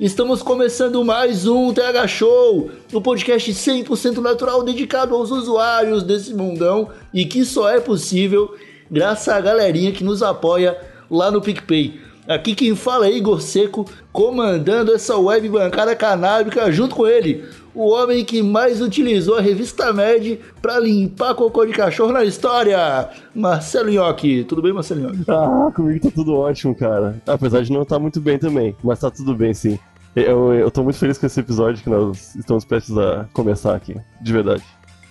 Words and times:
Estamos 0.00 0.42
começando 0.42 1.04
mais 1.04 1.44
um 1.44 1.74
TH 1.74 2.06
Show, 2.06 2.70
o 2.92 2.98
um 2.98 3.02
podcast 3.02 3.50
100% 3.50 4.18
natural 4.18 4.62
dedicado 4.62 5.12
aos 5.12 5.32
usuários 5.32 6.04
desse 6.04 6.32
mundão 6.32 6.90
e 7.12 7.24
que 7.24 7.44
só 7.44 7.68
é 7.68 7.80
possível 7.80 8.54
graças 8.88 9.26
à 9.26 9.40
galerinha 9.40 9.90
que 9.90 10.04
nos 10.04 10.22
apoia 10.22 10.78
lá 11.10 11.32
no 11.32 11.42
PicPay. 11.42 12.00
Aqui 12.28 12.54
quem 12.54 12.76
fala 12.76 13.08
é 13.08 13.10
Igor 13.10 13.40
Seco, 13.40 13.86
comandando 14.12 14.94
essa 14.94 15.16
web 15.16 15.48
bancada 15.48 15.96
canábica 15.96 16.70
junto 16.70 16.94
com 16.94 17.06
ele, 17.06 17.44
o 17.74 17.88
homem 17.88 18.24
que 18.24 18.42
mais 18.42 18.82
utilizou 18.82 19.38
a 19.38 19.40
revista 19.40 19.92
Med 19.92 20.38
para 20.60 20.78
limpar 20.78 21.34
cocô 21.34 21.64
de 21.64 21.72
cachorro 21.72 22.12
na 22.12 22.24
história, 22.24 23.08
Marcelo 23.34 23.88
Nhoque. 23.88 24.44
Tudo 24.44 24.60
bem, 24.60 24.72
Marcelo 24.72 25.00
Nhoque? 25.00 25.24
Ah, 25.26 25.70
comigo 25.74 26.00
tá 26.06 26.10
tudo 26.14 26.34
ótimo, 26.34 26.74
cara. 26.74 27.16
Apesar 27.26 27.62
de 27.62 27.72
não 27.72 27.82
estar 27.82 27.96
tá 27.96 28.00
muito 28.00 28.20
bem 28.20 28.38
também, 28.38 28.76
mas 28.82 29.00
tá 29.00 29.10
tudo 29.10 29.34
bem 29.34 29.54
sim. 29.54 29.78
Eu, 30.14 30.52
eu 30.54 30.70
tô 30.70 30.82
muito 30.82 30.98
feliz 30.98 31.18
com 31.18 31.26
esse 31.26 31.38
episódio 31.38 31.82
que 31.82 31.90
nós 31.90 32.34
estamos 32.34 32.64
prestes 32.64 32.96
a 32.96 33.28
começar 33.32 33.74
aqui, 33.74 33.94
de 34.20 34.32
verdade. 34.32 34.64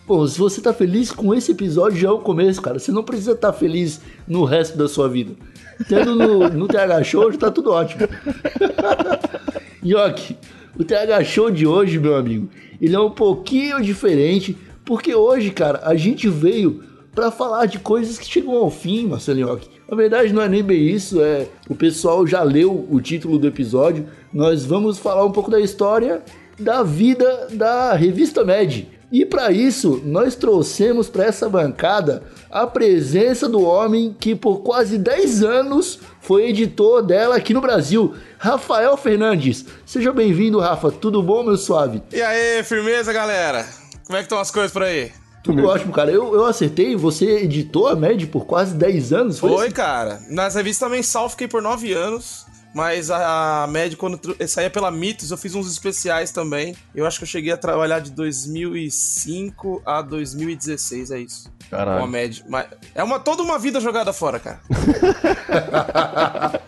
Bom, 0.08 0.26
se 0.26 0.40
você 0.40 0.62
tá 0.62 0.74
feliz 0.74 1.12
com 1.12 1.34
esse 1.34 1.52
episódio, 1.52 2.00
já 2.00 2.08
é 2.08 2.12
o 2.12 2.20
começo, 2.20 2.62
cara. 2.62 2.80
Você 2.80 2.92
não 2.92 3.04
precisa 3.04 3.34
estar 3.34 3.52
tá 3.52 3.58
feliz 3.58 4.00
no 4.28 4.46
resto 4.46 4.78
da 4.78 4.88
sua 4.88 5.10
vida. 5.10 5.34
Tendo 5.88 6.16
no, 6.16 6.50
no 6.50 6.68
TH 6.68 7.04
Show, 7.04 7.32
já 7.32 7.38
tá 7.38 7.52
tudo 7.52 7.72
ótimo. 7.72 8.08
Nhoque, 9.84 10.38
o 10.78 10.84
TH 10.84 11.24
Show 11.26 11.52
de 11.52 11.68
hoje, 11.68 12.00
meu 12.00 12.16
amigo, 12.16 12.50
ele 12.82 12.96
é 12.96 13.00
um 13.00 13.12
pouquinho 13.12 13.82
diferente, 13.82 14.58
porque 14.86 15.14
hoje, 15.14 15.52
cara, 15.52 15.82
a 15.84 15.96
gente 15.96 16.30
veio 16.30 16.84
para 17.14 17.30
falar 17.30 17.66
de 17.66 17.78
coisas 17.78 18.18
que 18.18 18.26
chegam 18.26 18.56
ao 18.56 18.70
fim, 18.70 19.08
Marcelo 19.08 19.40
Nhoque. 19.40 19.77
Na 19.90 19.96
verdade, 19.96 20.34
não 20.34 20.42
é 20.42 20.50
nem 20.50 20.62
bem 20.62 20.88
isso, 20.88 21.22
é 21.22 21.48
o 21.70 21.76
pessoal 21.76 22.28
já 22.28 22.44
leu 22.44 22.88
o 22.92 23.00
título 23.00 23.40
do 23.40 23.48
episódio. 23.48 24.08
Nós 24.34 24.66
vamos 24.66 24.98
falar 24.98 25.24
um 25.24 25.32
pouco 25.32 25.50
da 25.50 25.60
história 25.60 26.22
da 26.60 26.84
vida 26.84 27.48
da 27.52 27.94
revista 27.94 28.44
Med. 28.44 28.90
E 29.10 29.26
para 29.26 29.52
isso, 29.52 30.02
nós 30.04 30.36
trouxemos 30.36 31.08
para 31.08 31.24
essa 31.24 31.48
bancada 31.48 32.24
a 32.52 32.68
presença 32.68 33.48
do 33.48 33.62
homem 33.62 34.14
que 34.20 34.36
por 34.36 34.58
quase 34.60 34.98
10 34.98 35.44
anos 35.44 36.00
foi 36.20 36.50
editor 36.50 37.02
dela 37.02 37.38
aqui 37.38 37.54
no 37.54 37.62
Brasil, 37.62 38.14
Rafael 38.38 38.98
Fernandes. 38.98 39.64
Seja 39.86 40.12
bem-vindo, 40.12 40.60
Rafa. 40.60 40.92
Tudo 40.92 41.24
bom, 41.24 41.42
meu 41.44 41.56
suave? 41.56 42.04
E 42.12 42.22
aí, 42.22 42.62
firmeza, 42.64 43.14
galera? 43.14 43.66
Como 44.06 44.18
é 44.18 44.20
que 44.20 44.26
estão 44.26 44.40
as 44.40 44.52
coisas 44.52 44.74
por 44.74 44.84
aí? 44.84 45.12
Tudo 45.48 45.66
ótimo, 45.66 45.94
cara. 45.94 46.12
Eu, 46.12 46.34
eu 46.34 46.46
acertei, 46.46 46.94
você 46.96 47.38
editou 47.40 47.88
a 47.88 47.96
MED 47.96 48.28
por 48.28 48.46
quase 48.46 48.76
10 48.76 49.14
anos, 49.14 49.40
foi? 49.40 49.50
Foi, 49.50 49.66
assim? 49.68 49.76
cara. 49.76 50.22
Nas 50.30 50.56
revistas 50.56 50.92
mensal 50.92 51.30
fiquei 51.30 51.48
por 51.48 51.62
9 51.62 51.94
anos. 51.94 52.46
Mas 52.74 53.10
a, 53.10 53.64
a 53.64 53.68
média, 53.68 53.98
quando 53.98 54.20
saía 54.46 54.70
pela 54.70 54.92
Mitos, 54.92 55.32
eu 55.32 55.38
fiz 55.38 55.56
uns 55.56 55.72
especiais 55.72 56.32
também. 56.32 56.76
Eu 56.94 57.08
acho 57.08 57.18
que 57.18 57.24
eu 57.24 57.28
cheguei 57.28 57.52
a 57.52 57.58
trabalhar 57.58 58.00
de 58.00 58.12
2005 58.12 59.82
a 59.84 60.02
2016, 60.02 61.12
é 61.12 61.20
isso. 61.20 61.50
Caralho. 61.72 62.02
Uma 62.02 62.08
média. 62.08 62.44
Mas 62.48 62.68
é 62.94 63.04
uma, 63.04 63.20
toda 63.20 63.42
uma 63.42 63.58
vida 63.58 63.80
jogada 63.80 64.14
fora, 64.14 64.40
cara. 64.40 64.60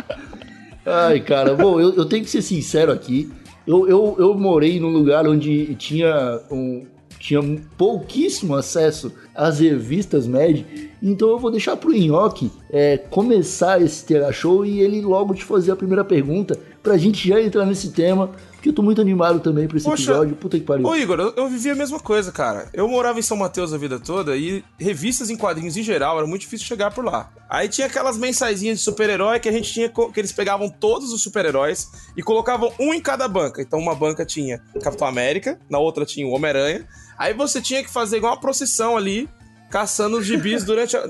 Ai, 0.83 1.19
cara, 1.19 1.53
bom, 1.53 1.79
eu, 1.79 1.93
eu, 1.93 2.05
tenho 2.05 2.23
que 2.23 2.31
ser 2.31 2.41
sincero 2.41 2.91
aqui. 2.91 3.31
Eu, 3.67 3.87
eu, 3.87 4.15
eu 4.17 4.33
morei 4.33 4.79
num 4.79 4.89
lugar 4.89 5.27
onde 5.27 5.75
tinha 5.75 6.41
um, 6.49 6.87
tinha 7.19 7.41
pouquíssimo 7.77 8.55
acesso 8.55 9.11
às 9.35 9.59
revistas 9.59 10.25
Med, 10.25 10.65
então 11.03 11.29
eu 11.29 11.37
vou 11.37 11.51
deixar 11.51 11.75
pro 11.75 11.93
Inhoque 11.93 12.51
é, 12.71 12.97
começar 12.97 13.81
esse 13.81 14.05
Terra 14.05 14.31
Show 14.31 14.65
e 14.65 14.79
ele 14.79 15.01
logo 15.01 15.33
te 15.33 15.43
fazer 15.43 15.71
a 15.71 15.75
primeira 15.75 16.03
pergunta 16.03 16.57
pra 16.89 16.97
gente 16.97 17.27
já 17.27 17.39
entrar 17.39 17.67
nesse 17.67 17.91
tema, 17.91 18.31
porque 18.53 18.69
eu 18.69 18.73
tô 18.73 18.81
muito 18.81 18.99
animado 18.99 19.39
também 19.39 19.67
pra 19.67 19.77
esse 19.77 19.85
Poxa, 19.85 20.11
episódio, 20.11 20.35
puta 20.35 20.57
que 20.57 20.65
pariu. 20.65 20.87
Ô 20.87 20.95
Igor, 20.95 21.19
eu, 21.19 21.33
eu 21.37 21.47
vivi 21.47 21.69
a 21.69 21.75
mesma 21.75 21.99
coisa, 21.99 22.31
cara. 22.31 22.67
Eu 22.73 22.87
morava 22.87 23.19
em 23.19 23.21
São 23.21 23.37
Mateus 23.37 23.71
a 23.71 23.77
vida 23.77 23.99
toda 23.99 24.35
e 24.35 24.63
revistas 24.79 25.29
em 25.29 25.37
quadrinhos 25.37 25.77
em 25.77 25.83
geral 25.83 26.17
era 26.17 26.25
muito 26.25 26.41
difícil 26.41 26.65
chegar 26.65 26.91
por 26.91 27.05
lá. 27.05 27.31
Aí 27.47 27.69
tinha 27.69 27.85
aquelas 27.85 28.17
mensaisinhas 28.17 28.79
de 28.79 28.83
super-herói 28.83 29.39
que 29.39 29.47
a 29.47 29.51
gente 29.51 29.71
tinha, 29.71 29.87
que 29.87 30.19
eles 30.19 30.31
pegavam 30.31 30.67
todos 30.67 31.13
os 31.13 31.21
super-heróis 31.21 31.87
e 32.17 32.23
colocavam 32.23 32.73
um 32.79 32.91
em 32.91 32.99
cada 32.99 33.27
banca. 33.27 33.61
Então 33.61 33.77
uma 33.77 33.93
banca 33.93 34.25
tinha 34.25 34.59
Capitão 34.81 35.07
América, 35.07 35.59
na 35.69 35.77
outra 35.77 36.05
tinha 36.05 36.25
o 36.25 36.31
Homem-Aranha, 36.31 36.87
Aí 37.19 37.33
você 37.33 37.61
tinha 37.61 37.83
que 37.83 37.89
fazer 37.89 38.15
igual 38.15 38.33
uma 38.33 38.39
procissão 38.39 38.95
ali, 38.95 39.27
caçando 39.69 40.17
os 40.17 40.25
gibis 40.25 40.63
durante 40.65 40.95
a, 40.95 41.09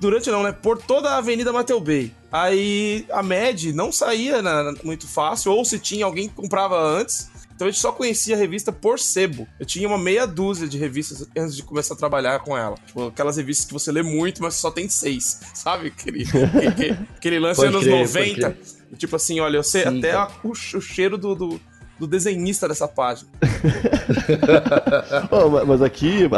Durante 0.00 0.30
não, 0.30 0.42
né? 0.42 0.52
Por 0.52 0.78
toda 0.78 1.10
a 1.10 1.18
Avenida 1.18 1.52
Mateu 1.52 1.80
Bay. 1.80 2.12
Aí 2.32 3.06
a 3.10 3.22
MED 3.22 3.72
não 3.72 3.92
saía 3.92 4.40
na, 4.42 4.74
muito 4.82 5.06
fácil, 5.06 5.52
ou 5.52 5.64
se 5.64 5.78
tinha, 5.78 6.04
alguém 6.04 6.28
comprava 6.28 6.80
antes. 6.80 7.30
Então 7.54 7.68
a 7.68 7.70
gente 7.70 7.80
só 7.80 7.92
conhecia 7.92 8.34
a 8.34 8.38
revista 8.38 8.72
por 8.72 8.98
sebo. 8.98 9.46
Eu 9.60 9.64
tinha 9.64 9.86
uma 9.86 9.98
meia 9.98 10.26
dúzia 10.26 10.66
de 10.66 10.76
revistas 10.76 11.28
antes 11.36 11.54
de 11.54 11.62
começar 11.62 11.94
a 11.94 11.96
trabalhar 11.96 12.40
com 12.40 12.58
ela. 12.58 12.76
Tipo, 12.86 13.06
aquelas 13.06 13.36
revistas 13.36 13.66
que 13.66 13.72
você 13.72 13.92
lê 13.92 14.02
muito, 14.02 14.42
mas 14.42 14.54
só 14.54 14.70
tem 14.70 14.88
seis. 14.88 15.40
Sabe? 15.54 15.88
Aquele, 15.88 16.24
aquele, 16.68 16.98
aquele 17.16 17.38
lance 17.38 17.60
pode 17.60 17.68
anos 17.68 17.84
crer, 17.84 18.38
90. 18.38 18.56
Tipo 18.96 19.16
assim, 19.16 19.38
olha, 19.38 19.56
eu 19.56 19.62
sei 19.62 19.82
Sim, 19.82 19.98
até 19.98 20.12
a, 20.12 20.28
o, 20.42 20.50
o, 20.50 20.54
cheiro 20.80 21.16
do, 21.16 21.34
do 21.34 21.60
do 21.98 22.06
desenhista 22.06 22.68
dessa 22.68 22.88
página. 22.88 23.30
oh, 25.30 25.64
mas 25.64 25.80
aqui, 25.80 26.28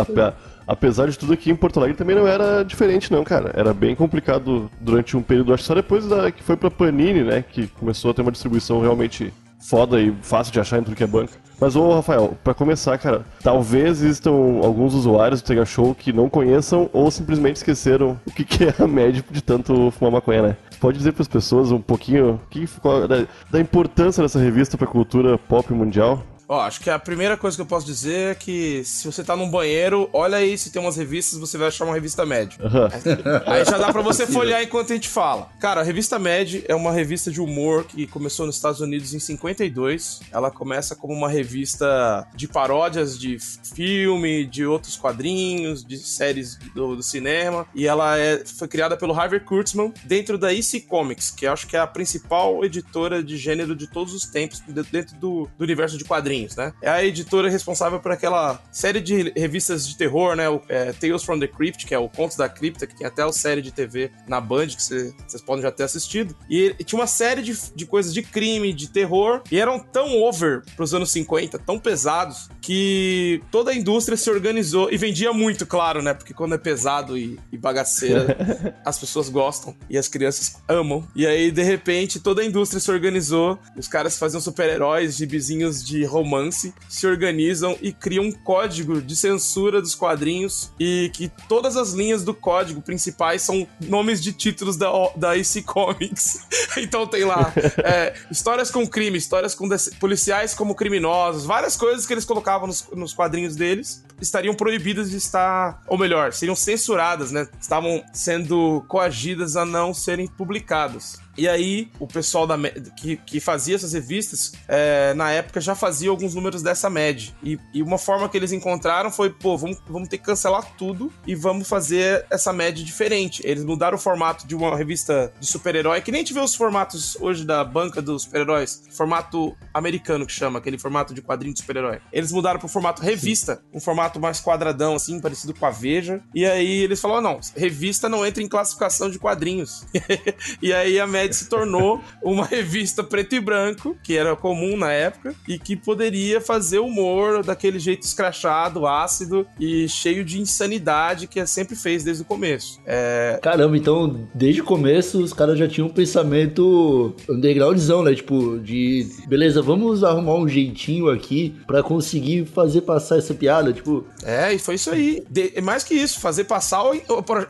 apesar 0.66 1.08
de 1.08 1.18
tudo 1.18 1.32
aqui 1.32 1.50
em 1.50 1.56
Porto 1.56 1.78
Alegre 1.78 1.96
também 1.96 2.16
não 2.16 2.26
era 2.26 2.62
diferente 2.62 3.12
não, 3.12 3.22
cara. 3.24 3.52
Era 3.54 3.72
bem 3.72 3.94
complicado 3.94 4.70
durante 4.80 5.16
um 5.16 5.22
período, 5.22 5.54
acho 5.54 5.62
que 5.62 5.66
só 5.68 5.74
depois 5.74 6.06
da, 6.06 6.30
que 6.30 6.42
foi 6.42 6.56
pra 6.56 6.70
Panini, 6.70 7.22
né, 7.22 7.42
que 7.42 7.66
começou 7.68 8.10
a 8.10 8.14
ter 8.14 8.22
uma 8.22 8.32
distribuição 8.32 8.80
realmente 8.80 9.32
foda 9.58 10.00
e 10.00 10.14
fácil 10.22 10.52
de 10.52 10.60
achar 10.60 10.78
em 10.78 10.82
tudo 10.82 10.96
que 10.96 11.02
é 11.02 11.06
banca. 11.06 11.32
Mas, 11.58 11.74
ô 11.74 11.94
Rafael, 11.94 12.36
para 12.44 12.52
começar, 12.52 12.98
cara, 12.98 13.24
talvez 13.42 14.02
existam 14.02 14.60
alguns 14.62 14.94
usuários 14.94 15.40
do 15.40 15.46
Tega 15.46 15.64
Show 15.64 15.94
que 15.94 16.12
não 16.12 16.28
conheçam 16.28 16.90
ou 16.92 17.10
simplesmente 17.10 17.56
esqueceram 17.56 18.20
o 18.26 18.30
que, 18.30 18.44
que 18.44 18.64
é 18.64 18.74
a 18.78 18.86
média 18.86 19.24
de 19.30 19.42
tanto 19.42 19.90
fumar 19.92 20.12
maconha, 20.12 20.42
né? 20.42 20.56
Pode 20.78 20.98
dizer 20.98 21.12
para 21.12 21.22
as 21.22 21.28
pessoas 21.28 21.72
um 21.72 21.80
pouquinho 21.80 22.38
que, 22.50 22.68
da, 23.08 23.26
da 23.50 23.60
importância 23.60 24.22
dessa 24.22 24.38
revista 24.38 24.76
para 24.76 24.86
a 24.86 24.90
cultura 24.90 25.38
pop 25.38 25.72
mundial? 25.72 26.22
Ó, 26.48 26.60
acho 26.60 26.80
que 26.80 26.88
a 26.88 26.98
primeira 26.98 27.36
coisa 27.36 27.56
que 27.56 27.60
eu 27.60 27.66
posso 27.66 27.84
dizer 27.84 28.30
é 28.30 28.34
que 28.34 28.82
se 28.84 29.04
você 29.04 29.24
tá 29.24 29.34
num 29.34 29.50
banheiro, 29.50 30.08
olha 30.12 30.38
aí 30.38 30.56
se 30.56 30.70
tem 30.70 30.80
umas 30.80 30.96
revistas, 30.96 31.38
você 31.38 31.58
vai 31.58 31.68
achar 31.68 31.84
uma 31.84 31.94
revista 31.94 32.24
média. 32.24 32.56
Uhum. 32.60 33.42
Aí 33.46 33.64
já 33.64 33.76
dá 33.76 33.92
pra 33.92 34.00
você 34.00 34.26
folhear 34.26 34.62
enquanto 34.62 34.92
a 34.92 34.94
gente 34.94 35.08
fala. 35.08 35.50
Cara, 35.58 35.80
a 35.80 35.84
revista 35.84 36.18
Med 36.18 36.64
é 36.68 36.74
uma 36.74 36.92
revista 36.92 37.30
de 37.30 37.40
humor 37.40 37.84
que 37.84 38.06
começou 38.06 38.46
nos 38.46 38.56
Estados 38.56 38.80
Unidos 38.80 39.12
em 39.12 39.18
52. 39.18 40.20
Ela 40.30 40.50
começa 40.50 40.94
como 40.94 41.12
uma 41.12 41.28
revista 41.28 42.26
de 42.34 42.46
paródias 42.46 43.18
de 43.18 43.38
filme, 43.74 44.46
de 44.46 44.64
outros 44.64 44.96
quadrinhos, 44.96 45.84
de 45.84 45.98
séries 45.98 46.56
do, 46.74 46.94
do 46.94 47.02
cinema. 47.02 47.66
E 47.74 47.88
ela 47.88 48.16
é, 48.18 48.44
foi 48.44 48.68
criada 48.68 48.96
pelo 48.96 49.18
Harvey 49.18 49.40
Kurtzman 49.40 49.92
dentro 50.04 50.38
da 50.38 50.54
EC 50.54 50.86
Comics, 50.86 51.30
que 51.30 51.46
acho 51.46 51.66
que 51.66 51.76
é 51.76 51.80
a 51.80 51.86
principal 51.86 52.64
editora 52.64 53.22
de 53.22 53.36
gênero 53.36 53.74
de 53.74 53.88
todos 53.88 54.14
os 54.14 54.26
tempos 54.26 54.62
dentro 54.92 55.16
do, 55.16 55.48
do 55.58 55.64
universo 55.64 55.98
de 55.98 56.04
quadrinhos 56.04 56.35
quadrinhos, 56.36 56.56
né? 56.56 56.72
É 56.82 56.90
a 56.90 57.04
editora 57.04 57.48
responsável 57.48 57.98
por 58.00 58.12
aquela 58.12 58.60
série 58.70 59.00
de 59.00 59.32
revistas 59.36 59.88
de 59.88 59.96
terror, 59.96 60.36
né? 60.36 60.48
O, 60.48 60.60
é, 60.68 60.92
Tales 60.92 61.22
from 61.22 61.38
the 61.38 61.46
Crypt, 61.46 61.86
que 61.86 61.94
é 61.94 61.98
o 61.98 62.08
Contos 62.08 62.36
da 62.36 62.48
Cripta, 62.48 62.86
que 62.86 62.96
tem 62.96 63.06
até 63.06 63.22
a 63.22 63.32
série 63.32 63.62
de 63.62 63.72
TV 63.72 64.10
na 64.28 64.40
Band, 64.40 64.68
que 64.68 64.82
vocês 64.82 65.42
podem 65.44 65.62
já 65.62 65.70
ter 65.70 65.84
assistido. 65.84 66.36
E, 66.48 66.74
e 66.78 66.84
tinha 66.84 66.98
uma 66.98 67.06
série 67.06 67.42
de, 67.42 67.56
de 67.74 67.86
coisas 67.86 68.12
de 68.12 68.22
crime, 68.22 68.72
de 68.72 68.88
terror, 68.88 69.42
e 69.50 69.58
eram 69.58 69.78
tão 69.78 70.16
over 70.22 70.62
pros 70.76 70.92
anos 70.92 71.10
50, 71.10 71.58
tão 71.58 71.78
pesados, 71.78 72.48
que 72.60 73.42
toda 73.50 73.70
a 73.70 73.74
indústria 73.74 74.16
se 74.16 74.28
organizou 74.30 74.90
e 74.90 74.96
vendia 74.96 75.32
muito, 75.32 75.66
claro, 75.66 76.02
né? 76.02 76.12
Porque 76.14 76.34
quando 76.34 76.54
é 76.54 76.58
pesado 76.58 77.16
e, 77.16 77.38
e 77.52 77.56
bagaceira, 77.56 78.36
as 78.84 78.98
pessoas 78.98 79.28
gostam 79.28 79.74
e 79.88 79.96
as 79.96 80.08
crianças 80.08 80.56
amam. 80.68 81.06
E 81.14 81.26
aí, 81.26 81.50
de 81.50 81.62
repente, 81.62 82.20
toda 82.20 82.42
a 82.42 82.44
indústria 82.44 82.80
se 82.80 82.90
organizou, 82.90 83.58
os 83.76 83.88
caras 83.88 84.18
faziam 84.18 84.40
super-heróis, 84.40 85.16
gibizinhos 85.16 85.84
de 85.84 86.04
romance 86.04 86.25
romance 86.26 86.74
se 86.88 87.06
organizam 87.06 87.78
e 87.80 87.92
criam 87.92 88.24
um 88.24 88.32
código 88.32 89.00
de 89.00 89.14
censura 89.14 89.80
dos 89.80 89.94
quadrinhos 89.94 90.72
e 90.78 91.10
que 91.14 91.30
todas 91.48 91.76
as 91.76 91.92
linhas 91.92 92.24
do 92.24 92.34
código 92.34 92.82
principais 92.82 93.42
são 93.42 93.66
nomes 93.80 94.20
de 94.20 94.32
títulos 94.32 94.76
da, 94.76 94.90
da 95.14 95.32
AC 95.32 95.62
Comics. 95.64 96.46
então 96.76 97.06
tem 97.06 97.24
lá 97.24 97.52
é, 97.78 98.14
histórias 98.30 98.70
com 98.70 98.86
crime, 98.86 99.16
histórias 99.16 99.54
com 99.54 99.68
policiais 100.00 100.52
como 100.52 100.74
criminosos, 100.74 101.46
várias 101.46 101.76
coisas 101.76 102.04
que 102.04 102.12
eles 102.12 102.24
colocavam 102.24 102.66
nos, 102.66 102.86
nos 102.92 103.14
quadrinhos 103.14 103.54
deles 103.54 104.04
estariam 104.20 104.54
proibidas 104.54 105.10
de 105.10 105.16
estar, 105.16 105.82
ou 105.86 105.98
melhor, 105.98 106.32
seriam 106.32 106.56
censuradas, 106.56 107.30
né? 107.30 107.46
Estavam 107.60 108.02
sendo 108.12 108.84
coagidas 108.88 109.56
a 109.56 109.64
não 109.64 109.92
serem 109.92 110.26
publicadas. 110.26 111.18
E 111.36 111.46
aí, 111.46 111.90
o 112.00 112.06
pessoal 112.06 112.46
da, 112.46 112.56
que, 112.96 113.16
que 113.18 113.40
fazia 113.40 113.74
essas 113.74 113.92
revistas, 113.92 114.52
é, 114.66 115.12
na 115.14 115.30
época, 115.30 115.60
já 115.60 115.74
fazia 115.74 116.10
alguns 116.16 116.34
números 116.34 116.62
dessa 116.62 116.88
MED. 116.90 117.34
E, 117.42 117.58
e, 117.72 117.82
uma 117.82 117.98
forma 117.98 118.28
que 118.28 118.36
eles 118.36 118.52
encontraram 118.52 119.10
foi, 119.10 119.30
pô, 119.30 119.56
vamos, 119.56 119.78
vamos 119.88 120.08
ter 120.08 120.18
que 120.18 120.24
cancelar 120.24 120.72
tudo 120.76 121.12
e 121.26 121.34
vamos 121.34 121.68
fazer 121.68 122.26
essa 122.30 122.52
MED 122.52 122.82
diferente. 122.82 123.42
Eles 123.44 123.64
mudaram 123.64 123.96
o 123.96 124.00
formato 124.00 124.46
de 124.46 124.54
uma 124.54 124.76
revista 124.76 125.32
de 125.38 125.46
super-herói, 125.46 126.00
que 126.00 126.10
nem 126.10 126.20
a 126.20 126.24
gente 126.24 126.34
vê 126.34 126.40
os 126.40 126.54
formatos 126.54 127.16
hoje 127.20 127.44
da 127.44 127.62
banca 127.62 128.00
dos 128.00 128.22
super-heróis, 128.22 128.82
formato 128.90 129.54
americano 129.72 130.26
que 130.26 130.32
chama, 130.32 130.58
aquele 130.58 130.78
formato 130.78 131.14
de 131.14 131.22
quadrinho 131.22 131.54
de 131.54 131.60
super-herói. 131.60 132.00
Eles 132.12 132.32
mudaram 132.32 132.58
pro 132.58 132.68
formato 132.68 133.02
revista, 133.02 133.62
um 133.72 133.80
formato 133.80 134.18
mais 134.18 134.40
quadradão, 134.40 134.94
assim, 134.94 135.20
parecido 135.20 135.54
com 135.54 135.66
a 135.66 135.70
Veja. 135.70 136.22
E 136.34 136.46
aí 136.46 136.82
eles 136.82 137.00
falaram, 137.00 137.22
não, 137.22 137.40
revista 137.54 138.08
não 138.08 138.24
entra 138.24 138.42
em 138.42 138.48
classificação 138.48 139.10
de 139.10 139.18
quadrinhos. 139.18 139.84
e 140.62 140.72
aí 140.72 140.98
a 140.98 141.06
MED 141.06 141.34
se 141.34 141.48
tornou 141.48 142.02
uma 142.22 142.46
revista 142.46 143.04
preto 143.04 143.34
e 143.34 143.40
branco, 143.40 143.96
que 144.02 144.16
era 144.16 144.34
comum 144.34 144.76
na 144.76 144.92
época, 144.92 145.34
e 145.46 145.58
que 145.58 145.76
poderia 145.76 146.05
fazer 146.40 146.78
humor 146.78 147.42
daquele 147.42 147.78
jeito 147.78 148.02
escrachado, 148.02 148.86
ácido 148.86 149.46
e 149.58 149.88
cheio 149.88 150.24
de 150.24 150.40
insanidade 150.40 151.26
que 151.26 151.44
sempre 151.46 151.76
fez 151.76 152.04
desde 152.04 152.22
o 152.22 152.26
começo. 152.26 152.80
É... 152.86 153.38
Caramba, 153.42 153.76
então 153.76 154.28
desde 154.34 154.60
o 154.60 154.64
começo 154.64 155.22
os 155.22 155.32
caras 155.32 155.58
já 155.58 155.68
tinham 155.68 155.88
um 155.88 155.92
pensamento 155.92 157.14
undergroundzão, 157.28 158.02
né? 158.02 158.14
Tipo, 158.14 158.58
de 158.58 159.06
beleza, 159.26 159.60
vamos 159.62 160.02
arrumar 160.02 160.34
um 160.34 160.48
jeitinho 160.48 161.08
aqui 161.08 161.54
para 161.66 161.82
conseguir 161.82 162.46
fazer 162.46 162.82
passar 162.82 163.18
essa 163.18 163.34
piada, 163.34 163.72
tipo. 163.72 164.06
É, 164.22 164.52
e 164.52 164.58
foi 164.58 164.76
isso 164.76 164.90
aí. 164.90 165.22
De, 165.28 165.60
mais 165.60 165.84
que 165.84 165.94
isso, 165.94 166.20
fazer 166.20 166.44
passar 166.44 166.82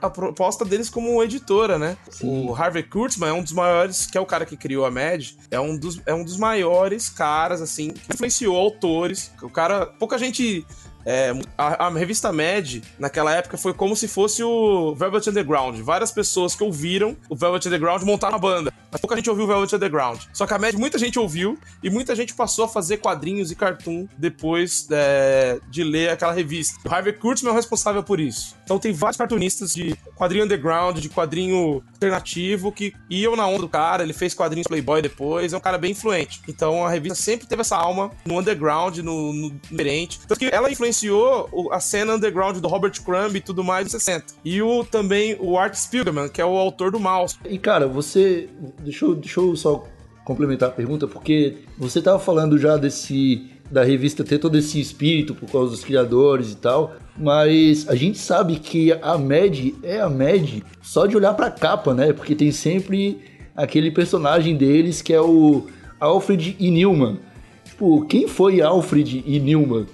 a 0.00 0.10
proposta 0.10 0.64
deles 0.64 0.88
como 0.88 1.22
editora, 1.22 1.78
né? 1.78 1.96
Sim. 2.10 2.46
O 2.46 2.54
Harvey 2.54 2.82
Kurtzman 2.82 3.30
é 3.30 3.32
um 3.32 3.42
dos 3.42 3.52
maiores 3.52 3.66
maiores, 3.86 4.06
que 4.06 4.16
é 4.16 4.20
o 4.20 4.26
cara 4.26 4.46
que 4.46 4.56
criou 4.56 4.84
a 4.84 4.90
Mad, 4.90 5.30
é 5.50 5.60
um 5.60 5.76
dos, 5.76 6.00
é 6.06 6.14
um 6.14 6.24
dos 6.24 6.36
maiores 6.36 7.08
caras, 7.08 7.60
assim, 7.60 7.90
que 7.90 8.12
influenciou 8.12 8.45
autores. 8.54 9.32
O 9.42 9.48
cara, 9.48 9.86
pouca 9.86 10.18
gente 10.18 10.64
é, 11.06 11.32
a, 11.56 11.86
a, 11.86 11.90
revista 11.90 12.32
Mad, 12.32 12.82
naquela 12.98 13.32
época, 13.32 13.56
foi 13.56 13.72
como 13.72 13.94
se 13.94 14.08
fosse 14.08 14.42
o 14.42 14.92
Velvet 14.96 15.30
Underground. 15.30 15.78
Várias 15.80 16.10
pessoas 16.10 16.56
que 16.56 16.64
ouviram 16.64 17.16
o 17.30 17.36
Velvet 17.36 17.66
Underground 17.68 18.02
montaram 18.02 18.34
uma 18.34 18.40
banda. 18.40 18.72
Mas 18.96 19.00
pouca 19.02 19.16
gente 19.16 19.28
ouviu 19.28 19.46
Velvet 19.46 19.74
Underground. 19.74 20.22
Só 20.32 20.46
que 20.46 20.54
a 20.54 20.58
Mad 20.58 20.74
muita 20.74 20.98
gente 20.98 21.18
ouviu 21.18 21.58
e 21.82 21.90
muita 21.90 22.16
gente 22.16 22.32
passou 22.32 22.64
a 22.64 22.68
fazer 22.68 22.96
quadrinhos 22.96 23.50
e 23.50 23.54
cartoon 23.54 24.08
depois 24.16 24.88
é, 24.90 25.60
de 25.68 25.84
ler 25.84 26.08
aquela 26.08 26.32
revista. 26.32 26.80
O 26.82 26.92
Harvey 26.92 27.12
Kurtzman 27.12 27.50
é 27.50 27.52
o 27.52 27.56
responsável 27.56 28.02
por 28.02 28.18
isso. 28.18 28.56
Então 28.64 28.78
tem 28.78 28.94
vários 28.94 29.18
cartunistas 29.18 29.74
de 29.74 29.94
quadrinho 30.14 30.44
underground, 30.44 30.98
de 30.98 31.10
quadrinho 31.10 31.82
alternativo 31.92 32.72
que 32.72 32.94
iam 33.10 33.36
na 33.36 33.46
onda 33.46 33.60
do 33.60 33.68
cara. 33.68 34.02
Ele 34.02 34.14
fez 34.14 34.32
quadrinhos 34.32 34.66
Playboy 34.66 35.02
depois. 35.02 35.52
É 35.52 35.56
um 35.58 35.60
cara 35.60 35.76
bem 35.76 35.90
influente. 35.90 36.40
Então 36.48 36.82
a 36.82 36.88
revista 36.88 37.16
sempre 37.16 37.46
teve 37.46 37.60
essa 37.60 37.76
alma 37.76 38.10
no 38.24 38.38
underground, 38.38 38.96
no, 39.00 39.32
no 39.34 39.50
diferente. 39.50 40.20
Tanto 40.26 40.38
que 40.38 40.46
ela 40.46 40.70
influenciou 40.70 41.70
a 41.70 41.80
cena 41.80 42.14
underground 42.14 42.56
do 42.56 42.68
Robert 42.68 42.98
Crumb 43.02 43.36
e 43.36 43.42
tudo 43.42 43.62
mais 43.62 43.84
nos 43.84 43.92
60. 43.92 44.32
E 44.42 44.62
o, 44.62 44.84
também 44.84 45.36
o 45.38 45.58
Art 45.58 45.74
Spiegelman, 45.74 46.30
que 46.30 46.40
é 46.40 46.46
o 46.46 46.56
autor 46.56 46.90
do 46.90 46.98
Mouse. 46.98 47.36
E 47.44 47.58
cara, 47.58 47.86
você. 47.86 48.48
Deixa 48.86 49.04
eu, 49.04 49.16
deixa 49.16 49.40
eu 49.40 49.56
só 49.56 49.84
complementar 50.24 50.68
a 50.68 50.72
pergunta, 50.72 51.08
porque 51.08 51.56
você 51.76 52.00
tava 52.00 52.20
falando 52.20 52.56
já 52.56 52.76
desse. 52.76 53.44
da 53.68 53.82
revista 53.82 54.22
ter 54.22 54.38
todo 54.38 54.56
esse 54.56 54.80
espírito 54.80 55.34
por 55.34 55.50
causa 55.50 55.72
dos 55.72 55.82
criadores 55.84 56.52
e 56.52 56.56
tal. 56.56 56.94
Mas 57.18 57.88
a 57.88 57.96
gente 57.96 58.16
sabe 58.16 58.60
que 58.60 58.92
a 58.92 59.18
Mad 59.18 59.72
é 59.82 60.00
a 60.00 60.08
Mad 60.08 60.62
só 60.80 61.06
de 61.06 61.16
olhar 61.16 61.34
pra 61.34 61.50
capa, 61.50 61.92
né? 61.92 62.12
Porque 62.12 62.36
tem 62.36 62.52
sempre 62.52 63.18
aquele 63.56 63.90
personagem 63.90 64.56
deles 64.56 65.02
que 65.02 65.12
é 65.12 65.20
o 65.20 65.66
Alfred 65.98 66.54
e 66.60 66.70
Newman. 66.70 67.18
Tipo, 67.64 68.06
quem 68.06 68.28
foi 68.28 68.60
Alfred 68.60 69.24
e 69.26 69.40
Newman? 69.40 69.86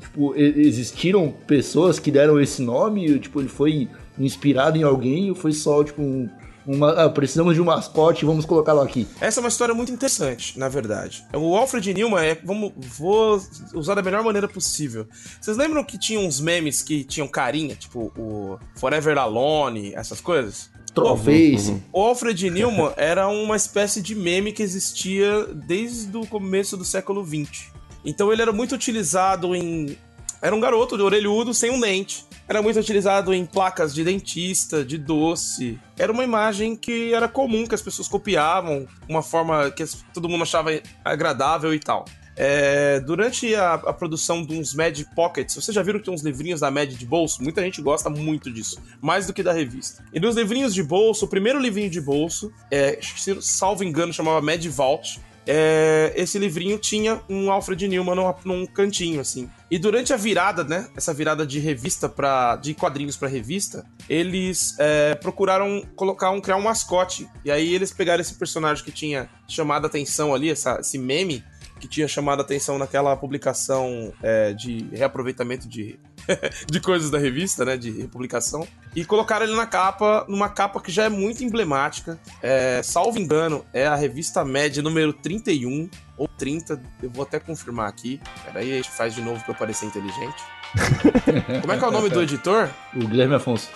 tipo, 0.00 0.34
existiram 0.34 1.32
pessoas 1.46 2.00
que 2.00 2.10
deram 2.10 2.40
esse 2.40 2.62
nome? 2.62 3.16
Tipo, 3.20 3.40
ele 3.40 3.48
foi 3.48 3.88
inspirado 4.18 4.76
em 4.76 4.82
alguém 4.82 5.28
ou 5.28 5.36
foi 5.36 5.52
só, 5.52 5.84
tipo, 5.84 6.02
um, 6.02 6.28
uma, 6.68 6.90
ah, 6.90 7.08
precisamos 7.08 7.54
de 7.54 7.62
um 7.62 7.64
mascote, 7.64 8.26
vamos 8.26 8.44
colocá-lo 8.44 8.82
aqui. 8.82 9.08
Essa 9.22 9.40
é 9.40 9.42
uma 9.42 9.48
história 9.48 9.74
muito 9.74 9.90
interessante, 9.90 10.58
na 10.58 10.68
verdade. 10.68 11.24
O 11.32 11.56
Alfred 11.56 11.94
Newman 11.94 12.22
é, 12.22 12.34
vamos, 12.44 12.72
vou 12.76 13.42
usar 13.72 13.94
da 13.94 14.02
melhor 14.02 14.22
maneira 14.22 14.46
possível. 14.46 15.06
Vocês 15.40 15.56
lembram 15.56 15.82
que 15.82 15.96
tinha 15.96 16.20
uns 16.20 16.40
memes 16.40 16.82
que 16.82 17.04
tinham 17.04 17.26
carinha, 17.26 17.74
tipo 17.74 18.12
o 18.18 18.58
Forever 18.74 19.16
Alone, 19.16 19.94
essas 19.94 20.20
coisas? 20.20 20.68
Trollface. 20.92 21.70
Uhum. 21.70 21.80
O 21.90 22.02
Alfred 22.02 22.50
Newman 22.50 22.92
era 22.98 23.28
uma 23.28 23.56
espécie 23.56 24.02
de 24.02 24.14
meme 24.14 24.52
que 24.52 24.62
existia 24.62 25.46
desde 25.46 26.14
o 26.18 26.26
começo 26.26 26.76
do 26.76 26.84
século 26.84 27.24
XX. 27.24 27.72
Então 28.04 28.30
ele 28.30 28.42
era 28.42 28.52
muito 28.52 28.74
utilizado 28.74 29.54
em 29.54 29.96
era 30.40 30.54
um 30.54 30.60
garoto 30.60 30.96
de 30.96 31.02
orelhudo 31.02 31.52
sem 31.52 31.70
um 31.70 31.80
dente. 31.80 32.26
Era 32.48 32.62
muito 32.62 32.78
utilizado 32.78 33.34
em 33.34 33.44
placas 33.44 33.92
de 33.92 34.02
dentista, 34.02 34.84
de 34.84 34.96
doce. 34.96 35.78
Era 35.98 36.10
uma 36.10 36.24
imagem 36.24 36.74
que 36.74 37.12
era 37.12 37.28
comum, 37.28 37.66
que 37.66 37.74
as 37.74 37.82
pessoas 37.82 38.08
copiavam, 38.08 38.86
uma 39.08 39.22
forma 39.22 39.70
que 39.70 39.84
todo 40.14 40.28
mundo 40.28 40.42
achava 40.42 40.70
agradável 41.04 41.74
e 41.74 41.78
tal. 41.78 42.06
É, 42.40 43.00
durante 43.00 43.52
a, 43.56 43.74
a, 43.74 43.92
produção 43.92 44.46
de 44.46 44.54
uns 44.54 44.72
Mad 44.72 44.96
Pockets, 45.16 45.56
vocês 45.56 45.74
já 45.74 45.82
viram 45.82 45.98
que 45.98 46.04
tem 46.04 46.14
uns 46.14 46.22
livrinhos 46.22 46.60
da 46.60 46.70
Mad 46.70 46.88
de 46.88 47.04
bolso? 47.04 47.42
Muita 47.42 47.60
gente 47.62 47.82
gosta 47.82 48.08
muito 48.08 48.48
disso, 48.48 48.80
mais 49.02 49.26
do 49.26 49.32
que 49.32 49.42
da 49.42 49.52
revista. 49.52 50.04
E 50.14 50.20
nos 50.20 50.36
livrinhos 50.36 50.72
de 50.72 50.80
bolso, 50.80 51.24
o 51.24 51.28
primeiro 51.28 51.58
livrinho 51.58 51.90
de 51.90 52.00
bolso, 52.00 52.52
é, 52.70 53.00
salvo 53.40 53.82
engano, 53.82 54.12
chamava 54.12 54.40
Mad 54.40 54.64
Vault 54.66 55.20
é, 55.50 56.12
esse 56.14 56.38
livrinho 56.38 56.76
tinha 56.76 57.22
um 57.26 57.50
Alfred 57.50 57.88
Newman 57.88 58.14
num, 58.14 58.34
num, 58.44 58.66
cantinho, 58.66 59.18
assim. 59.18 59.48
E 59.70 59.78
durante 59.78 60.12
a 60.12 60.16
virada, 60.16 60.62
né? 60.62 60.86
Essa 60.94 61.14
virada 61.14 61.46
de 61.46 61.58
revista 61.58 62.06
para 62.06 62.56
de 62.56 62.74
quadrinhos 62.74 63.16
para 63.16 63.28
revista, 63.28 63.86
eles 64.10 64.76
é, 64.78 65.14
procuraram 65.14 65.82
colocar 65.96 66.30
um 66.30 66.40
criar 66.40 66.56
um 66.56 66.62
mascote. 66.62 67.26
E 67.46 67.50
aí 67.50 67.74
eles 67.74 67.90
pegaram 67.90 68.20
esse 68.20 68.34
personagem 68.34 68.84
que 68.84 68.92
tinha 68.92 69.30
chamado 69.48 69.84
a 69.84 69.86
atenção 69.86 70.34
ali, 70.34 70.50
essa, 70.50 70.80
esse 70.80 70.98
meme 70.98 71.42
que 71.80 71.88
tinha 71.88 72.06
chamado 72.06 72.40
a 72.40 72.42
atenção 72.42 72.76
naquela 72.76 73.16
publicação 73.16 74.12
é, 74.22 74.52
de 74.52 74.86
reaproveitamento 74.92 75.66
de 75.66 75.98
de 76.66 76.80
coisas 76.80 77.10
da 77.10 77.18
revista, 77.18 77.64
né? 77.64 77.76
De 77.76 77.90
republicação. 77.90 78.66
E 78.94 79.04
colocaram 79.04 79.46
ele 79.46 79.54
na 79.54 79.66
capa, 79.66 80.24
numa 80.28 80.48
capa 80.48 80.80
que 80.80 80.90
já 80.90 81.04
é 81.04 81.08
muito 81.08 81.44
emblemática. 81.44 82.18
É, 82.42 82.82
salvo 82.82 83.18
engano, 83.18 83.64
é 83.72 83.86
a 83.86 83.94
revista 83.94 84.44
Média 84.44 84.82
número 84.82 85.12
31 85.12 85.88
ou 86.16 86.28
30. 86.28 86.80
Eu 87.02 87.10
vou 87.10 87.22
até 87.22 87.38
confirmar 87.38 87.88
aqui. 87.88 88.20
Peraí, 88.44 88.72
a 88.72 88.76
gente 88.76 88.90
faz 88.90 89.14
de 89.14 89.22
novo 89.22 89.42
pra 89.44 89.52
eu 89.52 89.58
parecer 89.58 89.86
inteligente. 89.86 90.42
Como 91.60 91.72
é 91.72 91.78
que 91.78 91.84
é 91.84 91.88
o 91.88 91.90
nome 91.90 92.10
do 92.10 92.22
editor? 92.22 92.68
O 92.94 93.06
Guilherme 93.06 93.34
Afonso. 93.34 93.70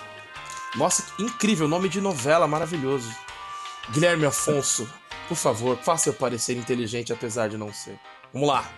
Nossa, 0.75 1.03
que 1.03 1.23
incrível, 1.23 1.67
nome 1.67 1.87
de 1.87 2.01
novela 2.01 2.47
maravilhoso. 2.47 3.11
Guilherme 3.91 4.25
Afonso, 4.25 4.89
por 5.27 5.35
favor, 5.35 5.77
faça 5.77 6.09
eu 6.09 6.13
parecer 6.13 6.57
inteligente 6.57 7.13
apesar 7.13 7.47
de 7.47 7.57
não 7.57 7.71
ser. 7.71 7.99
Vamos 8.33 8.47
lá. 8.47 8.69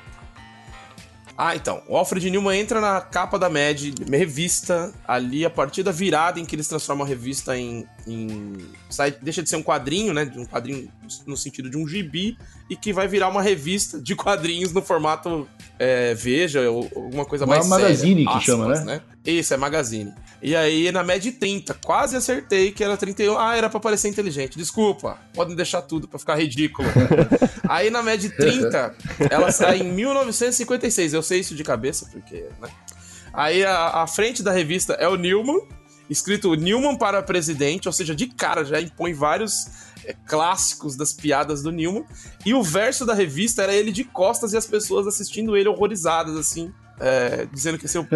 Ah, 1.38 1.56
então. 1.56 1.84
O 1.88 1.98
Alfred 1.98 2.30
Newman 2.32 2.58
entra 2.58 2.80
na 2.80 3.02
capa 3.02 3.38
da 3.38 3.50
Mad, 3.50 3.82
revista, 4.10 4.94
ali 5.06 5.46
a 5.46 5.50
partir 5.50 5.84
da 5.84 5.92
virada 5.92 6.40
em 6.40 6.46
que 6.46 6.56
eles 6.56 6.68
transformam 6.68 7.06
a 7.06 7.10
revista 7.10 7.58
em. 7.58 7.86
em 8.08 8.58
sai, 8.90 9.12
deixa 9.22 9.44
de 9.44 9.50
ser 9.50 9.58
um 9.58 9.64
quadrinho, 9.64 10.14
né? 10.14 10.32
Um 10.36 10.46
quadrinho 10.46 10.90
no 11.28 11.36
sentido 11.36 11.70
de 11.70 11.78
um 11.78 11.86
gibi, 11.86 12.38
e 12.70 12.76
que 12.76 12.94
vai 12.94 13.08
virar 13.08 13.28
uma 13.28 13.42
revista 13.42 14.00
de 14.02 14.16
quadrinhos 14.16 14.72
no 14.72 14.82
formato 14.82 15.48
é, 15.78 16.14
Veja, 16.14 16.70
ou 16.70 16.90
alguma 16.96 17.26
coisa 17.26 17.46
uma 17.46 17.56
mais. 17.56 17.68
Magazine 17.68 18.24
séria, 18.24 18.24
que 18.24 18.30
aspas, 18.30 18.44
chama, 18.44 18.68
né? 18.68 18.84
né? 18.86 19.02
Isso, 19.26 19.54
é 19.54 19.58
magazine. 19.58 20.14
E 20.42 20.56
aí, 20.56 20.92
na 20.92 21.04
média 21.04 21.32
30, 21.32 21.74
quase 21.84 22.16
acertei 22.16 22.72
que 22.72 22.84
era 22.84 22.98
31. 22.98 23.38
Ah, 23.38 23.56
era 23.56 23.70
pra 23.70 23.80
parecer 23.80 24.10
inteligente. 24.10 24.58
Desculpa, 24.58 25.18
podem 25.34 25.56
deixar 25.56 25.82
tudo 25.82 26.08
pra 26.08 26.20
ficar 26.20 26.36
ridículo. 26.36 26.88
aí, 27.68 27.90
na 27.90 28.04
média 28.04 28.30
30, 28.30 28.96
ela 29.30 29.52
sai 29.52 29.80
em 29.80 29.92
1956. 29.92 31.14
Eu 31.14 31.24
sei 31.24 31.40
isso 31.40 31.56
de 31.56 31.64
cabeça, 31.64 32.08
porque, 32.12 32.46
né? 32.62 32.70
Aí, 33.34 33.66
a, 33.66 34.04
a 34.04 34.08
frente 34.08 34.44
da 34.44 34.52
revista 34.52 34.94
é 34.94 35.08
o 35.08 35.16
Newman, 35.16 35.62
escrito 36.10 36.54
Newman 36.54 36.96
para 36.96 37.24
presidente, 37.24 37.88
ou 37.88 37.94
seja, 37.94 38.16
de 38.16 38.28
cara 38.28 38.64
já 38.64 38.80
impõe 38.80 39.14
vários 39.14 39.68
clássicos 40.26 40.96
das 40.96 41.14
piadas 41.14 41.64
do 41.64 41.72
Newman. 41.72 42.06
E 42.46 42.54
o 42.54 42.62
verso 42.62 43.06
da 43.06 43.14
revista 43.14 43.64
era 43.64 43.74
ele 43.74 43.92
de 43.92 44.04
costas 44.04 44.54
e 44.54 44.58
as 44.58 44.66
pessoas 44.66 45.08
assistindo 45.08 45.58
ele 45.58 45.70
horrorizadas, 45.70 46.36
assim. 46.36 46.72
É, 47.00 47.46
dizendo 47.52 47.78
que 47.78 47.86
esse 47.86 47.98
é, 47.98 48.00
o... 48.00 48.08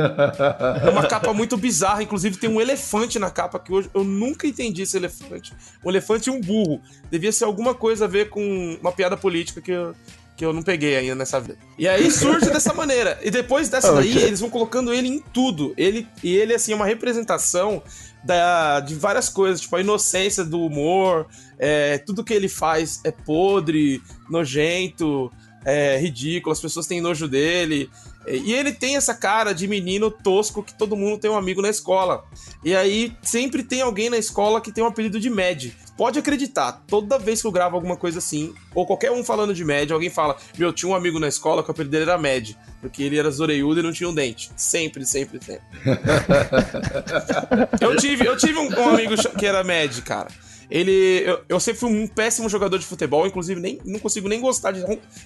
é 0.86 0.90
uma 0.90 1.06
capa 1.06 1.34
muito 1.34 1.58
bizarra. 1.58 2.02
Inclusive, 2.02 2.38
tem 2.38 2.50
um 2.50 2.62
elefante 2.62 3.20
na 3.20 3.30
capa 3.30 3.60
que 3.60 3.74
hoje 3.74 3.90
eu 3.94 4.04
nunca 4.04 4.48
entendi 4.48 4.84
esse 4.84 4.96
elefante. 4.96 5.54
Um 5.84 5.90
elefante 5.90 6.30
e 6.30 6.32
um 6.32 6.40
burro. 6.40 6.82
Devia 7.12 7.32
ser 7.32 7.44
alguma 7.44 7.74
coisa 7.74 8.06
a 8.06 8.08
ver 8.08 8.30
com 8.30 8.78
uma 8.80 8.92
piada 8.92 9.18
política 9.18 9.60
que 9.60 9.72
eu, 9.72 9.94
que 10.38 10.46
eu 10.46 10.54
não 10.54 10.64
peguei 10.64 10.96
ainda 10.96 11.16
nessa 11.16 11.40
vida. 11.42 11.58
E 11.78 11.88
aí 11.88 12.10
surge 12.10 12.50
dessa 12.50 12.74
maneira. 12.74 13.20
E 13.22 13.30
depois 13.30 13.68
dessa 13.68 13.92
daí, 13.92 14.18
eles 14.18 14.40
vão 14.40 14.50
colocando 14.50 14.94
ele 14.94 15.10
em 15.10 15.20
tudo. 15.20 15.74
Ele, 15.76 16.08
e 16.24 16.34
ele, 16.36 16.54
assim, 16.54 16.72
é 16.72 16.76
uma 16.76 16.86
representação 16.86 17.84
da, 18.24 18.80
de 18.80 18.96
várias 18.96 19.30
coisas, 19.30 19.62
tipo 19.62 19.76
a 19.76 19.82
inocência 19.82 20.44
do 20.44 20.62
humor, 20.62 21.28
é, 21.58 21.98
tudo 21.98 22.24
que 22.24 22.34
ele 22.34 22.50
faz 22.50 23.00
é 23.04 23.12
podre, 23.12 24.02
nojento, 24.30 25.32
é 25.66 25.98
ridículo, 26.00 26.54
as 26.54 26.60
pessoas 26.60 26.88
têm 26.88 27.02
nojo 27.02 27.28
dele. 27.28 27.90
E 28.28 28.54
ele 28.54 28.72
tem 28.72 28.96
essa 28.96 29.14
cara 29.14 29.54
de 29.54 29.68
menino 29.68 30.12
tosco 30.12 30.62
que 30.62 30.74
todo 30.74 30.96
mundo 30.96 31.20
tem 31.20 31.32
um 31.32 31.38
amigo 31.38 31.62
na 31.62 31.70
escola. 31.70 32.24
E 32.64 32.76
aí 32.76 33.14
sempre 33.22 33.64
tem 33.64 33.82
alguém 33.82 34.10
na 34.10 34.18
escola 34.18 34.62
que 34.62 34.72
tem 34.72 34.84
um 34.84 34.88
apelido 34.88 35.20
de 35.20 35.30
Mad. 35.30 35.72
Pode 35.98 36.18
acreditar, 36.18 36.84
toda 36.88 37.20
vez 37.20 37.42
que 37.42 37.48
eu 37.48 37.52
gravo 37.52 37.76
alguma 37.76 37.98
coisa 37.98 38.20
assim, 38.20 38.54
ou 38.74 38.86
qualquer 38.86 39.12
um 39.12 39.24
falando 39.24 39.54
de 39.54 39.66
Mad, 39.66 39.92
alguém 39.92 40.10
fala: 40.10 40.38
Meu, 40.58 40.72
tinha 40.72 40.90
um 40.90 40.96
amigo 40.96 41.20
na 41.20 41.28
escola 41.28 41.62
que 41.64 41.70
o 41.70 41.72
apelido 41.72 41.92
dele 41.92 42.10
era 42.10 42.18
Mad, 42.18 42.52
porque 42.80 43.04
ele 43.04 43.18
era 43.18 43.30
zoreiudo 43.30 43.80
e 43.80 43.84
não 43.84 43.92
tinha 43.92 44.10
um 44.10 44.14
dente. 44.14 44.50
Sempre, 44.56 45.06
sempre, 45.06 45.40
sempre. 45.44 45.64
eu 47.82 47.96
tive, 47.98 48.26
eu 48.26 48.38
tive 48.38 48.60
um, 48.60 48.70
um 48.70 48.90
amigo 48.90 49.16
que 49.38 49.46
era 49.46 49.64
Mad, 49.64 50.00
cara. 50.02 50.30
Ele. 50.70 51.24
Eu, 51.26 51.42
eu, 51.50 51.60
sempre 51.60 51.80
fui 51.80 51.90
um 51.90 52.08
péssimo 52.08 52.48
jogador 52.48 52.78
de 52.78 52.86
futebol, 52.86 53.26
inclusive 53.26 53.60
nem, 53.60 53.80
não 53.84 54.00
consigo 54.00 54.28
nem 54.28 54.40
gostar 54.40 54.72
de. 54.72 54.84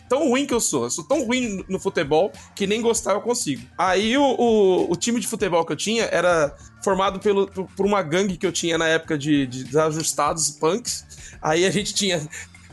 Tão 0.07 0.29
ruim 0.29 0.45
que 0.45 0.53
eu 0.53 0.59
sou. 0.59 0.85
Eu 0.85 0.89
sou 0.89 1.03
tão 1.03 1.25
ruim 1.25 1.63
no 1.67 1.79
futebol 1.79 2.31
que 2.55 2.65
nem 2.65 2.81
gostar 2.81 3.13
eu 3.13 3.21
consigo. 3.21 3.62
Aí 3.77 4.17
o, 4.17 4.23
o, 4.23 4.91
o 4.91 4.95
time 4.95 5.19
de 5.19 5.27
futebol 5.27 5.65
que 5.65 5.73
eu 5.73 5.77
tinha 5.77 6.05
era 6.05 6.55
formado 6.83 7.19
pelo, 7.19 7.47
por, 7.47 7.85
uma 7.85 8.01
gangue 8.01 8.38
que 8.38 8.47
eu 8.47 8.51
tinha 8.51 8.77
na 8.77 8.88
época 8.88 9.17
de, 9.17 9.45
de 9.45 9.63
desajustados 9.65 10.51
punks. 10.51 11.05
Aí 11.41 11.65
a 11.65 11.71
gente 11.71 11.93
tinha 11.93 12.21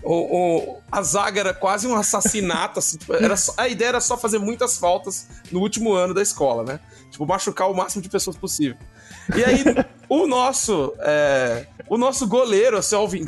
o, 0.03 0.15
o, 0.15 0.83
a 0.91 1.03
zaga 1.03 1.41
era 1.41 1.55
quase 1.55 1.87
um 1.87 1.95
assassinato. 1.95 2.79
Assim, 2.79 2.99
tipo, 2.99 3.15
era 3.15 3.37
só, 3.37 3.53
a 3.57 3.69
ideia 3.69 3.89
era 3.91 4.01
só 4.01 4.17
fazer 4.17 4.39
muitas 4.39 4.79
faltas 4.79 5.29
no 5.51 5.61
último 5.61 5.93
ano 5.93 6.15
da 6.15 6.23
escola, 6.23 6.65
né? 6.65 6.81
Tipo, 7.11 7.27
machucar 7.27 7.71
o 7.71 7.75
máximo 7.75 8.03
de 8.03 8.09
pessoas 8.09 8.37
possível. 8.37 8.77
E 9.37 9.45
aí, 9.45 9.65
o 10.11 10.27
nosso. 10.27 10.93
É, 10.99 11.67
o 11.89 11.97
nosso 11.97 12.27
goleiro, 12.27 12.79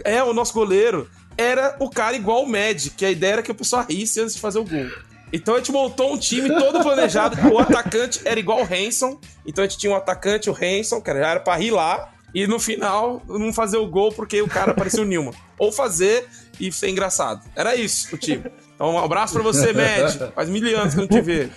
é, 0.04 0.22
o 0.22 0.34
nosso 0.34 0.52
goleiro 0.52 1.08
era 1.38 1.76
o 1.78 1.88
cara 1.88 2.14
igual 2.14 2.42
o 2.42 2.48
Mad, 2.48 2.88
que 2.96 3.06
a 3.06 3.10
ideia 3.10 3.34
era 3.34 3.42
que 3.42 3.50
o 3.50 3.54
pessoal 3.54 3.86
risse 3.88 4.20
antes 4.20 4.34
de 4.34 4.40
fazer 4.40 4.58
o 4.58 4.64
gol. 4.64 4.86
Então 5.32 5.54
a 5.54 5.58
gente 5.58 5.72
montou 5.72 6.12
um 6.12 6.18
time 6.18 6.48
todo 6.48 6.82
planejado. 6.82 7.36
o 7.50 7.58
atacante 7.58 8.20
era 8.24 8.38
igual 8.38 8.60
o 8.60 8.64
Hanson. 8.64 9.18
Então 9.46 9.64
a 9.64 9.66
gente 9.66 9.78
tinha 9.78 9.90
um 9.90 9.96
atacante, 9.96 10.50
o 10.50 10.52
Hanson, 10.52 11.00
que 11.00 11.08
era 11.08 11.40
pra 11.40 11.56
rir 11.56 11.70
lá. 11.70 12.10
E 12.34 12.46
no 12.46 12.58
final, 12.58 13.22
não 13.26 13.52
fazer 13.52 13.78
o 13.78 13.86
gol 13.86 14.12
porque 14.12 14.42
o 14.42 14.48
cara 14.48 14.74
parecia 14.74 15.02
o 15.02 15.06
Nilma. 15.06 15.32
Ou 15.58 15.72
fazer 15.72 16.26
e 16.60 16.70
ser 16.70 16.90
engraçado. 16.90 17.40
Era 17.56 17.74
isso 17.74 18.14
o 18.14 18.18
time. 18.18 18.44
Então 18.74 18.94
um 18.94 18.98
abraço 18.98 19.32
pra 19.32 19.42
você, 19.42 19.72
Mad. 19.72 20.32
Faz 20.34 20.48
mil 20.48 20.78
anos 20.78 20.94
que 20.94 21.00
eu 21.00 21.02
não 21.02 21.08
te 21.08 21.20
vejo. 21.20 21.50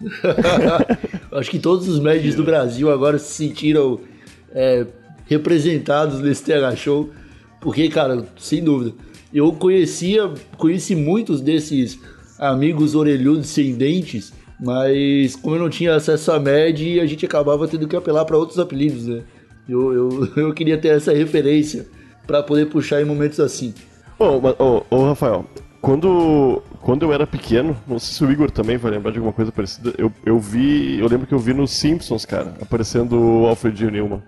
Acho 1.32 1.50
que 1.50 1.58
todos 1.58 1.88
os 1.88 2.00
médios 2.00 2.34
do 2.34 2.42
Brasil 2.42 2.90
agora 2.90 3.18
se 3.18 3.32
sentiram 3.32 4.00
é, 4.54 4.86
representados 5.26 6.20
nesse 6.20 6.44
TH 6.44 6.76
Show, 6.76 7.10
porque, 7.60 7.88
cara, 7.88 8.26
sem 8.38 8.62
dúvida, 8.62 8.94
eu 9.32 9.52
conhecia, 9.52 10.30
conheci 10.56 10.96
muitos 10.96 11.40
desses 11.40 11.98
amigos 12.38 12.94
orelhudos 12.94 13.48
sem 13.48 13.74
dentes, 13.74 14.32
mas 14.58 15.36
como 15.36 15.56
eu 15.56 15.60
não 15.60 15.70
tinha 15.70 15.94
acesso 15.94 16.32
à 16.32 16.40
MED, 16.40 17.00
a 17.00 17.06
gente 17.06 17.24
acabava 17.24 17.68
tendo 17.68 17.86
que 17.86 17.96
apelar 17.96 18.24
para 18.24 18.36
outros 18.36 18.58
apelidos, 18.58 19.06
né? 19.06 19.22
Eu, 19.68 19.92
eu, 19.92 20.28
eu 20.36 20.54
queria 20.54 20.78
ter 20.78 20.88
essa 20.88 21.12
referência 21.12 21.86
para 22.26 22.42
poder 22.42 22.66
puxar 22.66 23.00
em 23.00 23.04
momentos 23.04 23.40
assim. 23.40 23.74
Ô, 24.18 24.24
oh, 24.24 24.54
oh, 24.58 24.82
oh, 24.90 25.04
Rafael, 25.06 25.46
quando, 25.80 26.62
quando 26.82 27.04
eu 27.04 27.12
era 27.12 27.26
pequeno, 27.26 27.76
não 27.86 27.98
sei 27.98 28.14
se 28.14 28.24
o 28.24 28.30
Igor 28.30 28.50
também 28.50 28.76
vai 28.76 28.90
lembrar 28.90 29.12
de 29.12 29.18
alguma 29.18 29.32
coisa 29.32 29.50
parecida, 29.50 29.94
eu, 29.96 30.12
eu 30.26 30.38
vi. 30.38 30.98
Eu 30.98 31.08
lembro 31.08 31.26
que 31.26 31.32
eu 31.32 31.38
vi 31.38 31.54
nos 31.54 31.70
Simpsons, 31.70 32.26
cara, 32.26 32.54
aparecendo 32.60 33.18
o 33.18 33.46
Alfred 33.46 33.90
Newman. 33.90 34.22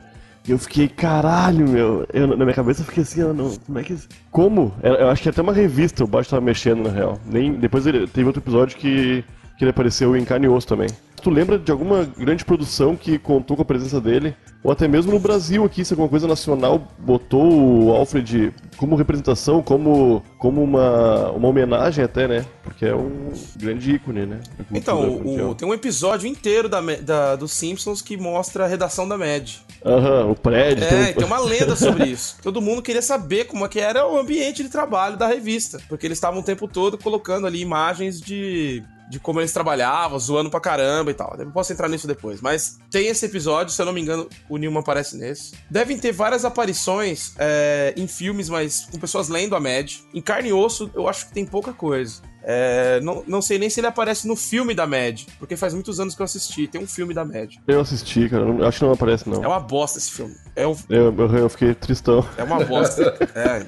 Eu 0.47 0.59
fiquei, 0.59 0.89
caralho, 0.89 1.69
meu. 1.69 2.07
Eu, 2.13 2.27
na 2.27 2.45
minha 2.45 2.55
cabeça 2.55 2.83
eu 2.83 2.87
fiquei 2.87 3.03
assim, 3.03 3.21
eu 3.21 3.33
não, 3.33 3.57
como 3.57 3.79
é 3.79 3.83
que. 3.83 3.97
Como? 4.31 4.75
Eu, 4.83 4.95
eu 4.95 5.09
acho 5.09 5.23
que 5.23 5.29
até 5.29 5.41
uma 5.41 5.53
revista 5.53 6.03
o 6.03 6.07
Baixo 6.07 6.31
tava 6.31 6.43
mexendo, 6.43 6.83
na 6.83 6.91
real. 6.91 7.21
Nem, 7.25 7.53
depois 7.53 7.87
ele, 7.87 8.07
teve 8.09 8.27
outro 8.27 8.43
episódio 8.43 8.77
que, 8.77 9.25
que 9.57 9.65
ele 9.65 9.71
apareceu 9.71 10.17
em 10.17 10.25
carne 10.25 10.47
e 10.47 10.49
osso 10.49 10.67
também 10.67 10.89
tu 11.23 11.31
lembra 11.31 11.59
de 11.59 11.71
alguma 11.71 12.05
grande 12.05 12.45
produção 12.45 12.97
que 12.97 13.19
contou 13.19 13.57
com 13.57 13.63
a 13.63 13.67
presença 13.67 14.01
dele? 14.01 14.35
Ou 14.63 14.71
até 14.71 14.87
mesmo 14.87 15.13
no 15.13 15.19
Brasil 15.19 15.65
aqui, 15.65 15.85
se 15.85 15.93
alguma 15.93 16.09
coisa 16.09 16.29
nacional 16.29 16.87
botou 16.99 17.87
o 17.87 17.93
Alfred 17.93 18.53
como 18.77 18.95
representação, 18.95 19.63
como, 19.63 20.23
como 20.39 20.63
uma, 20.63 21.31
uma 21.31 21.49
homenagem 21.49 22.05
até, 22.05 22.29
né? 22.29 22.45
Porque 22.63 22.87
é 22.87 22.95
um 22.95 23.33
grande 23.57 23.93
ícone, 23.93 24.27
né? 24.27 24.41
Então, 24.73 25.17
o, 25.17 25.55
tem 25.55 25.67
um 25.67 25.75
episódio 25.75 26.29
inteiro 26.29 26.69
da, 26.69 26.81
da, 26.81 27.37
dos 27.37 27.53
Simpsons 27.53 28.01
que 28.01 28.17
mostra 28.17 28.65
a 28.65 28.69
redação 28.69 29.09
da 29.09 29.19
Mad. 29.19 29.51
Aham, 29.85 30.31
o 30.31 30.37
prédio. 30.37 30.85
É, 30.85 31.07
tem... 31.07 31.15
tem 31.15 31.25
uma 31.25 31.39
lenda 31.43 31.75
sobre 31.75 32.07
isso. 32.07 32.37
Todo 32.41 32.61
mundo 32.61 32.83
queria 32.83 33.03
saber 33.03 33.47
como 33.47 33.65
é 33.65 33.69
que 33.69 33.81
era 33.81 34.07
o 34.07 34.17
ambiente 34.17 34.63
de 34.63 34.69
trabalho 34.69 35.17
da 35.17 35.27
revista. 35.27 35.81
Porque 35.89 36.07
eles 36.07 36.19
estavam 36.19 36.41
o 36.41 36.45
tempo 36.45 36.69
todo 36.69 36.97
colocando 36.97 37.47
ali 37.49 37.61
imagens 37.61 38.21
de 38.21 38.83
de 39.13 39.21
como 39.21 39.43
eles 39.43 39.53
trabalhavam, 39.53 40.19
zoando 40.19 40.49
pra 40.49 40.59
caramba 40.59 41.11
e 41.11 41.15
tal. 41.15 41.37
Eu 41.39 41.51
posso 41.51 41.71
entrar 41.71 41.87
nisso 41.87 42.07
depois. 42.07 42.41
Mas 42.41 42.79
tem 42.91 43.09
esse 43.09 43.27
episódio, 43.27 43.71
se 43.71 43.81
eu 43.81 43.85
não 43.85 43.93
me 43.93 44.01
engano, 44.01 44.27
o 44.49 44.57
Newman 44.57 44.81
aparece 44.81 45.19
nesse. 45.19 45.53
Devem 45.71 45.99
ter 45.99 46.13
várias 46.13 46.47
aparições 46.47 47.35
é, 47.39 47.93
em 47.95 48.07
filmes, 48.07 48.49
mas 48.49 48.87
com 48.91 48.99
pessoas 48.99 49.29
lendo 49.29 49.55
a 49.55 49.61
Mad. 49.61 49.97
Em 50.15 50.23
carne 50.23 50.49
e 50.49 50.53
osso, 50.55 50.91
eu 50.95 51.07
acho 51.07 51.27
que 51.27 51.35
tem 51.35 51.45
pouca 51.45 51.75
coisa. 51.75 52.23
É, 52.45 53.01
não, 53.01 53.23
não 53.27 53.41
sei 53.41 53.59
nem 53.59 53.71
se 53.71 53.81
ele 53.81 53.87
aparece 53.87 54.27
no 54.27 54.35
filme 54.35 54.75
da 54.75 54.87
Mad, 54.87 55.23
porque 55.39 55.57
faz 55.57 55.75
muitos 55.75 56.01
anos 56.01 56.15
que 56.15 56.23
eu 56.23 56.25
assisti. 56.25 56.67
Tem 56.67 56.81
um 56.81 56.87
filme 56.87 57.15
da 57.15 57.25
Mad. 57.25 57.55
Eu 57.67 57.81
assisti, 57.81 58.29
cara. 58.29 58.45
Não, 58.45 58.67
acho 58.67 58.79
que 58.79 58.85
não 58.85 58.93
aparece, 58.93 59.29
não. 59.29 59.43
É 59.43 59.47
uma 59.47 59.61
bosta 59.61 59.99
esse 59.99 60.11
filme. 60.11 60.35
É 60.57 60.67
um... 60.67 60.77
eu, 60.89 61.15
eu, 61.17 61.37
eu 61.37 61.49
fiquei 61.49 61.75
tristão. 61.75 62.27
É 62.37 62.43
uma 62.43 62.65
bosta. 62.65 63.17
é. 63.35 63.67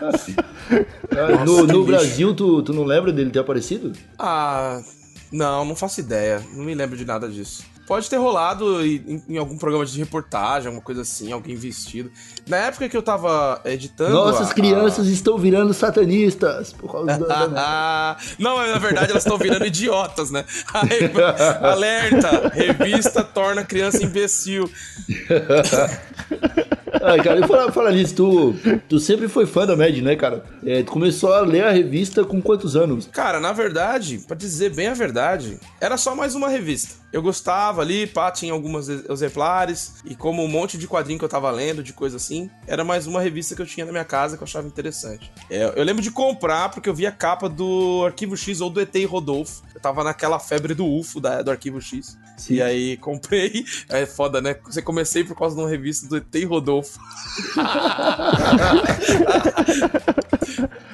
Nossa, 0.00 1.44
no, 1.44 1.66
no 1.66 1.84
Brasil, 1.84 2.34
tu, 2.34 2.62
tu 2.62 2.72
não 2.72 2.84
lembra 2.84 3.12
dele 3.12 3.30
ter 3.30 3.40
aparecido? 3.40 3.92
Ah. 4.18 4.80
Não, 5.30 5.64
não 5.64 5.76
faço 5.76 6.00
ideia. 6.00 6.42
Não 6.54 6.64
me 6.64 6.74
lembro 6.74 6.96
de 6.96 7.04
nada 7.04 7.28
disso. 7.28 7.64
Pode 7.88 8.08
ter 8.10 8.18
rolado 8.18 8.84
em, 8.84 9.22
em, 9.26 9.38
algum 9.38 9.56
programa 9.56 9.86
de 9.86 9.98
reportagem, 9.98 10.66
alguma 10.66 10.84
coisa 10.84 11.00
assim, 11.00 11.32
alguém 11.32 11.56
vestido. 11.56 12.12
Na 12.46 12.58
época 12.58 12.86
que 12.86 12.94
eu 12.94 13.02
tava 13.02 13.62
editando. 13.64 14.12
Nossas 14.12 14.50
a, 14.50 14.54
crianças 14.54 15.08
a... 15.08 15.10
estão 15.10 15.38
virando 15.38 15.72
satanistas 15.72 16.74
por 16.74 16.92
causa 16.92 17.18
da. 17.18 18.18
não, 18.38 18.58
na 18.58 18.78
verdade 18.78 19.10
elas 19.10 19.24
estão 19.24 19.38
virando 19.38 19.64
idiotas, 19.64 20.30
né? 20.30 20.44
Aí, 20.74 21.10
alerta! 21.64 22.52
Revista 22.52 23.24
torna 23.24 23.64
criança 23.64 24.04
imbecil. 24.04 24.70
Ai, 27.02 27.22
cara, 27.22 27.40
e 27.40 27.46
falar, 27.46 27.72
falar 27.72 27.92
nisso, 27.92 28.14
tu, 28.14 28.54
tu 28.88 28.98
sempre 28.98 29.28
foi 29.28 29.46
fã 29.46 29.66
da 29.66 29.76
Mad, 29.76 29.96
né, 29.98 30.16
cara? 30.16 30.44
É, 30.64 30.82
tu 30.82 30.92
começou 30.92 31.32
a 31.32 31.40
ler 31.40 31.64
a 31.64 31.70
revista 31.70 32.24
com 32.24 32.40
quantos 32.40 32.76
anos? 32.76 33.08
Cara, 33.12 33.40
na 33.40 33.52
verdade, 33.52 34.18
pra 34.26 34.36
dizer 34.36 34.74
bem 34.74 34.88
a 34.88 34.94
verdade, 34.94 35.58
era 35.80 35.96
só 35.96 36.14
mais 36.14 36.34
uma 36.34 36.48
revista. 36.48 36.96
Eu 37.10 37.22
gostava 37.22 37.80
ali, 37.80 38.06
pá, 38.06 38.30
tinha 38.30 38.52
alguns 38.52 38.88
exemplares, 38.88 39.94
e 40.04 40.14
como 40.14 40.42
um 40.44 40.48
monte 40.48 40.76
de 40.76 40.86
quadrinho 40.86 41.18
que 41.18 41.24
eu 41.24 41.28
tava 41.28 41.50
lendo, 41.50 41.82
de 41.82 41.92
coisa 41.92 42.16
assim, 42.16 42.50
era 42.66 42.84
mais 42.84 43.06
uma 43.06 43.20
revista 43.20 43.54
que 43.54 43.62
eu 43.62 43.66
tinha 43.66 43.86
na 43.86 43.92
minha 43.92 44.04
casa 44.04 44.36
que 44.36 44.42
eu 44.42 44.46
achava 44.46 44.66
interessante. 44.66 45.32
É, 45.50 45.72
eu 45.74 45.82
lembro 45.84 46.02
de 46.02 46.10
comprar 46.10 46.68
porque 46.68 46.88
eu 46.88 46.94
vi 46.94 47.06
a 47.06 47.12
capa 47.12 47.48
do 47.48 48.04
Arquivo 48.04 48.36
X 48.36 48.60
ou 48.60 48.68
do 48.68 48.80
ET 48.80 48.94
Rodolfo. 49.06 49.62
Eu 49.74 49.80
tava 49.80 50.04
naquela 50.04 50.38
febre 50.38 50.74
do 50.74 50.86
UFO 50.86 51.20
da, 51.20 51.40
do 51.40 51.50
Arquivo 51.50 51.80
X. 51.80 52.18
Sim. 52.36 52.54
E 52.54 52.62
aí 52.62 52.96
comprei. 52.98 53.64
É 53.88 54.04
foda, 54.04 54.40
né? 54.40 54.56
Você 54.64 54.82
comecei 54.82 55.24
por 55.24 55.36
causa 55.36 55.56
de 55.56 55.62
uma 55.62 55.68
revista 55.68 56.06
do 56.06 56.16
ET 56.18 56.34
e 56.34 56.44
Rodolfo. 56.78 56.98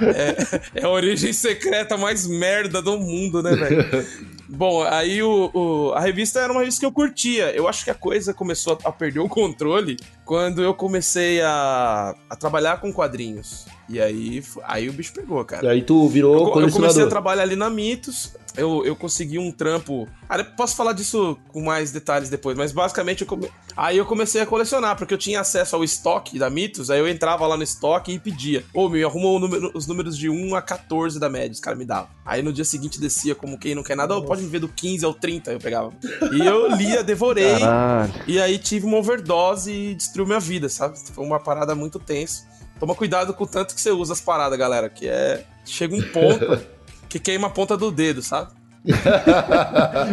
é, 0.00 0.80
é 0.80 0.84
a 0.84 0.88
origem 0.88 1.32
secreta 1.32 1.96
mais 1.96 2.26
merda 2.26 2.82
do 2.82 2.98
mundo, 2.98 3.42
né, 3.42 3.54
velho? 3.54 3.84
Bom, 4.46 4.82
aí 4.84 5.22
o, 5.22 5.50
o, 5.54 5.92
a 5.94 6.00
revista 6.00 6.38
era 6.38 6.52
uma 6.52 6.60
revista 6.60 6.80
que 6.80 6.86
eu 6.86 6.92
curtia. 6.92 7.50
Eu 7.54 7.66
acho 7.66 7.82
que 7.82 7.90
a 7.90 7.94
coisa 7.94 8.34
começou 8.34 8.78
a, 8.84 8.88
a 8.88 8.92
perder 8.92 9.20
o 9.20 9.28
controle 9.28 9.96
quando 10.24 10.62
eu 10.62 10.74
comecei 10.74 11.40
a, 11.40 12.14
a 12.28 12.36
trabalhar 12.36 12.80
com 12.80 12.92
quadrinhos. 12.92 13.66
E 13.88 14.00
aí, 14.00 14.42
aí 14.64 14.88
o 14.88 14.92
bicho 14.92 15.12
pegou, 15.12 15.44
cara. 15.44 15.66
E 15.66 15.68
aí 15.70 15.82
tu 15.82 16.08
virou 16.08 16.34
eu, 16.34 16.62
eu 16.62 16.70
comecei 16.70 17.02
a 17.02 17.08
trabalhar 17.08 17.42
ali 17.42 17.56
na 17.56 17.70
Mitos. 17.70 18.36
Eu, 18.56 18.84
eu 18.84 18.94
consegui 18.94 19.38
um 19.38 19.50
trampo. 19.50 20.08
Ah, 20.28 20.38
eu 20.38 20.44
posso 20.44 20.76
falar 20.76 20.92
disso 20.92 21.38
com 21.48 21.62
mais 21.62 21.90
detalhes 21.90 22.28
depois, 22.28 22.56
mas 22.56 22.72
basicamente 22.72 23.22
eu 23.22 23.26
come... 23.26 23.50
aí 23.76 23.98
eu 23.98 24.06
comecei 24.06 24.40
a 24.40 24.46
colecionar, 24.46 24.96
porque 24.96 25.12
eu 25.12 25.18
tinha 25.18 25.40
acesso 25.40 25.76
ao 25.76 25.84
estoque 25.84 26.38
da 26.38 26.48
Mitos, 26.48 26.90
aí 26.90 26.98
eu 26.98 27.08
entrava 27.08 27.46
lá 27.46 27.56
no 27.56 27.62
estoque 27.62 28.12
e 28.12 28.18
pedia. 28.18 28.64
Ô, 28.72 28.88
me 28.88 29.02
arruma 29.02 29.38
número, 29.40 29.70
os 29.74 29.86
números 29.86 30.16
de 30.16 30.28
1 30.28 30.54
a 30.54 30.62
14 30.62 31.18
da 31.18 31.28
média, 31.28 31.52
os 31.52 31.60
caras 31.60 31.78
me 31.78 31.84
davam. 31.84 32.08
Aí 32.24 32.42
no 32.42 32.52
dia 32.52 32.64
seguinte 32.64 33.00
descia 33.00 33.34
como 33.34 33.58
quem 33.58 33.74
não 33.74 33.82
quer 33.82 33.96
nada, 33.96 34.16
oh, 34.16 34.22
pode 34.22 34.42
me 34.42 34.48
ver 34.48 34.60
do 34.60 34.68
15 34.68 35.04
ao 35.04 35.14
30, 35.14 35.52
eu 35.52 35.58
pegava. 35.58 35.92
E 36.32 36.46
eu 36.46 36.68
lia, 36.76 37.02
devorei. 37.02 37.58
Caralho. 37.58 38.12
E 38.26 38.40
aí 38.40 38.58
tive 38.58 38.86
uma 38.86 38.98
overdose 38.98 39.72
e 39.72 39.94
destruiu 39.94 40.26
minha 40.26 40.40
vida, 40.40 40.68
sabe? 40.68 40.98
Foi 41.12 41.24
uma 41.24 41.40
parada 41.40 41.74
muito 41.74 41.98
tensa. 41.98 42.44
Toma 42.78 42.94
cuidado 42.94 43.32
com 43.34 43.44
o 43.44 43.46
tanto 43.46 43.74
que 43.74 43.80
você 43.80 43.90
usa 43.90 44.12
as 44.12 44.20
paradas, 44.20 44.58
galera, 44.58 44.88
que 44.88 45.08
é. 45.08 45.44
Chega 45.64 45.94
um 45.96 46.02
ponto 46.02 46.60
que 47.14 47.20
queima 47.20 47.46
a 47.46 47.50
ponta 47.50 47.76
do 47.76 47.92
dedo, 47.92 48.20
sabe? 48.22 48.50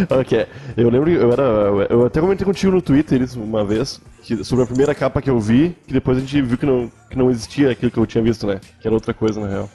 ok. 0.10 0.48
Eu 0.78 0.90
lembro 0.90 1.10
que 1.10 1.18
eu 1.18 1.32
era. 1.32 1.44
Eu 1.90 2.06
até 2.06 2.22
comentei 2.22 2.46
contigo 2.46 2.72
no 2.72 2.82
Twitter 2.82 3.22
isso 3.24 3.42
uma 3.42 3.66
vez, 3.66 4.00
que, 4.22 4.44
sobre 4.44 4.64
a 4.64 4.68
primeira 4.68 4.94
capa 4.94 5.22
que 5.22 5.30
eu 5.30 5.40
vi, 5.40 5.76
que 5.88 5.94
depois 5.94 6.18
a 6.18 6.22
gente 6.22 6.42
viu 6.42 6.58
que 6.58 6.66
não, 6.66 6.92
que 7.10 7.18
não 7.18 7.30
existia 7.32 7.72
aquilo 7.72 7.92
que 7.92 7.98
eu 7.98 8.06
tinha 8.06 8.24
visto, 8.24 8.46
né? 8.46 8.60
Que 8.80 8.88
era 8.88 8.94
outra 8.94 9.14
coisa, 9.14 9.40
na 9.40 9.48
real. 9.48 9.70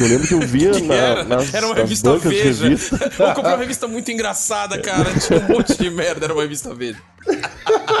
Eu 0.00 0.06
lembro 0.06 0.26
que 0.28 0.34
eu 0.34 0.40
via 0.40 0.70
na, 0.80 0.94
era? 0.94 1.24
nas, 1.24 1.52
era 1.52 1.66
uma 1.66 1.74
revista 1.74 2.16
Veja. 2.18 2.64
Revista. 2.64 2.96
Eu 3.18 3.34
comprei 3.34 3.52
uma 3.52 3.60
revista 3.60 3.88
muito 3.88 4.10
engraçada, 4.10 4.78
cara. 4.80 5.12
Tinha 5.18 5.40
um 5.40 5.48
monte 5.48 5.76
de 5.76 5.90
merda, 5.90 6.26
era 6.26 6.32
uma 6.32 6.42
revista 6.42 6.74
Veja. 6.74 6.98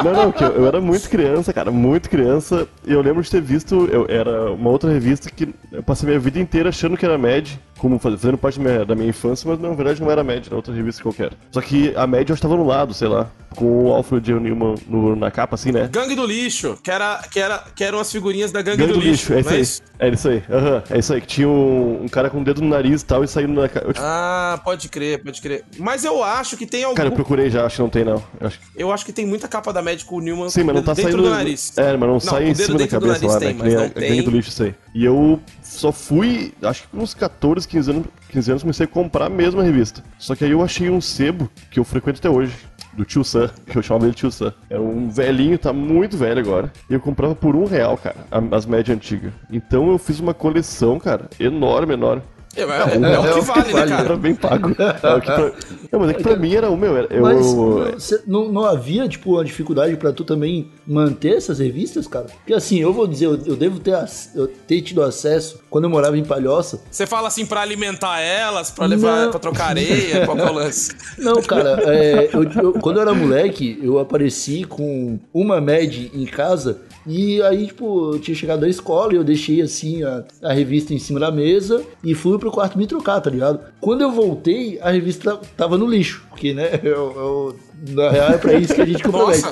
Não, 0.02 0.12
não, 0.12 0.32
que 0.32 0.42
eu, 0.42 0.48
eu, 0.48 0.66
era 0.66 0.80
muito 0.80 1.08
criança, 1.10 1.52
cara, 1.52 1.70
muito 1.70 2.08
criança. 2.08 2.66
E 2.86 2.92
eu 2.92 3.02
lembro 3.02 3.22
de 3.22 3.30
ter 3.30 3.42
visto, 3.42 3.86
eu, 3.92 4.06
era 4.08 4.52
uma 4.52 4.70
outra 4.70 4.90
revista 4.90 5.28
que 5.30 5.52
eu 5.72 5.82
passei 5.82 6.08
minha 6.08 6.20
vida 6.20 6.38
inteira 6.38 6.68
achando 6.68 6.96
que 6.96 7.04
era 7.04 7.18
Mad, 7.18 7.48
como 7.76 7.98
fazendo 7.98 8.38
parte 8.38 8.58
da 8.58 8.64
minha, 8.64 8.84
da 8.84 8.94
minha 8.94 9.08
infância, 9.08 9.48
mas 9.50 9.60
na 9.60 9.68
verdade 9.74 10.00
não 10.00 10.10
era 10.10 10.24
Mad, 10.24 10.46
era 10.46 10.56
outra 10.56 10.72
revista 10.72 11.02
qualquer. 11.02 11.32
Só 11.50 11.60
que 11.60 11.92
a 11.96 12.06
Mad 12.06 12.28
eu 12.28 12.34
estava 12.34 12.56
no 12.56 12.64
lado, 12.64 12.94
sei 12.94 13.08
lá, 13.08 13.30
com 13.54 13.86
o 13.86 13.92
Alfred. 13.92 14.32
Newman 14.32 14.74
no, 14.86 15.16
na 15.16 15.30
capa, 15.30 15.54
assim, 15.54 15.72
né? 15.72 15.87
Gangue 15.88 16.14
do 16.14 16.26
Lixo, 16.26 16.78
que, 16.82 16.90
era, 16.90 17.22
que, 17.30 17.40
era, 17.40 17.64
que 17.74 17.84
eram 17.84 17.98
as 17.98 18.10
figurinhas 18.10 18.52
da 18.52 18.62
Gangue, 18.62 18.78
Gangue 18.78 18.92
do, 18.92 19.00
do, 19.00 19.04
Lixo. 19.04 19.32
É 19.32 19.40
isso 19.40 19.50
aí. 19.50 19.88
É 20.00 20.08
isso 20.08 20.28
aí, 20.28 20.36
uhum, 20.48 20.82
é 20.90 20.98
isso 20.98 21.12
aí, 21.12 21.20
que 21.20 21.26
tinha 21.26 21.48
um, 21.48 22.04
um, 22.04 22.08
cara 22.08 22.30
com 22.30 22.40
o 22.40 22.44
dedo 22.44 22.62
no 22.62 22.68
nariz 22.68 23.02
e 23.02 23.04
tal 23.04 23.24
e 23.24 23.28
saindo 23.28 23.60
na. 23.60 23.68
Tipo... 23.68 23.92
Ah, 23.96 24.60
pode 24.64 24.88
crer, 24.88 25.20
pode 25.22 25.40
crer. 25.40 25.64
Mas 25.76 26.04
eu 26.04 26.22
acho 26.22 26.56
que 26.56 26.66
tem 26.66 26.84
algum. 26.84 26.94
Cara, 26.94 27.08
eu 27.08 27.12
procurei 27.12 27.50
já, 27.50 27.66
acho 27.66 27.76
que 27.76 27.82
não 27.82 27.88
tem, 27.90 28.04
não. 28.04 28.22
Eu 28.40 28.46
acho, 28.46 28.60
eu 28.76 28.92
acho 28.92 29.04
que 29.04 29.12
tem 29.12 29.26
muita 29.26 29.48
capa 29.48 29.72
da 29.72 29.82
Mad 29.82 30.00
com 30.04 30.16
o 30.16 30.20
Newman 30.20 30.50
Sim, 30.50 30.62
mas 30.62 30.76
não 30.76 30.82
tá 30.84 30.94
dentro 30.94 31.10
saindo... 31.10 31.24
do 31.24 31.30
nariz. 31.30 31.76
É, 31.76 31.92
mas 31.96 32.00
não, 32.00 32.08
não 32.08 32.20
sai 32.20 32.48
em 32.48 32.54
cima 32.54 32.78
da 32.78 32.86
cabeça 32.86 33.26
lá, 33.26 33.38
tem, 33.40 33.54
né? 33.54 33.54
Que 33.54 33.64
nem 33.64 33.76
a 33.76 33.88
Gangue 33.88 34.22
do 34.22 34.30
Lixo, 34.30 34.50
isso 34.50 34.62
aí. 34.62 34.74
E 34.94 35.04
eu 35.04 35.40
só 35.62 35.90
fui, 35.90 36.54
acho 36.62 36.88
que 36.88 36.96
uns 36.96 37.14
14, 37.14 37.66
15 37.66 37.90
anos, 37.90 38.06
15 38.30 38.50
anos 38.50 38.62
comecei 38.62 38.84
a 38.84 38.88
comprar 38.88 39.26
a 39.26 39.30
mesma 39.30 39.64
revista. 39.64 40.02
Só 40.18 40.36
que 40.36 40.44
aí 40.44 40.52
eu 40.52 40.62
achei 40.62 40.88
um 40.90 41.00
sebo 41.00 41.50
que 41.70 41.80
eu 41.80 41.84
frequento 41.84 42.20
até 42.20 42.30
hoje, 42.30 42.52
do 42.92 43.04
tio 43.04 43.24
Sam, 43.24 43.50
que 43.66 43.76
eu 43.78 43.82
chamava 43.82 44.06
ele 44.06 44.14
tio 44.14 44.30
Sam. 44.30 44.52
Era 44.68 44.80
um 44.80 45.08
velhinho, 45.08 45.58
tá 45.58 45.72
muito 45.72 46.16
velho 46.16 46.40
agora. 46.40 46.72
E 46.88 46.94
eu 46.94 47.00
comprava 47.00 47.34
por 47.34 47.54
um 47.54 47.64
real, 47.64 47.96
cara, 47.96 48.16
as 48.50 48.66
médias 48.66 48.96
antigas. 48.96 49.32
Então 49.50 49.90
eu 49.90 49.98
fiz 49.98 50.20
uma 50.20 50.34
coleção, 50.34 50.98
cara, 50.98 51.28
enorme, 51.38 51.94
enorme. 51.94 52.22
É, 52.56 52.62
é, 52.62 52.64
é, 52.64 53.14
é, 53.14 53.18
o 53.18 53.34
que 53.34 53.40
vale, 53.40 53.72
né, 53.72 53.86
cara? 53.86 54.04
Era 54.04 54.16
bem 54.18 54.34
pago. 54.34 54.70
É 54.70 54.92
pra... 55.20 55.52
Não, 55.92 56.00
mas 56.00 56.10
é 56.10 56.14
que 56.14 56.22
pra 56.22 56.36
mim 56.36 56.54
era 56.54 56.70
o 56.70 56.76
meu. 56.76 56.96
Eu... 56.96 57.22
Mas 57.22 58.22
não, 58.26 58.48
não 58.48 58.64
havia, 58.64 59.08
tipo, 59.08 59.32
uma 59.32 59.44
dificuldade 59.44 59.96
pra 59.96 60.12
tu 60.12 60.24
também 60.24 60.70
manter 60.86 61.36
essas 61.36 61.58
revistas, 61.58 62.06
cara? 62.06 62.26
Porque 62.26 62.54
assim, 62.54 62.80
eu 62.80 62.92
vou 62.92 63.06
dizer, 63.06 63.26
eu, 63.26 63.38
eu 63.46 63.56
devo 63.56 63.78
ter, 63.78 63.94
eu 64.34 64.48
ter 64.48 64.80
tido 64.82 65.02
acesso 65.02 65.60
quando 65.70 65.84
eu 65.84 65.90
morava 65.90 66.16
em 66.16 66.24
Palhoça. 66.24 66.80
Você 66.90 67.06
fala 67.06 67.28
assim 67.28 67.46
pra 67.46 67.60
alimentar 67.60 68.20
elas, 68.20 68.70
pra 68.70 68.86
levar, 68.86 69.24
não. 69.24 69.30
pra 69.30 69.40
trocar 69.40 69.68
areia, 69.68 70.24
qual 70.26 70.36
que 70.36 70.42
é 70.42 70.50
o 70.50 70.54
lance? 70.54 70.94
Não, 71.18 71.42
cara, 71.42 71.82
é, 71.86 72.30
eu, 72.32 72.44
eu, 72.44 72.72
quando 72.74 72.96
eu 72.96 73.02
era 73.02 73.14
moleque, 73.14 73.78
eu 73.82 73.98
apareci 73.98 74.64
com 74.64 75.18
uma 75.32 75.60
MED 75.60 76.10
em 76.14 76.24
casa 76.26 76.80
e 77.08 77.42
aí, 77.42 77.66
tipo, 77.66 78.14
eu 78.14 78.20
tinha 78.20 78.34
chegado 78.34 78.60
da 78.60 78.68
escola 78.68 79.12
e 79.12 79.16
eu 79.16 79.24
deixei 79.24 79.62
assim 79.62 80.02
a, 80.02 80.24
a 80.42 80.52
revista 80.52 80.92
em 80.92 80.98
cima 80.98 81.18
da 81.18 81.30
mesa 81.30 81.82
e 82.04 82.14
fui 82.14 82.38
pro 82.38 82.50
quarto 82.50 82.76
me 82.76 82.86
trocar, 82.86 83.20
tá 83.20 83.30
ligado? 83.30 83.60
Quando 83.80 84.02
eu 84.02 84.12
voltei, 84.12 84.78
a 84.80 84.90
revista 84.90 85.40
tava 85.56 85.78
no 85.78 85.86
lixo, 85.86 86.26
porque, 86.28 86.52
né, 86.52 86.78
eu, 86.84 86.92
eu 86.92 87.56
na 87.86 88.10
real 88.10 88.30
é 88.30 88.38
pra 88.38 88.54
isso 88.54 88.74
que 88.74 88.80
a 88.80 88.86
gente 88.86 89.02
compromete. 89.02 89.44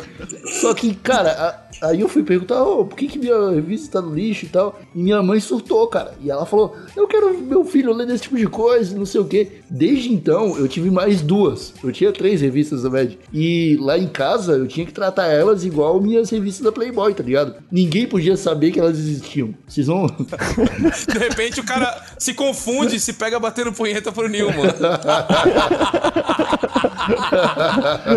Só 0.60 0.74
que, 0.74 0.94
cara, 0.94 1.66
a, 1.80 1.88
aí 1.88 2.00
eu 2.00 2.08
fui 2.08 2.22
perguntar, 2.22 2.62
oh, 2.62 2.84
por 2.84 2.96
que, 2.96 3.06
que 3.06 3.18
minha 3.18 3.50
revista 3.50 4.00
tá 4.00 4.06
no 4.06 4.14
lixo 4.14 4.46
e 4.46 4.48
tal? 4.48 4.78
E 4.94 5.02
minha 5.02 5.22
mãe 5.22 5.40
surtou, 5.40 5.86
cara. 5.86 6.14
E 6.22 6.30
ela 6.30 6.46
falou, 6.46 6.76
eu 6.96 7.06
quero 7.06 7.36
meu 7.38 7.64
filho 7.64 7.92
ler 7.92 8.06
desse 8.06 8.24
tipo 8.24 8.36
de 8.36 8.46
coisa, 8.46 8.96
não 8.96 9.06
sei 9.06 9.20
o 9.20 9.24
quê. 9.24 9.60
Desde 9.68 10.12
então, 10.12 10.56
eu 10.58 10.68
tive 10.68 10.90
mais 10.90 11.22
duas. 11.22 11.74
Eu 11.82 11.92
tinha 11.92 12.12
três 12.12 12.40
revistas 12.40 12.82
da 12.82 12.90
Med. 12.90 13.18
E 13.32 13.76
lá 13.80 13.98
em 13.98 14.08
casa, 14.08 14.52
eu 14.52 14.66
tinha 14.66 14.86
que 14.86 14.92
tratar 14.92 15.26
elas 15.26 15.64
igual 15.64 16.00
minhas 16.00 16.30
revistas 16.30 16.64
da 16.64 16.72
Playboy, 16.72 17.14
tá 17.14 17.22
ligado? 17.22 17.54
Ninguém 17.70 18.06
podia 18.06 18.36
saber 18.36 18.72
que 18.72 18.80
elas 18.80 18.98
existiam. 18.98 19.54
Vocês 19.66 19.86
vão... 19.86 20.06
De 20.06 21.18
repente 21.18 21.60
o 21.60 21.64
cara 21.64 22.02
se 22.18 22.34
confunde 22.34 22.96
e 22.96 23.00
se 23.00 23.12
pega 23.12 23.38
batendo 23.38 23.72
punheta 23.72 24.12
pro 24.12 24.28
Nilman. 24.28 24.56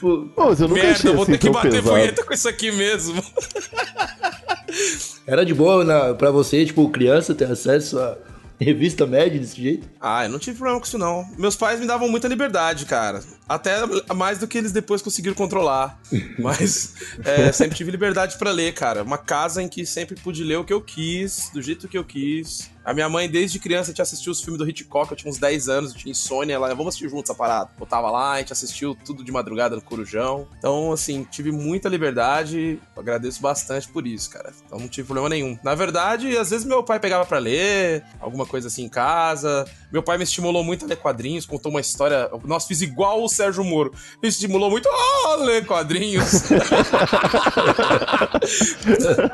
Pô, 0.00 0.30
eu 0.36 0.68
nunca 0.68 0.82
Merda, 0.82 1.12
vou 1.12 1.22
assim 1.22 1.32
ter 1.32 1.38
que 1.38 1.50
bater 1.50 1.70
pesado. 1.70 1.90
punheta 1.90 2.24
com 2.24 2.32
isso 2.32 2.48
aqui 2.48 2.72
mesmo. 2.72 3.22
Era 5.26 5.44
de 5.44 5.52
boa 5.52 5.84
na, 5.84 6.14
pra 6.14 6.30
você, 6.30 6.64
tipo, 6.64 6.88
criança, 6.88 7.34
ter 7.34 7.50
acesso 7.50 7.98
a 7.98 8.16
revista 8.60 9.06
média 9.06 9.38
desse 9.38 9.60
jeito? 9.60 9.88
Ah, 10.00 10.24
eu 10.24 10.28
não 10.28 10.38
tive 10.38 10.58
problema 10.58 10.78
com 10.78 10.86
isso, 10.86 10.98
não. 10.98 11.26
Meus 11.38 11.56
pais 11.56 11.80
me 11.80 11.86
davam 11.86 12.08
muita 12.08 12.28
liberdade, 12.28 12.84
cara. 12.84 13.22
Até 13.48 13.74
mais 14.14 14.38
do 14.38 14.46
que 14.46 14.58
eles 14.58 14.70
depois 14.70 15.00
conseguiram 15.00 15.34
controlar. 15.34 15.98
Mas 16.38 16.94
é, 17.24 17.50
sempre 17.52 17.76
tive 17.76 17.90
liberdade 17.90 18.36
para 18.36 18.50
ler, 18.50 18.72
cara. 18.74 19.02
Uma 19.02 19.18
casa 19.18 19.62
em 19.62 19.68
que 19.68 19.86
sempre 19.86 20.14
pude 20.14 20.44
ler 20.44 20.56
o 20.56 20.64
que 20.64 20.72
eu 20.72 20.80
quis, 20.80 21.50
do 21.52 21.62
jeito 21.62 21.88
que 21.88 21.96
eu 21.96 22.04
quis. 22.04 22.70
A 22.84 22.94
minha 22.94 23.08
mãe, 23.08 23.28
desde 23.28 23.58
criança, 23.58 23.92
tinha 23.92 24.02
assistido 24.02 24.32
os 24.32 24.40
filmes 24.40 24.58
do 24.58 24.68
Hitchcock. 24.68 25.10
Eu 25.10 25.16
tinha 25.16 25.30
uns 25.30 25.38
10 25.38 25.68
anos, 25.68 25.92
eu 25.92 25.98
tinha 25.98 26.10
insônia. 26.10 26.54
Ela, 26.54 26.68
vamos 26.68 26.88
assistir 26.88 27.08
juntos 27.08 27.30
essa 27.30 27.34
parada. 27.34 27.70
Eu 27.78 27.86
tava 27.86 28.10
lá, 28.10 28.32
a 28.32 28.38
gente 28.38 28.52
assistiu 28.52 28.96
tudo 29.04 29.22
de 29.22 29.30
madrugada 29.30 29.76
no 29.76 29.82
Corujão. 29.82 30.48
Então, 30.58 30.92
assim, 30.92 31.26
tive 31.30 31.52
muita 31.52 31.88
liberdade. 31.88 32.80
Agradeço 32.96 33.40
bastante 33.40 33.88
por 33.88 34.06
isso, 34.06 34.30
cara. 34.30 34.52
Então, 34.66 34.78
não 34.78 34.88
tive 34.88 35.06
problema 35.06 35.28
nenhum. 35.28 35.58
Na 35.62 35.74
verdade, 35.74 36.36
às 36.36 36.50
vezes 36.50 36.66
meu 36.66 36.82
pai 36.82 36.98
pegava 36.98 37.26
para 37.26 37.38
ler, 37.38 38.02
alguma 38.18 38.46
coisa 38.46 38.68
assim 38.68 38.84
em 38.84 38.88
casa. 38.88 39.66
Meu 39.92 40.02
pai 40.02 40.16
me 40.16 40.24
estimulou 40.24 40.64
muito 40.64 40.84
a 40.84 40.88
ler 40.88 40.96
quadrinhos, 40.96 41.44
contou 41.44 41.70
uma 41.70 41.80
história. 41.80 42.30
Nossa, 42.44 42.66
fiz 42.66 42.80
igual 42.80 43.22
o 43.22 43.28
Sérgio 43.28 43.64
Moro. 43.64 43.92
Me 44.22 44.28
estimulou 44.28 44.70
muito 44.70 44.88
a 44.88 45.36
ler 45.36 45.66
quadrinhos. 45.66 46.42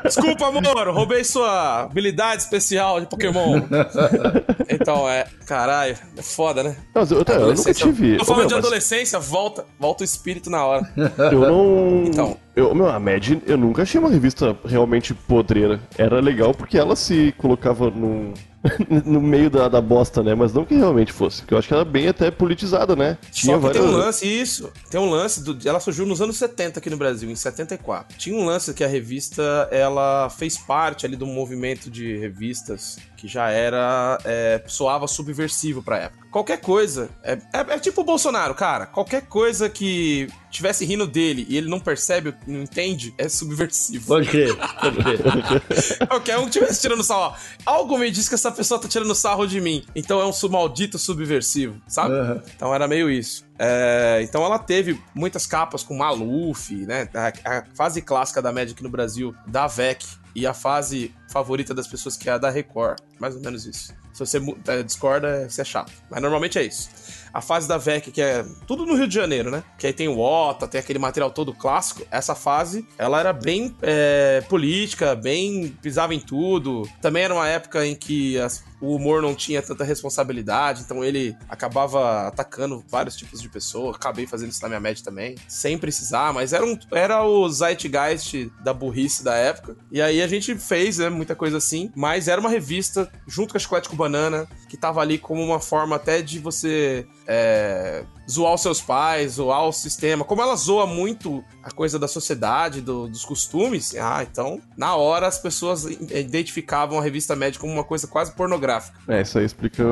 Desculpa, 0.03 0.51
Moro, 0.51 0.91
roubei 0.91 1.23
sua 1.23 1.83
habilidade 1.83 2.41
especial 2.41 2.99
de 2.99 3.07
Pokémon. 3.07 3.36
Então, 4.69 5.09
é. 5.09 5.25
Caralho, 5.45 5.97
é 6.17 6.21
foda, 6.21 6.61
né? 6.61 6.75
Mas 6.93 7.09
eu, 7.09 7.23
eu 7.25 7.55
nunca 7.55 7.73
tive. 7.73 8.17
Tô 8.17 8.25
falando 8.25 8.41
meu, 8.41 8.47
de 8.49 8.55
adolescência, 8.55 9.17
mas... 9.17 9.27
volta, 9.27 9.65
volta 9.79 10.03
o 10.03 10.05
espírito 10.05 10.49
na 10.49 10.65
hora. 10.65 10.89
Eu 11.31 11.39
não. 11.39 12.03
Então. 12.05 12.37
Eu, 12.55 12.73
meu, 12.73 12.87
a 12.87 12.99
Mad, 12.99 13.37
eu 13.45 13.55
nunca 13.55 13.83
achei 13.83 13.99
uma 13.99 14.09
revista 14.09 14.57
realmente 14.65 15.13
podreira. 15.13 15.79
Era 15.95 16.19
legal 16.19 16.55
porque 16.55 16.75
ela 16.75 16.95
se 16.95 17.31
colocava 17.37 17.91
num, 17.91 18.33
no 19.05 19.21
meio 19.21 19.47
da, 19.49 19.67
da 19.67 19.79
bosta, 19.79 20.23
né? 20.23 20.33
Mas 20.33 20.53
não 20.53 20.65
que 20.65 20.75
realmente 20.75 21.13
fosse. 21.13 21.41
Porque 21.41 21.53
eu 21.53 21.57
acho 21.59 21.67
que 21.67 21.73
ela 21.75 21.83
é 21.83 21.85
bem 21.85 22.07
até 22.07 22.31
politizada, 22.31 22.95
né? 22.95 23.17
Tinha 23.31 23.53
Só 23.53 23.59
que 23.59 23.67
várias... 23.67 23.85
tem 23.85 23.93
um 23.93 23.97
lance, 23.97 24.25
isso. 24.25 24.71
Tem 24.89 24.99
um 24.99 25.09
lance, 25.09 25.43
do, 25.43 25.57
ela 25.67 25.79
surgiu 25.79 26.05
nos 26.07 26.19
anos 26.19 26.37
70 26.37 26.79
aqui 26.79 26.89
no 26.89 26.97
Brasil, 26.97 27.29
em 27.29 27.35
74. 27.35 28.17
Tinha 28.17 28.35
um 28.35 28.45
lance 28.45 28.73
que 28.73 28.83
a 28.83 28.87
revista, 28.87 29.67
ela 29.71 30.27
fez 30.29 30.57
parte 30.57 31.05
ali 31.05 31.15
do 31.15 31.27
movimento 31.27 31.91
de 31.91 32.17
revistas 32.17 32.97
que 33.17 33.27
já 33.27 33.49
era, 33.49 34.17
é, 34.23 34.63
soava 34.67 35.07
subversivo 35.07 35.81
pra 35.81 35.97
época. 35.97 36.26
Qualquer 36.31 36.59
coisa, 36.59 37.09
é, 37.23 37.33
é, 37.53 37.59
é 37.75 37.79
tipo 37.79 38.01
o 38.01 38.03
Bolsonaro, 38.03 38.53
cara. 38.53 38.85
Qualquer 38.85 39.21
coisa 39.23 39.69
que 39.69 40.27
tivesse 40.49 40.85
rindo 40.85 41.05
dele 41.05 41.45
e 41.49 41.57
ele 41.57 41.69
não 41.69 41.79
percebe, 41.79 42.33
não 42.45 42.61
entende, 42.61 43.13
é 43.17 43.29
subversivo. 43.29 44.07
Pode 44.07 44.27
crer, 44.29 44.55
pode 44.55 44.97
crer. 44.97 46.07
Qualquer 46.07 46.37
um 46.37 46.43
que 46.43 46.49
estivesse 46.49 46.81
tirando 46.81 47.03
sarro, 47.03 47.35
algo 47.65 47.97
me 47.97 48.09
diz 48.11 48.27
que 48.27 48.35
essa 48.35 48.51
pessoa 48.51 48.79
tá 48.79 48.87
tirando 48.87 49.13
sarro 49.15 49.47
de 49.47 49.61
mim. 49.61 49.85
Então 49.95 50.19
é 50.19 50.25
um 50.25 50.49
maldito 50.49 50.97
subversivo, 50.97 51.81
sabe? 51.87 52.13
Uhum. 52.13 52.41
Então 52.55 52.73
era 52.73 52.87
meio 52.87 53.09
isso. 53.09 53.45
É, 53.59 54.19
então 54.23 54.43
ela 54.43 54.59
teve 54.59 55.01
muitas 55.15 55.45
capas 55.47 55.83
com 55.83 55.97
Maluf, 55.97 56.73
né? 56.85 57.09
A, 57.13 57.57
a, 57.57 57.63
fase 57.73 58.01
clássica 58.01 58.41
da 58.41 58.51
Magic 58.51 58.81
no 58.83 58.89
Brasil, 58.89 59.33
da 59.47 59.67
VEC, 59.67 60.05
e 60.35 60.45
a 60.45 60.53
fase 60.53 61.13
favorita 61.31 61.73
das 61.73 61.87
pessoas 61.87 62.15
que 62.15 62.29
é 62.29 62.33
a 62.33 62.37
da 62.37 62.49
Record. 62.49 62.99
Mais 63.19 63.35
ou 63.35 63.41
menos 63.41 63.65
isso. 63.65 63.93
Se 64.17 64.25
você 64.25 64.39
é, 64.67 64.81
discorda, 64.81 65.47
você 65.47 65.61
é 65.61 65.65
chato. 65.65 65.91
Mas 66.09 66.21
normalmente 66.21 66.57
é 66.57 66.63
isso. 66.63 66.89
A 67.37 67.41
fase 67.41 67.67
da 67.67 67.77
VEC, 67.77 68.09
que 68.09 68.19
é 68.19 68.43
tudo 68.65 68.83
no 68.83 68.95
Rio 68.95 69.07
de 69.07 69.13
Janeiro, 69.13 69.51
né? 69.51 69.63
Que 69.77 69.85
aí 69.85 69.93
tem 69.93 70.07
o 70.07 70.17
OTA, 70.17 70.67
tem 70.67 70.79
aquele 70.79 70.97
material 70.97 71.29
todo 71.29 71.53
clássico. 71.53 72.01
Essa 72.09 72.33
fase, 72.33 72.83
ela 72.97 73.19
era 73.19 73.31
bem 73.31 73.75
é, 73.83 74.41
política, 74.49 75.13
bem 75.13 75.67
pisava 75.79 76.15
em 76.15 76.19
tudo. 76.19 76.89
Também 76.99 77.25
era 77.25 77.33
uma 77.35 77.47
época 77.47 77.85
em 77.85 77.93
que 77.93 78.39
as, 78.39 78.63
o 78.81 78.95
humor 78.95 79.21
não 79.21 79.35
tinha 79.35 79.61
tanta 79.61 79.83
responsabilidade, 79.83 80.81
então 80.81 81.03
ele 81.03 81.37
acabava 81.47 82.27
atacando 82.27 82.83
vários 82.89 83.15
tipos 83.15 83.39
de 83.39 83.49
pessoas. 83.49 83.95
Acabei 83.95 84.25
fazendo 84.25 84.49
isso 84.49 84.61
na 84.63 84.69
minha 84.69 84.79
média 84.79 85.03
também, 85.03 85.35
sem 85.47 85.77
precisar, 85.77 86.33
mas 86.33 86.53
era, 86.53 86.65
um, 86.65 86.75
era 86.91 87.23
o 87.23 87.47
zeitgeist 87.47 88.51
da 88.63 88.73
burrice 88.73 89.23
da 89.23 89.35
época. 89.35 89.77
E 89.91 90.01
aí 90.01 90.23
a 90.23 90.27
gente 90.27 90.55
fez, 90.55 90.97
né, 90.97 91.07
muita 91.07 91.35
coisa 91.35 91.57
assim, 91.57 91.91
mas 91.95 92.27
era 92.27 92.41
uma 92.41 92.49
revista 92.49 93.07
junto 93.27 93.51
com 93.51 93.57
a 93.57 93.59
Chiclete 93.59 93.89
com 93.89 93.95
Banana, 93.95 94.47
que 94.67 94.75
tava 94.75 95.01
ali 95.01 95.19
como 95.19 95.43
uma 95.43 95.59
forma 95.59 95.95
até 95.95 96.23
de 96.23 96.39
você 96.39 97.05
é, 97.27 98.05
zoar 98.29 98.53
os 98.53 98.61
seus 98.61 98.81
pais, 98.81 99.33
zoar 99.33 99.67
o 99.67 99.71
sistema. 99.71 100.23
Como 100.23 100.41
ela 100.41 100.55
zoa 100.55 100.85
muito 100.85 101.43
a 101.63 101.71
coisa 101.71 101.99
da 101.99 102.07
sociedade, 102.07 102.81
do, 102.81 103.07
dos 103.07 103.25
costumes, 103.25 103.95
ah, 103.95 104.25
então, 104.29 104.59
na 104.77 104.95
hora 104.95 105.27
as 105.27 105.37
pessoas 105.37 105.85
identificavam 105.85 106.99
a 106.99 107.01
revista 107.01 107.35
médica 107.35 107.61
como 107.61 107.73
uma 107.73 107.83
coisa 107.83 108.07
quase 108.07 108.33
pornográfica. 108.33 108.97
É, 109.07 109.21
isso 109.21 109.37
aí 109.37 109.45
explica 109.45 109.83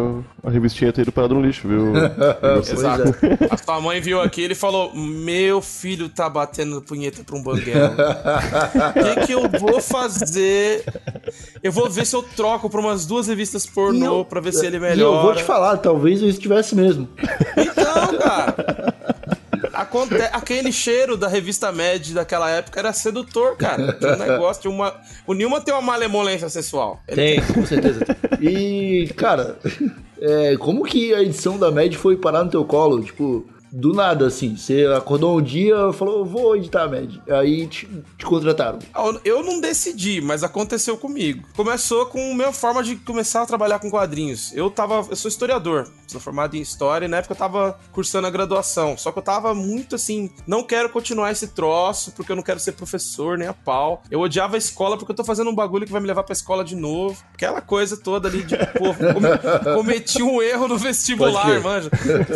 a 0.44 0.50
revistinha 0.50 0.94
ter 0.94 1.02
ido 1.02 1.12
parado 1.12 1.36
no 1.36 1.42
lixo, 1.42 1.68
viu? 1.68 1.94
Exato. 2.60 3.04
A 3.50 3.58
sua 3.58 3.82
mãe 3.82 4.00
viu 4.00 4.22
aqui 4.22 4.42
ele 4.42 4.56
falou: 4.56 4.94
Meu 4.96 5.62
filho 5.62 6.10
tá 6.10 6.30
batendo 6.30 6.82
punheta 6.82 7.24
pra 7.24 7.36
um 7.36 7.44
banguelo. 7.44 7.96
O 7.96 8.94
que, 9.20 9.28
que 9.28 9.32
eu 9.34 9.50
vou 9.60 9.82
fazer? 9.82 10.84
Eu 11.62 11.72
vou 11.72 11.90
ver 11.90 12.06
se 12.06 12.16
eu 12.16 12.24
troco 12.24 12.70
pra 12.70 12.80
umas 12.80 13.06
duas 13.06 13.28
revistas 13.28 13.66
pornô 13.66 14.20
eu, 14.20 14.26
pra 14.26 14.40
ver 14.40 14.54
se 14.54 14.66
ele 14.66 14.80
melhora. 14.80 15.00
E 15.00 15.02
eu 15.02 15.22
vou 15.22 15.36
te 15.36 15.44
falar, 15.44 15.78
talvez 15.78 16.22
eu 16.22 16.30
estivesse 16.30 16.76
mesmo. 16.76 17.10
Então, 17.58 18.25
cara. 18.30 18.96
Aconte... 19.74 20.16
Aquele 20.32 20.72
cheiro 20.72 21.18
da 21.18 21.28
revista 21.28 21.72
Mad 21.72 22.12
daquela 22.14 22.50
época 22.50 22.80
era 22.80 22.94
sedutor, 22.94 23.58
cara. 23.58 23.94
Tinha 23.94 24.14
um 24.14 24.18
negócio, 24.18 24.62
tinha 24.62 24.74
uma. 24.74 24.94
O 25.28 25.34
Nilma 25.34 25.62
tem 25.62 25.74
uma 25.74 25.82
malemolência 25.82 26.50
sexual. 26.50 27.02
Ele 27.08 27.16
tem, 27.16 27.42
tem, 27.42 27.54
com 27.54 27.66
certeza. 27.66 28.06
E, 28.40 29.12
cara, 29.16 29.58
é, 30.20 30.56
como 30.58 30.84
que 30.84 31.14
a 31.14 31.22
edição 31.22 31.58
da 31.58 31.72
Mad 31.72 31.94
foi 31.96 32.16
parar 32.16 32.44
no 32.44 32.50
teu 32.50 32.64
colo? 32.64 33.04
Tipo, 33.04 33.46
do 33.76 33.94
nada, 33.94 34.26
assim. 34.26 34.56
Você 34.56 34.86
acordou 34.96 35.38
um 35.38 35.42
dia 35.42 35.76
e 35.90 35.94
falou, 35.94 36.24
vou 36.24 36.56
editar 36.56 36.84
a 36.84 36.88
Med. 36.88 37.22
Aí 37.30 37.68
te, 37.68 37.88
te, 38.18 38.26
contrataram. 38.26 38.80
Ah, 38.94 39.14
eu 39.26 39.44
não 39.44 39.60
decidi, 39.60 40.22
mas 40.22 40.44
aconteceu 40.44 40.98
comigo. 40.98 41.46
Começou 41.56 42.06
com 42.06 42.32
a 42.32 42.36
minha 42.36 42.54
forma 42.54 42.82
de 42.82 42.96
começar 42.96 43.42
a 43.42 43.46
trabalhar 43.46 43.80
com 43.80 43.92
quadrinhos. 43.92 44.54
Eu 44.54 44.70
tava. 44.70 45.06
Eu 45.10 45.16
sou 45.16 45.28
historiador, 45.28 45.90
sou 46.08 46.22
formado 46.22 46.56
em 46.56 46.62
história, 46.62 47.06
e 47.06 47.10
na 47.10 47.18
época 47.18 47.34
eu 47.34 47.38
tava 47.38 47.78
cursando 47.92 48.28
a 48.28 48.32
graduação. 48.32 48.98
Só 48.98 49.12
que 49.12 49.20
eu 49.20 49.24
tava 49.24 49.54
muito 49.54 49.96
assim, 49.96 50.32
não 50.48 50.64
quero 50.64 50.90
continuar 50.90 51.32
esse 51.32 51.50
troço, 51.50 52.14
porque 52.14 52.32
eu 52.32 52.36
não 52.36 52.44
quero 52.44 52.60
ser 52.60 52.72
professor, 52.72 53.38
nem 53.38 53.48
a 53.48 53.54
pau. 53.54 54.02
Eu 54.10 54.22
odiava 54.22 54.56
a 54.56 54.58
escola 54.58 54.98
porque 54.98 55.12
eu 55.12 55.16
tô 55.16 55.24
fazendo 55.24 55.50
um 55.50 55.56
bagulho 55.56 55.86
que 55.86 55.92
vai 55.92 56.02
me 56.02 56.08
levar 56.08 56.24
pra 56.24 56.34
escola 56.34 56.64
de 56.64 56.76
novo. 56.76 57.22
Aquela 57.34 57.60
coisa 57.60 57.98
toda 57.98 58.30
ali 58.30 58.44
de, 58.44 58.56
pô, 58.58 58.96
cometi 59.76 60.24
um 60.24 60.42
erro 60.42 60.68
no 60.70 60.78
vestibular, 60.78 61.60
manja. 61.62 61.90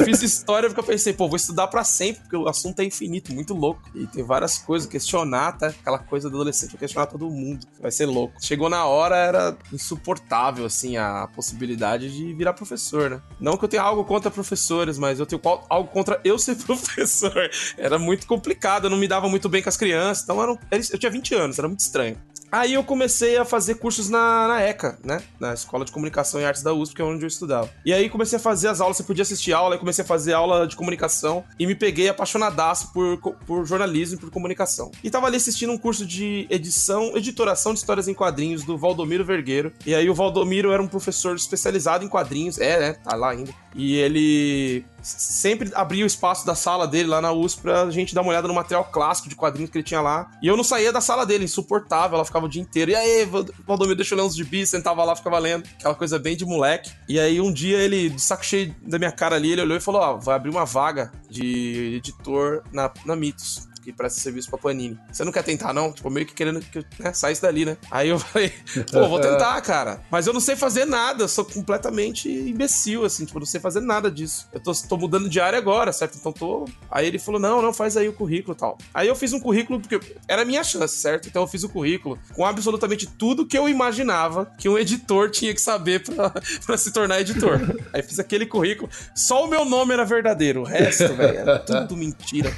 Fiz 0.03 0.21
história 0.21 0.67
porque 0.67 0.81
eu 0.81 0.85
pensei, 0.85 1.13
pô, 1.13 1.28
vou 1.29 1.37
estudar 1.37 1.67
para 1.67 1.83
sempre, 1.83 2.21
porque 2.21 2.35
o 2.35 2.47
assunto 2.47 2.79
é 2.79 2.85
infinito, 2.85 3.33
muito 3.33 3.53
louco. 3.53 3.81
E 3.95 4.05
tem 4.07 4.23
várias 4.23 4.57
coisas, 4.57 4.87
questionar, 4.87 5.53
tá? 5.53 5.67
Aquela 5.67 5.99
coisa 5.99 6.29
do 6.29 6.35
adolescente, 6.35 6.77
questionar 6.77 7.07
todo 7.07 7.29
mundo. 7.29 7.65
Vai 7.79 7.91
ser 7.91 8.05
louco. 8.05 8.33
Chegou 8.41 8.69
na 8.69 8.85
hora, 8.85 9.15
era 9.15 9.57
insuportável, 9.71 10.65
assim, 10.65 10.97
a 10.97 11.27
possibilidade 11.35 12.11
de 12.15 12.33
virar 12.33 12.53
professor, 12.53 13.09
né? 13.09 13.21
Não 13.39 13.57
que 13.57 13.65
eu 13.65 13.69
tenha 13.69 13.83
algo 13.83 14.03
contra 14.03 14.29
professores, 14.31 14.97
mas 14.97 15.19
eu 15.19 15.25
tenho 15.25 15.41
algo 15.69 15.89
contra 15.89 16.19
eu 16.23 16.37
ser 16.37 16.55
professor. 16.63 17.49
Era 17.77 17.97
muito 17.97 18.27
complicado, 18.27 18.85
eu 18.85 18.89
não 18.89 18.97
me 18.97 19.07
dava 19.07 19.29
muito 19.29 19.47
bem 19.49 19.61
com 19.61 19.69
as 19.69 19.77
crianças, 19.77 20.23
então 20.23 20.41
era, 20.41 20.57
eu 20.71 20.99
tinha 20.99 21.11
20 21.11 21.35
anos, 21.35 21.59
era 21.59 21.67
muito 21.67 21.81
estranho. 21.81 22.17
Aí 22.51 22.73
eu 22.73 22.83
comecei 22.83 23.37
a 23.37 23.45
fazer 23.45 23.75
cursos 23.75 24.09
na, 24.09 24.47
na 24.47 24.61
ECA, 24.61 24.97
né? 25.03 25.21
Na 25.39 25.53
Escola 25.53 25.85
de 25.85 25.91
Comunicação 25.91 26.41
e 26.41 26.45
Artes 26.45 26.63
da 26.63 26.73
USP, 26.73 26.95
que 26.95 27.01
é 27.01 27.05
onde 27.05 27.23
eu 27.23 27.27
estudava. 27.27 27.69
E 27.85 27.93
aí 27.93 28.09
comecei 28.09 28.37
a 28.37 28.41
fazer 28.41 28.67
as 28.67 28.81
aulas, 28.81 28.97
você 28.97 29.03
podia 29.03 29.21
assistir 29.21 29.53
aula, 29.53 29.75
aí 29.75 29.79
comecei 29.79 30.03
a 30.03 30.07
fazer 30.07 30.33
aula 30.33 30.67
de 30.67 30.75
comunicação 30.75 31.43
e 31.59 31.67
me 31.67 31.75
peguei 31.75 32.09
apaixonadaço 32.09 32.91
por, 32.91 33.17
por 33.45 33.65
jornalismo 33.65 34.17
e 34.17 34.19
por 34.19 34.31
comunicação. 34.31 34.91
E 35.03 35.09
tava 35.09 35.27
ali 35.27 35.37
assistindo 35.37 35.71
um 35.71 35.77
curso 35.77 36.05
de 36.05 36.47
edição, 36.49 37.15
editoração 37.15 37.73
de 37.73 37.79
histórias 37.79 38.07
em 38.07 38.13
quadrinhos 38.13 38.63
do 38.63 38.77
Valdomiro 38.77 39.23
Vergueiro. 39.23 39.71
E 39.85 39.93
aí 39.93 40.09
o 40.09 40.15
Valdomiro 40.15 40.71
era 40.71 40.81
um 40.81 40.87
professor 40.87 41.35
especializado 41.35 42.03
em 42.03 42.07
quadrinhos, 42.07 42.57
é, 42.57 42.79
né? 42.79 42.93
Tá 42.93 43.15
lá 43.15 43.31
ainda. 43.31 43.53
E 43.75 43.95
ele 43.95 44.85
sempre 45.01 45.71
abria 45.73 46.03
o 46.03 46.07
espaço 46.07 46.45
da 46.45 46.55
sala 46.55 46.87
dele 46.87 47.09
lá 47.09 47.21
na 47.21 47.31
USP 47.31 47.61
pra 47.61 47.89
gente 47.89 48.13
dar 48.13 48.21
uma 48.21 48.31
olhada 48.31 48.47
no 48.47 48.53
material 48.53 48.85
clássico 48.85 49.29
de 49.29 49.35
quadrinhos 49.35 49.71
que 49.71 49.77
ele 49.77 49.83
tinha 49.83 50.01
lá. 50.01 50.29
E 50.41 50.47
eu 50.47 50.57
não 50.57 50.63
saía 50.63 50.91
da 50.91 51.01
sala 51.01 51.25
dele, 51.25 51.45
insuportável, 51.45 52.15
ela 52.15 52.25
ficava 52.25 52.45
o 52.45 52.49
dia 52.49 52.61
inteiro. 52.61 52.91
E 52.91 52.95
aí, 52.95 53.25
Valdomiro, 53.65 53.95
deixa 53.95 54.13
eu 54.13 54.17
ler 54.17 54.23
uns 54.23 54.35
gibis, 54.35 54.69
sentava 54.69 55.03
lá, 55.03 55.15
ficava 55.15 55.37
lendo. 55.39 55.67
Aquela 55.77 55.95
coisa 55.95 56.19
bem 56.19 56.35
de 56.35 56.45
moleque. 56.45 56.91
E 57.07 57.19
aí 57.19 57.39
um 57.39 57.51
dia 57.51 57.77
ele, 57.77 58.09
de 58.09 58.21
saco 58.21 58.45
cheio 58.45 58.75
da 58.81 58.97
minha 58.97 59.11
cara 59.11 59.35
ali, 59.35 59.51
ele 59.51 59.61
olhou 59.61 59.77
e 59.77 59.81
falou: 59.81 60.01
Ó, 60.01 60.15
oh, 60.15 60.19
vai 60.19 60.35
abrir 60.35 60.49
uma 60.49 60.65
vaga 60.65 61.11
de 61.29 61.95
editor 61.97 62.63
na, 62.71 62.91
na 63.05 63.15
Mitos 63.15 63.68
que 63.91 63.97
presta 63.97 64.19
serviço 64.19 64.49
pra 64.49 64.59
Panini. 64.59 64.97
Você 65.11 65.23
não 65.23 65.31
quer 65.31 65.43
tentar, 65.43 65.73
não? 65.73 65.91
Tipo, 65.91 66.09
meio 66.09 66.25
que 66.25 66.33
querendo 66.33 66.59
que 66.59 66.79
eu 66.79 66.85
né, 66.99 67.13
saísse 67.13 67.41
dali, 67.41 67.65
né? 67.65 67.77
Aí 67.91 68.09
eu 68.09 68.19
falei, 68.19 68.53
pô, 68.91 69.07
vou 69.07 69.19
tentar, 69.19 69.59
cara. 69.61 70.01
Mas 70.09 70.27
eu 70.27 70.33
não 70.33 70.39
sei 70.39 70.55
fazer 70.55 70.85
nada, 70.85 71.23
eu 71.23 71.27
sou 71.27 71.45
completamente 71.45 72.29
imbecil, 72.29 73.05
assim, 73.05 73.25
tipo, 73.25 73.39
não 73.39 73.45
sei 73.45 73.59
fazer 73.59 73.81
nada 73.81 74.09
disso. 74.09 74.47
Eu 74.53 74.59
tô, 74.59 74.71
tô 74.73 74.97
mudando 74.97 75.29
de 75.29 75.39
área 75.39 75.57
agora, 75.57 75.91
certo? 75.91 76.17
Então 76.17 76.31
tô. 76.31 76.65
Aí 76.89 77.07
ele 77.07 77.19
falou, 77.19 77.39
não, 77.39 77.61
não, 77.61 77.73
faz 77.73 77.97
aí 77.97 78.07
o 78.07 78.13
currículo 78.13 78.55
e 78.55 78.59
tal. 78.59 78.77
Aí 78.93 79.07
eu 79.07 79.15
fiz 79.15 79.33
um 79.33 79.39
currículo, 79.39 79.79
porque 79.79 79.99
era 80.27 80.41
a 80.41 80.45
minha 80.45 80.63
chance, 80.63 80.97
certo? 80.97 81.27
Então 81.27 81.41
eu 81.43 81.47
fiz 81.47 81.63
o 81.63 81.69
currículo 81.69 82.19
com 82.33 82.45
absolutamente 82.45 83.07
tudo 83.07 83.45
que 83.45 83.57
eu 83.57 83.67
imaginava 83.67 84.51
que 84.57 84.69
um 84.69 84.77
editor 84.77 85.29
tinha 85.29 85.53
que 85.53 85.61
saber 85.61 86.03
pra, 86.03 86.33
pra 86.65 86.77
se 86.77 86.91
tornar 86.91 87.21
editor. 87.21 87.59
Aí 87.93 88.01
fiz 88.01 88.19
aquele 88.19 88.45
currículo, 88.45 88.89
só 89.15 89.45
o 89.45 89.47
meu 89.47 89.65
nome 89.65 89.93
era 89.93 90.05
verdadeiro, 90.05 90.61
o 90.61 90.63
resto, 90.63 91.13
velho, 91.13 91.39
era 91.39 91.59
tudo 91.59 91.95
mentira. 91.95 92.51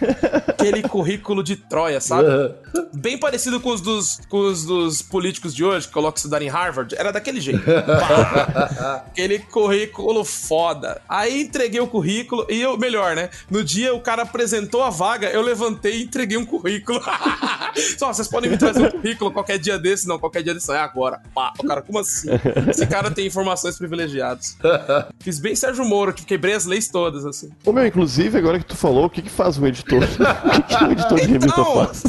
Aquele 0.48 0.82
currículo 0.82 1.21
currículo 1.22 1.44
de 1.44 1.56
Troia, 1.56 2.02
sabe? 2.02 2.28
Bem 2.94 3.18
parecido 3.18 3.60
com 3.60 3.70
os, 3.70 3.80
dos, 3.80 4.20
com 4.28 4.40
os 4.40 4.66
dos 4.66 5.02
políticos 5.02 5.56
de 5.56 5.64
hoje, 5.64 5.88
que 5.88 5.94
colocam 5.94 6.18
estudar 6.18 6.42
em 6.42 6.50
Harvard. 6.50 6.96
Era 6.96 7.12
daquele 7.12 7.40
jeito. 7.40 7.62
Aquele 9.08 9.40
currículo 9.40 10.26
foda. 10.26 11.02
Aí 11.08 11.44
entreguei 11.44 11.80
o 11.80 11.88
currículo 11.88 12.46
e 12.50 12.62
eu, 12.62 12.78
melhor, 12.78 13.16
né? 13.16 13.30
No 13.50 13.64
dia 13.64 13.94
o 13.94 14.02
cara 14.02 14.24
apresentou 14.24 14.84
a 14.84 14.90
vaga, 14.90 15.30
eu 15.30 15.42
levantei 15.42 16.00
e 16.00 16.04
entreguei 16.04 16.38
um 16.38 16.46
currículo. 16.46 17.00
Só, 17.98 18.14
vocês 18.14 18.28
podem 18.28 18.50
me 18.50 18.58
trazer 18.58 18.88
um 18.88 18.92
currículo 18.92 19.32
qualquer 19.32 19.58
dia 19.58 19.78
desse? 19.78 20.08
Não, 20.08 20.20
qualquer 20.20 20.44
dia 20.44 20.54
desse. 20.54 20.72
É 20.72 20.78
agora. 20.78 21.22
Pá. 21.34 21.54
O 21.60 21.66
cara, 21.66 21.82
como 21.82 22.00
assim? 22.00 22.30
Esse 22.70 22.86
cara 22.88 23.12
tem 23.12 23.28
informações 23.28 23.78
privilegiadas. 23.78 24.58
Fiz 25.20 25.40
bem 25.40 25.56
Sérgio 25.56 25.86
Moro, 25.86 26.14
que 26.14 26.26
quebrei 26.26 26.54
as 26.54 26.66
leis 26.66 26.88
todas, 26.88 27.26
assim. 27.26 27.52
Ô, 27.66 27.72
meu, 27.72 27.86
inclusive, 27.86 28.38
agora 28.38 28.60
que 28.60 28.66
tu 28.66 28.76
falou, 28.76 29.06
o 29.06 29.10
que 29.10 29.22
que 29.22 29.30
faz 29.30 29.58
um 29.58 29.68
editor? 29.68 30.04
o 30.04 30.52
que, 30.52 30.78
que 30.78 30.84
um 30.84 30.92
editor 30.92 31.20
de 31.20 31.28
revista 31.28 31.62
então, 31.62 31.86
faz? 31.86 32.04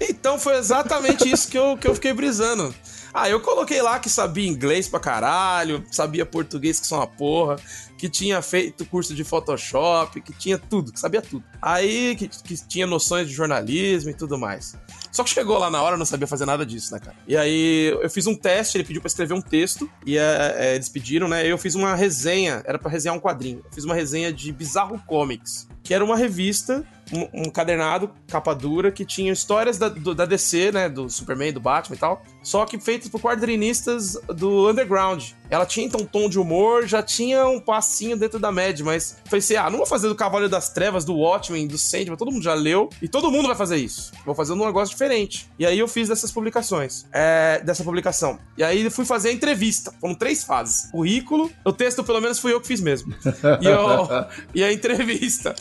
então 0.00 0.38
foi 0.38 0.56
exatamente 0.56 1.28
isso 1.28 1.48
que 1.48 1.58
eu, 1.58 1.76
que 1.76 1.88
eu 1.88 1.94
fiquei 1.94 2.12
brisando. 2.12 2.74
Ah, 3.16 3.30
eu 3.30 3.38
coloquei 3.40 3.80
lá 3.80 4.00
que 4.00 4.10
sabia 4.10 4.48
inglês 4.48 4.88
pra 4.88 4.98
caralho, 4.98 5.84
sabia 5.88 6.26
português 6.26 6.80
que 6.80 6.86
são 6.86 6.98
uma 6.98 7.06
porra, 7.06 7.56
que 8.04 8.10
tinha 8.10 8.42
feito 8.42 8.84
curso 8.84 9.14
de 9.14 9.24
Photoshop, 9.24 10.20
que 10.20 10.34
tinha 10.34 10.58
tudo, 10.58 10.92
que 10.92 11.00
sabia 11.00 11.22
tudo. 11.22 11.42
Aí 11.62 12.14
que, 12.14 12.28
que 12.28 12.54
tinha 12.68 12.86
noções 12.86 13.26
de 13.26 13.32
jornalismo 13.32 14.10
e 14.10 14.14
tudo 14.14 14.36
mais. 14.36 14.76
Só 15.14 15.22
que 15.22 15.30
chegou 15.30 15.56
lá 15.58 15.70
na 15.70 15.80
hora, 15.80 15.96
não 15.96 16.04
sabia 16.04 16.26
fazer 16.26 16.44
nada 16.44 16.66
disso, 16.66 16.92
né, 16.92 16.98
cara? 16.98 17.16
E 17.28 17.36
aí 17.36 17.96
eu 18.02 18.10
fiz 18.10 18.26
um 18.26 18.34
teste, 18.34 18.76
ele 18.76 18.82
pediu 18.82 19.00
pra 19.00 19.06
escrever 19.06 19.32
um 19.32 19.40
texto, 19.40 19.88
e 20.04 20.18
é, 20.18 20.56
é, 20.58 20.74
eles 20.74 20.88
pediram, 20.88 21.28
né? 21.28 21.46
Eu 21.46 21.56
fiz 21.56 21.76
uma 21.76 21.94
resenha, 21.94 22.64
era 22.66 22.80
para 22.80 22.90
resenhar 22.90 23.16
um 23.16 23.20
quadrinho. 23.20 23.62
Eu 23.64 23.72
fiz 23.72 23.84
uma 23.84 23.94
resenha 23.94 24.32
de 24.32 24.50
Bizarro 24.50 25.00
Comics, 25.06 25.68
que 25.84 25.94
era 25.94 26.04
uma 26.04 26.16
revista 26.16 26.84
um, 27.12 27.46
um 27.46 27.50
cadernado, 27.50 28.10
capa 28.28 28.54
dura, 28.54 28.90
que 28.90 29.04
tinha 29.04 29.32
histórias 29.32 29.78
da, 29.78 29.88
do, 29.88 30.14
da 30.14 30.24
DC, 30.24 30.72
né? 30.72 30.88
Do 30.88 31.08
Superman, 31.10 31.52
do 31.52 31.60
Batman 31.60 31.96
e 31.96 31.98
tal. 31.98 32.22
Só 32.42 32.64
que 32.64 32.78
feitas 32.78 33.08
por 33.08 33.20
quadrinistas 33.20 34.14
do 34.28 34.70
underground. 34.70 35.30
Ela 35.50 35.66
tinha 35.66 35.86
então 35.86 36.00
um 36.00 36.06
tom 36.06 36.28
de 36.28 36.38
humor, 36.38 36.86
já 36.86 37.02
tinha 37.02 37.46
um 37.46 37.60
passinho 37.60 38.16
dentro 38.16 38.38
da 38.38 38.50
média, 38.50 38.84
mas 38.84 39.18
pensei, 39.30 39.56
ah, 39.56 39.70
não 39.70 39.78
vou 39.78 39.86
fazer 39.86 40.08
do 40.08 40.14
Cavaleiro 40.14 40.50
das 40.50 40.70
Trevas, 40.70 41.04
do 41.04 41.14
Watchmen, 41.14 41.66
do 41.66 41.78
Sandman, 41.78 42.16
todo 42.16 42.32
mundo 42.32 42.42
já 42.42 42.54
leu, 42.54 42.88
e 43.00 43.08
todo 43.08 43.30
mundo 43.30 43.46
vai 43.46 43.56
fazer 43.56 43.76
isso. 43.76 44.12
Vou 44.24 44.34
fazer 44.34 44.52
um 44.52 44.66
negócio 44.66 44.92
diferente. 44.92 45.03
E 45.58 45.66
aí 45.66 45.78
eu 45.78 45.88
fiz 45.88 46.08
dessas 46.08 46.30
publicações, 46.30 47.06
é, 47.12 47.60
dessa 47.64 47.84
publicação. 47.84 48.38
E 48.56 48.62
aí 48.62 48.88
fui 48.90 49.04
fazer 49.04 49.30
a 49.30 49.32
entrevista. 49.32 49.92
Foram 50.00 50.14
três 50.14 50.44
fases. 50.44 50.90
Currículo, 50.90 51.50
o 51.64 51.72
texto 51.72 52.02
pelo 52.02 52.20
menos 52.20 52.38
fui 52.38 52.52
eu 52.52 52.60
que 52.60 52.66
fiz 52.66 52.80
mesmo. 52.80 53.14
E, 53.60 53.66
eu, 53.66 54.08
e 54.54 54.64
a 54.64 54.72
entrevista. 54.72 55.54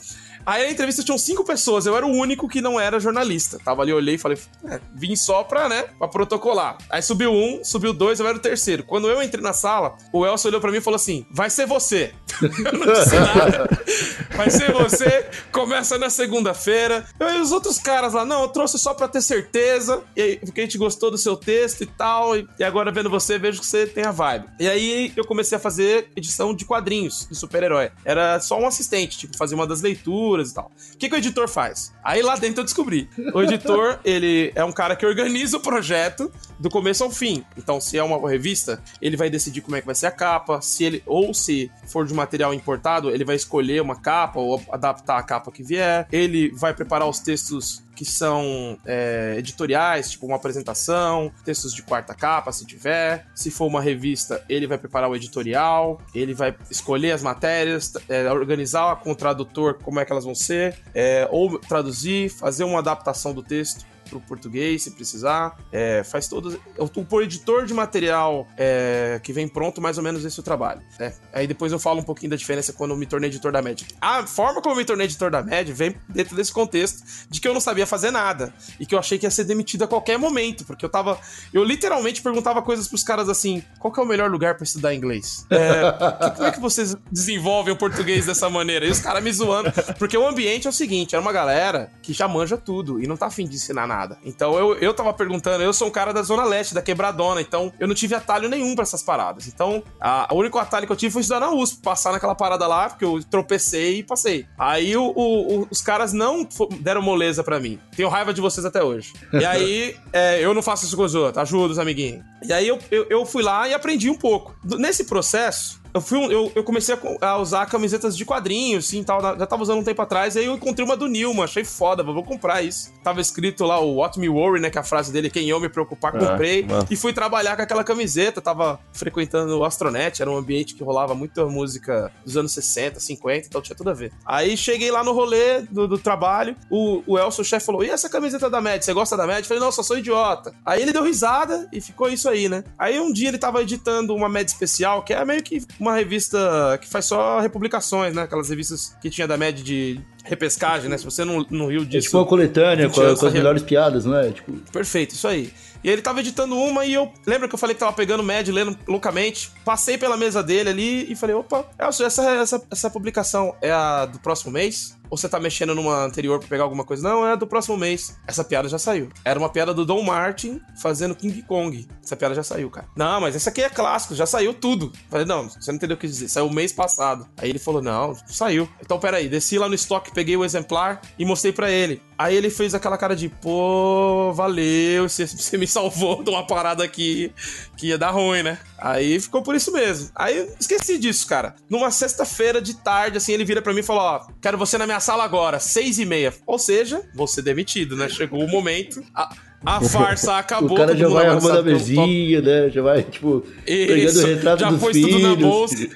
Aí 0.45 0.65
a 0.65 0.71
entrevista 0.71 1.03
tinham 1.03 1.17
cinco 1.17 1.43
pessoas, 1.43 1.85
eu 1.85 1.95
era 1.95 2.05
o 2.05 2.11
único 2.11 2.47
que 2.47 2.61
não 2.61 2.79
era 2.79 2.99
jornalista. 2.99 3.59
Tava 3.63 3.81
ali, 3.81 3.93
olhei 3.93 4.15
e 4.15 4.17
falei, 4.17 4.37
é, 4.65 4.79
vim 4.93 5.15
só 5.15 5.43
pra, 5.43 5.69
né, 5.69 5.83
pra 5.97 6.07
protocolar. 6.07 6.77
Aí 6.89 7.01
subiu 7.01 7.31
um, 7.31 7.63
subiu 7.63 7.93
dois, 7.93 8.19
eu 8.19 8.27
era 8.27 8.37
o 8.37 8.41
terceiro. 8.41 8.83
Quando 8.83 9.09
eu 9.09 9.21
entrei 9.21 9.43
na 9.43 9.53
sala, 9.53 9.95
o 10.11 10.25
Elcio 10.25 10.49
olhou 10.49 10.61
pra 10.61 10.71
mim 10.71 10.77
e 10.77 10.81
falou 10.81 10.95
assim: 10.95 11.25
vai 11.31 11.49
ser 11.49 11.65
você. 11.65 12.13
eu 12.41 12.77
não 12.77 12.93
disse 12.93 13.15
nada. 13.15 13.69
Vai 14.35 14.49
ser 14.49 14.71
você, 14.71 15.27
começa 15.51 15.95
na 15.99 16.09
segunda-feira. 16.09 17.05
E 17.19 17.39
os 17.39 17.51
outros 17.51 17.77
caras 17.77 18.13
lá, 18.13 18.25
não, 18.25 18.41
eu 18.41 18.47
trouxe 18.47 18.79
só 18.79 18.91
pra 18.91 19.07
ter 19.07 19.21
certeza. 19.21 20.01
E 20.15 20.21
aí, 20.21 20.37
porque 20.37 20.61
a 20.61 20.63
gente 20.63 20.77
gostou 20.77 21.11
do 21.11 21.19
seu 21.19 21.37
texto 21.37 21.81
e 21.81 21.85
tal. 21.85 22.35
E, 22.35 22.47
e 22.57 22.63
agora 22.63 22.91
vendo 22.91 23.11
você, 23.11 23.37
vejo 23.37 23.59
que 23.59 23.67
você 23.67 23.85
tem 23.85 24.03
a 24.03 24.11
vibe. 24.11 24.47
E 24.59 24.67
aí 24.67 25.13
eu 25.15 25.23
comecei 25.23 25.55
a 25.55 25.61
fazer 25.61 26.09
edição 26.15 26.51
de 26.51 26.65
quadrinhos 26.65 27.27
de 27.29 27.35
super-herói. 27.35 27.91
Era 28.03 28.39
só 28.39 28.59
um 28.59 28.65
assistente, 28.65 29.19
tipo, 29.19 29.37
fazer 29.37 29.53
uma 29.53 29.67
das 29.67 29.81
leituras 29.81 30.32
e 30.41 30.53
tal. 30.53 30.71
O 30.93 30.97
que, 30.97 31.09
que 31.09 31.15
o 31.15 31.17
editor 31.17 31.47
faz? 31.47 31.93
Aí 32.03 32.21
lá 32.21 32.35
dentro 32.35 32.61
eu 32.61 32.65
descobri. 32.65 33.09
O 33.33 33.41
editor, 33.41 33.99
ele 34.05 34.51
é 34.55 34.63
um 34.63 34.71
cara 34.71 34.95
que 34.95 35.05
organiza 35.05 35.57
o 35.57 35.59
projeto 35.59 36.31
do 36.59 36.69
começo 36.69 37.03
ao 37.03 37.11
fim. 37.11 37.43
Então, 37.57 37.79
se 37.79 37.97
é 37.97 38.03
uma 38.03 38.29
revista, 38.29 38.81
ele 39.01 39.17
vai 39.17 39.29
decidir 39.29 39.61
como 39.61 39.75
é 39.75 39.81
que 39.81 39.85
vai 39.85 39.95
ser 39.95 40.07
a 40.07 40.11
capa, 40.11 40.61
se 40.61 40.83
ele 40.83 41.03
ou 41.05 41.33
se 41.33 41.71
for 41.87 42.05
de 42.05 42.13
material 42.13 42.53
importado, 42.53 43.09
ele 43.09 43.25
vai 43.25 43.35
escolher 43.35 43.81
uma 43.81 43.95
capa 43.95 44.39
ou 44.39 44.61
adaptar 44.71 45.17
a 45.17 45.23
capa 45.23 45.51
que 45.51 45.63
vier. 45.63 46.07
Ele 46.11 46.51
vai 46.51 46.73
preparar 46.73 47.07
os 47.07 47.19
textos 47.19 47.82
que 47.95 48.05
são 48.05 48.77
é, 48.85 49.35
editoriais, 49.37 50.11
tipo 50.11 50.25
uma 50.25 50.35
apresentação, 50.35 51.31
textos 51.43 51.73
de 51.73 51.83
quarta 51.83 52.13
capa, 52.13 52.51
se 52.51 52.65
tiver. 52.65 53.27
Se 53.35 53.51
for 53.51 53.65
uma 53.65 53.81
revista, 53.81 54.43
ele 54.49 54.67
vai 54.67 54.77
preparar 54.77 55.09
o 55.09 55.15
editorial, 55.15 56.01
ele 56.13 56.33
vai 56.33 56.55
escolher 56.69 57.11
as 57.11 57.21
matérias, 57.21 57.93
é, 58.09 58.31
organizar 58.31 58.97
com 58.97 59.11
o 59.11 59.15
tradutor 59.15 59.79
como 59.83 59.99
é 59.99 60.05
que 60.05 60.11
elas 60.11 60.25
vão 60.25 60.35
ser, 60.35 60.77
é, 60.93 61.27
ou 61.31 61.59
traduzir, 61.59 62.29
fazer 62.29 62.63
uma 62.63 62.79
adaptação 62.79 63.33
do 63.33 63.43
texto 63.43 63.85
pro 64.09 64.19
português, 64.21 64.83
se 64.83 64.91
precisar. 64.91 65.57
É, 65.71 66.03
faz 66.03 66.27
todos. 66.27 66.55
O, 66.77 67.15
o 67.15 67.21
editor 67.21 67.65
de 67.65 67.73
material 67.73 68.47
é, 68.57 69.19
que 69.23 69.33
vem 69.33 69.47
pronto, 69.47 69.81
mais 69.81 69.97
ou 69.97 70.03
menos 70.03 70.23
esse 70.25 70.39
é 70.39 70.41
o 70.41 70.43
trabalho. 70.43 70.81
Né? 70.99 71.13
Aí 71.31 71.47
depois 71.47 71.71
eu 71.71 71.79
falo 71.79 71.99
um 71.99 72.03
pouquinho 72.03 72.31
da 72.31 72.35
diferença 72.35 72.73
quando 72.73 72.91
eu 72.91 72.97
me 72.97 73.05
tornei 73.05 73.29
editor 73.29 73.51
da 73.51 73.61
MED. 73.61 73.85
A 74.01 74.25
forma 74.25 74.61
como 74.61 74.73
eu 74.75 74.77
me 74.77 74.85
tornei 74.85 75.05
editor 75.05 75.31
da 75.31 75.41
MED 75.41 75.73
vem 75.73 75.95
dentro 76.09 76.35
desse 76.35 76.51
contexto 76.51 77.03
de 77.29 77.39
que 77.39 77.47
eu 77.47 77.53
não 77.53 77.61
sabia 77.61 77.85
fazer 77.85 78.11
nada 78.11 78.53
e 78.79 78.85
que 78.85 78.93
eu 78.95 78.99
achei 78.99 79.17
que 79.17 79.25
ia 79.25 79.31
ser 79.31 79.43
demitido 79.43 79.83
a 79.83 79.87
qualquer 79.87 80.17
momento, 80.17 80.65
porque 80.65 80.85
eu 80.85 80.89
tava. 80.89 81.19
Eu 81.53 81.63
literalmente 81.63 82.21
perguntava 82.21 82.61
coisas 82.61 82.87
pros 82.87 83.03
caras 83.03 83.29
assim: 83.29 83.63
qual 83.79 83.91
que 83.91 83.99
é 83.99 84.03
o 84.03 84.05
melhor 84.05 84.29
lugar 84.29 84.55
para 84.55 84.63
estudar 84.63 84.93
inglês? 84.93 85.45
É, 85.49 86.31
como 86.35 86.47
é 86.47 86.51
que 86.51 86.59
vocês 86.59 86.95
desenvolvem 87.11 87.73
o 87.73 87.77
português 87.77 88.25
dessa 88.25 88.49
maneira? 88.49 88.85
E 88.85 88.91
os 88.91 88.99
caras 88.99 89.23
me 89.23 89.31
zoando. 89.31 89.71
Porque 89.97 90.17
o 90.17 90.27
ambiente 90.27 90.67
é 90.67 90.69
o 90.69 90.73
seguinte: 90.73 91.15
era 91.15 91.21
uma 91.21 91.31
galera 91.31 91.91
que 92.01 92.13
já 92.13 92.27
manja 92.27 92.57
tudo 92.57 93.01
e 93.01 93.07
não 93.07 93.17
tá 93.17 93.27
afim 93.27 93.47
de 93.47 93.55
ensinar 93.55 93.87
nada 93.87 93.92
nada. 93.93 94.17
Então 94.23 94.57
eu, 94.57 94.75
eu 94.75 94.93
tava 94.93 95.13
perguntando, 95.13 95.63
eu 95.63 95.73
sou 95.73 95.87
um 95.87 95.91
cara 95.91 96.13
da 96.13 96.23
Zona 96.23 96.43
Leste, 96.43 96.73
da 96.73 96.81
Quebradona, 96.81 97.41
então 97.41 97.71
eu 97.79 97.87
não 97.87 97.95
tive 97.95 98.15
atalho 98.15 98.49
nenhum 98.49 98.75
para 98.75 98.83
essas 98.83 99.03
paradas. 99.03 99.47
Então, 99.47 99.83
a, 99.99 100.27
o 100.31 100.37
único 100.37 100.57
atalho 100.57 100.85
que 100.85 100.91
eu 100.91 100.97
tive 100.97 101.13
foi 101.13 101.21
estudar 101.21 101.39
na 101.39 101.51
USP, 101.51 101.81
passar 101.81 102.11
naquela 102.11 102.35
parada 102.35 102.65
lá, 102.67 102.89
porque 102.89 103.05
eu 103.05 103.23
tropecei 103.23 103.99
e 103.99 104.03
passei. 104.03 104.47
Aí 104.57 104.95
o, 104.97 105.13
o, 105.15 105.67
os 105.69 105.81
caras 105.81 106.13
não 106.13 106.47
deram 106.79 107.01
moleza 107.01 107.43
para 107.43 107.59
mim. 107.59 107.79
Tenho 107.95 108.09
raiva 108.09 108.33
de 108.33 108.41
vocês 108.41 108.65
até 108.65 108.83
hoje. 108.83 109.13
E 109.33 109.45
aí, 109.45 109.95
é, 110.11 110.39
eu 110.43 110.53
não 110.53 110.61
faço 110.61 110.85
isso 110.85 110.95
com 110.95 111.03
os 111.03 111.15
outros, 111.15 111.37
ajudo 111.37 111.71
os 111.71 111.79
amiguinhos. 111.79 112.23
E 112.43 112.51
aí 112.51 112.67
eu, 112.67 112.79
eu, 112.89 113.05
eu 113.09 113.25
fui 113.25 113.43
lá 113.43 113.67
e 113.67 113.73
aprendi 113.73 114.09
um 114.09 114.15
pouco. 114.15 114.55
Nesse 114.63 115.05
processo, 115.05 115.82
eu, 115.93 116.01
fui, 116.01 116.17
eu, 116.33 116.51
eu 116.55 116.63
comecei 116.63 116.97
a, 117.21 117.37
usar 117.37 117.65
camisetas 117.67 118.17
de 118.17 118.25
quadrinhos, 118.25 118.85
assim, 118.87 119.03
tal, 119.03 119.21
já 119.21 119.45
tava 119.45 119.61
usando 119.61 119.79
um 119.79 119.83
tempo 119.83 120.01
atrás, 120.01 120.35
aí 120.35 120.45
eu 120.45 120.55
encontrei 120.55 120.85
uma 120.85 120.97
do 120.97 121.07
Nilma, 121.07 121.43
achei 121.43 121.63
foda, 121.63 122.03
vou 122.03 122.23
comprar 122.23 122.61
isso. 122.63 122.91
Tava 123.03 123.21
escrito 123.21 123.63
lá 123.63 123.79
o 123.79 123.95
What 123.95 124.19
Me 124.19 124.29
Worry, 124.29 124.59
né, 124.59 124.69
que 124.69 124.77
é 124.77 124.81
a 124.81 124.83
frase 124.83 125.11
dele, 125.11 125.29
quem 125.29 125.49
eu 125.49 125.59
me 125.59 125.69
preocupar, 125.69 126.15
é, 126.15 126.19
comprei, 126.19 126.65
e 126.89 126.95
fui 126.95 127.13
trabalhar 127.13 127.55
com 127.55 127.61
aquela 127.61 127.83
camiseta, 127.83 128.41
tava 128.41 128.79
frequentando 128.91 129.57
o 129.57 129.63
Astronet, 129.63 130.21
era 130.21 130.29
um 130.29 130.37
ambiente 130.37 130.73
que 130.73 130.83
rolava 130.83 131.13
muita 131.13 131.45
música 131.45 132.11
dos 132.25 132.35
anos 132.37 132.51
60, 132.53 132.99
50, 132.99 133.47
então 133.47 133.61
tinha 133.61 133.75
tudo 133.75 133.89
a 133.89 133.93
ver. 133.93 134.11
Aí 134.25 134.57
cheguei 134.57 134.89
lá 134.89 135.03
no 135.03 135.13
rolê 135.13 135.61
do, 135.61 135.87
do 135.87 135.97
trabalho, 135.97 136.55
o, 136.69 137.03
o 137.05 137.19
Elson, 137.19 137.41
o 137.41 137.45
chefe, 137.45 137.65
falou, 137.65 137.83
e 137.83 137.89
essa 137.89 138.09
camiseta 138.09 138.49
da 138.49 138.61
Mad, 138.61 138.81
você 138.81 138.93
gosta 138.93 139.15
da 139.15 139.27
Mad? 139.27 139.39
Eu 139.39 139.45
falei, 139.45 139.61
não, 139.61 139.71
só 139.71 139.83
sou 139.83 139.97
idiota. 139.97 140.53
Aí 140.65 140.81
ele 140.81 140.91
deu 140.91 141.03
risada 141.03 141.67
e 141.71 141.79
ficou 141.79 142.09
isso 142.09 142.27
aí, 142.29 142.49
né? 142.49 142.63
Aí 142.77 142.99
um 142.99 143.11
dia 143.11 143.29
ele 143.29 143.37
tava 143.37 143.61
editando 143.61 144.15
uma 144.15 144.29
Mad 144.29 144.47
especial, 144.47 145.03
que 145.03 145.13
é 145.13 145.23
meio 145.23 145.43
que 145.43 145.61
uma 145.83 145.95
revista 145.95 146.79
que 146.81 146.87
faz 146.87 147.05
só 147.05 147.39
republicações, 147.39 148.15
né? 148.15 148.23
Aquelas 148.23 148.49
revistas 148.49 148.95
que 149.01 149.09
tinha 149.09 149.27
da 149.27 149.37
média 149.37 149.63
de 149.63 149.99
repescagem, 150.23 150.89
né? 150.89 150.97
Se 150.97 151.05
você 151.05 151.23
não, 151.25 151.45
não 151.49 151.67
riu 151.67 151.83
disso. 151.85 151.97
É 151.97 152.09
tipo 152.09 152.17
uma 152.17 152.25
coletânea 152.25 152.89
com, 152.89 153.15
com 153.15 153.25
as 153.25 153.33
melhores 153.33 153.61
piadas, 153.61 154.05
não 154.05 154.17
é? 154.17 154.31
Tipo... 154.31 154.53
Perfeito, 154.71 155.13
isso 155.13 155.27
aí. 155.27 155.53
E 155.83 155.89
ele 155.89 156.01
tava 156.01 156.21
editando 156.21 156.55
uma 156.55 156.85
e 156.85 156.93
eu. 156.93 157.11
Lembra 157.27 157.47
que 157.47 157.53
eu 157.53 157.59
falei 157.59 157.75
que 157.75 157.79
tava 157.81 157.91
pegando 157.91 158.23
Mad, 158.23 158.47
lendo 158.47 158.77
loucamente? 158.87 159.51
Passei 159.65 159.97
pela 159.97 160.15
mesa 160.15 160.41
dele 160.41 160.69
ali 160.69 161.11
e 161.11 161.15
falei: 161.15 161.35
opa, 161.35 161.65
Elcio, 161.77 162.05
essa, 162.05 162.23
essa, 162.35 162.63
essa 162.71 162.89
publicação 162.89 163.53
é 163.61 163.71
a 163.71 164.05
do 164.05 164.17
próximo 164.19 164.51
mês? 164.51 164.97
Ou 165.13 165.17
você 165.17 165.29
tá 165.29 165.39
mexendo 165.39 165.75
numa 165.75 166.03
anterior 166.03 166.39
pra 166.39 166.47
pegar 166.47 166.63
alguma 166.63 166.83
coisa? 166.83 167.07
Não, 167.07 167.23
é 167.23 167.37
do 167.37 167.45
próximo 167.45 167.77
mês. 167.77 168.17
Essa 168.25 168.43
piada 168.43 168.67
já 168.67 168.79
saiu. 168.79 169.09
Era 169.23 169.37
uma 169.37 169.47
piada 169.47 169.71
do 169.71 169.85
Don 169.85 170.01
Martin 170.01 170.59
fazendo 170.81 171.13
King 171.13 171.43
Kong. 171.43 171.87
Essa 172.03 172.15
piada 172.15 172.33
já 172.33 172.41
saiu, 172.41 172.67
cara. 172.71 172.87
Não, 172.95 173.21
mas 173.21 173.35
essa 173.35 173.51
aqui 173.51 173.61
é 173.61 173.69
clássico, 173.69 174.15
já 174.15 174.25
saiu 174.25 174.55
tudo. 174.55 174.91
Falei, 175.11 175.23
não, 175.23 175.47
você 175.47 175.69
não 175.69 175.75
entendeu 175.75 175.95
o 175.95 175.99
que 175.99 176.07
dizer. 176.07 176.29
Saiu 176.29 176.49
mês 176.49 176.73
passado. 176.73 177.27
Aí 177.37 177.47
ele 177.47 177.59
falou, 177.59 177.79
não, 177.79 178.17
saiu. 178.25 178.67
Então, 178.81 178.99
peraí, 178.99 179.29
desci 179.29 179.59
lá 179.59 179.69
no 179.69 179.75
estoque, 179.75 180.11
peguei 180.11 180.35
o 180.35 180.43
exemplar 180.43 180.99
e 181.19 181.23
mostrei 181.25 181.53
para 181.53 181.69
ele. 181.69 182.01
Aí 182.23 182.37
ele 182.37 182.49
fez 182.49 182.73
aquela 182.73 182.97
cara 182.97 183.17
de, 183.17 183.27
pô, 183.27 184.31
valeu, 184.31 185.09
você, 185.09 185.27
você 185.27 185.57
me 185.57 185.67
salvou 185.67 186.23
de 186.23 186.29
uma 186.29 186.47
parada 186.47 186.81
aqui 186.81 187.33
que 187.75 187.87
ia 187.87 187.97
dar 187.97 188.11
ruim, 188.11 188.41
né? 188.41 188.57
Aí 188.77 189.19
ficou 189.19 189.41
por 189.41 189.53
isso 189.53 189.73
mesmo. 189.73 190.09
Aí 190.15 190.47
esqueci 190.57 190.97
disso, 190.97 191.27
cara. 191.27 191.53
Numa 191.69 191.91
sexta-feira 191.91 192.61
de 192.61 192.75
tarde, 192.77 193.17
assim, 193.17 193.33
ele 193.33 193.43
vira 193.43 193.61
para 193.61 193.73
mim 193.73 193.81
e 193.81 193.83
falou: 193.83 194.03
Ó, 194.03 194.27
quero 194.41 194.57
você 194.57 194.77
na 194.77 194.85
minha 194.85 195.01
sala 195.01 195.21
agora, 195.21 195.59
seis 195.59 195.99
e 195.99 196.05
meia. 196.05 196.33
Ou 196.47 196.57
seja, 196.57 197.01
ser 197.27 197.41
demitido, 197.41 197.97
né? 197.97 198.07
Chegou 198.07 198.41
o 198.41 198.47
momento. 198.49 199.03
A... 199.13 199.35
A 199.65 199.81
farsa 199.81 200.35
acabou. 200.39 200.73
O 200.73 200.75
cara 200.75 200.95
já 200.95 201.09
vai 201.09 201.25
arrumando 201.25 201.59
a 201.59 201.61
mesinha, 201.61 202.41
né? 202.41 202.69
Já 202.69 202.81
vai, 202.81 203.03
tipo, 203.03 203.45
Isso, 203.67 203.87
pegando 203.87 204.19
o 204.19 204.25
retrato 204.25 204.59
já 204.59 204.69
dos 204.69 204.79
pôs 204.79 204.93
filhos. 204.95 205.11
tudo 205.11 205.27
na 205.27 205.35
bolsa. 205.35 205.89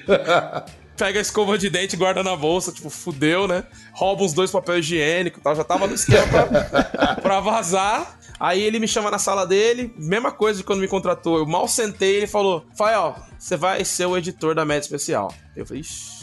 pega 0.98 1.20
a 1.20 1.22
escova 1.22 1.56
de 1.56 1.70
dente, 1.70 1.96
guarda 1.96 2.22
na 2.22 2.36
bolsa, 2.36 2.72
tipo, 2.72 2.90
fudeu, 2.90 3.46
né? 3.46 3.64
Rouba 3.92 4.24
uns 4.24 4.32
dois 4.32 4.50
papel 4.50 4.78
higiênico 4.80 5.38
e 5.38 5.42
tal. 5.42 5.54
Já 5.54 5.64
tava 5.64 5.86
no 5.86 5.94
esquema 5.94 6.26
pra, 6.26 7.14
pra 7.22 7.40
vazar. 7.40 8.18
Aí 8.40 8.60
ele 8.60 8.78
me 8.78 8.86
chama 8.86 9.10
na 9.10 9.18
sala 9.18 9.46
dele, 9.46 9.92
mesma 9.96 10.30
coisa 10.30 10.58
de 10.58 10.64
quando 10.64 10.80
me 10.80 10.88
contratou. 10.88 11.38
Eu 11.38 11.46
mal 11.46 11.66
sentei 11.68 12.16
ele 12.16 12.26
falou: 12.26 12.66
Fael, 12.76 13.16
você 13.38 13.56
vai 13.56 13.84
ser 13.84 14.06
o 14.06 14.16
editor 14.16 14.54
da 14.54 14.64
média 14.64 14.84
especial. 14.84 15.32
Eu 15.56 15.64
falei, 15.64 15.80
Ixi. 15.80 16.17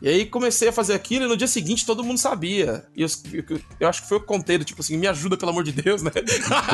E 0.00 0.08
aí 0.08 0.26
comecei 0.26 0.68
a 0.68 0.72
fazer 0.72 0.94
aquilo 0.94 1.24
e 1.24 1.28
no 1.28 1.36
dia 1.36 1.46
seguinte 1.46 1.86
todo 1.86 2.04
mundo 2.04 2.18
sabia. 2.18 2.84
E 2.94 3.02
eu, 3.02 3.08
eu, 3.32 3.60
eu 3.80 3.88
acho 3.88 4.02
que 4.02 4.08
foi 4.08 4.18
o 4.18 4.22
conteúdo, 4.22 4.64
tipo 4.64 4.80
assim, 4.80 4.96
me 4.96 5.06
ajuda 5.06 5.36
pelo 5.36 5.50
amor 5.50 5.64
de 5.64 5.72
Deus, 5.72 6.02
né? 6.02 6.10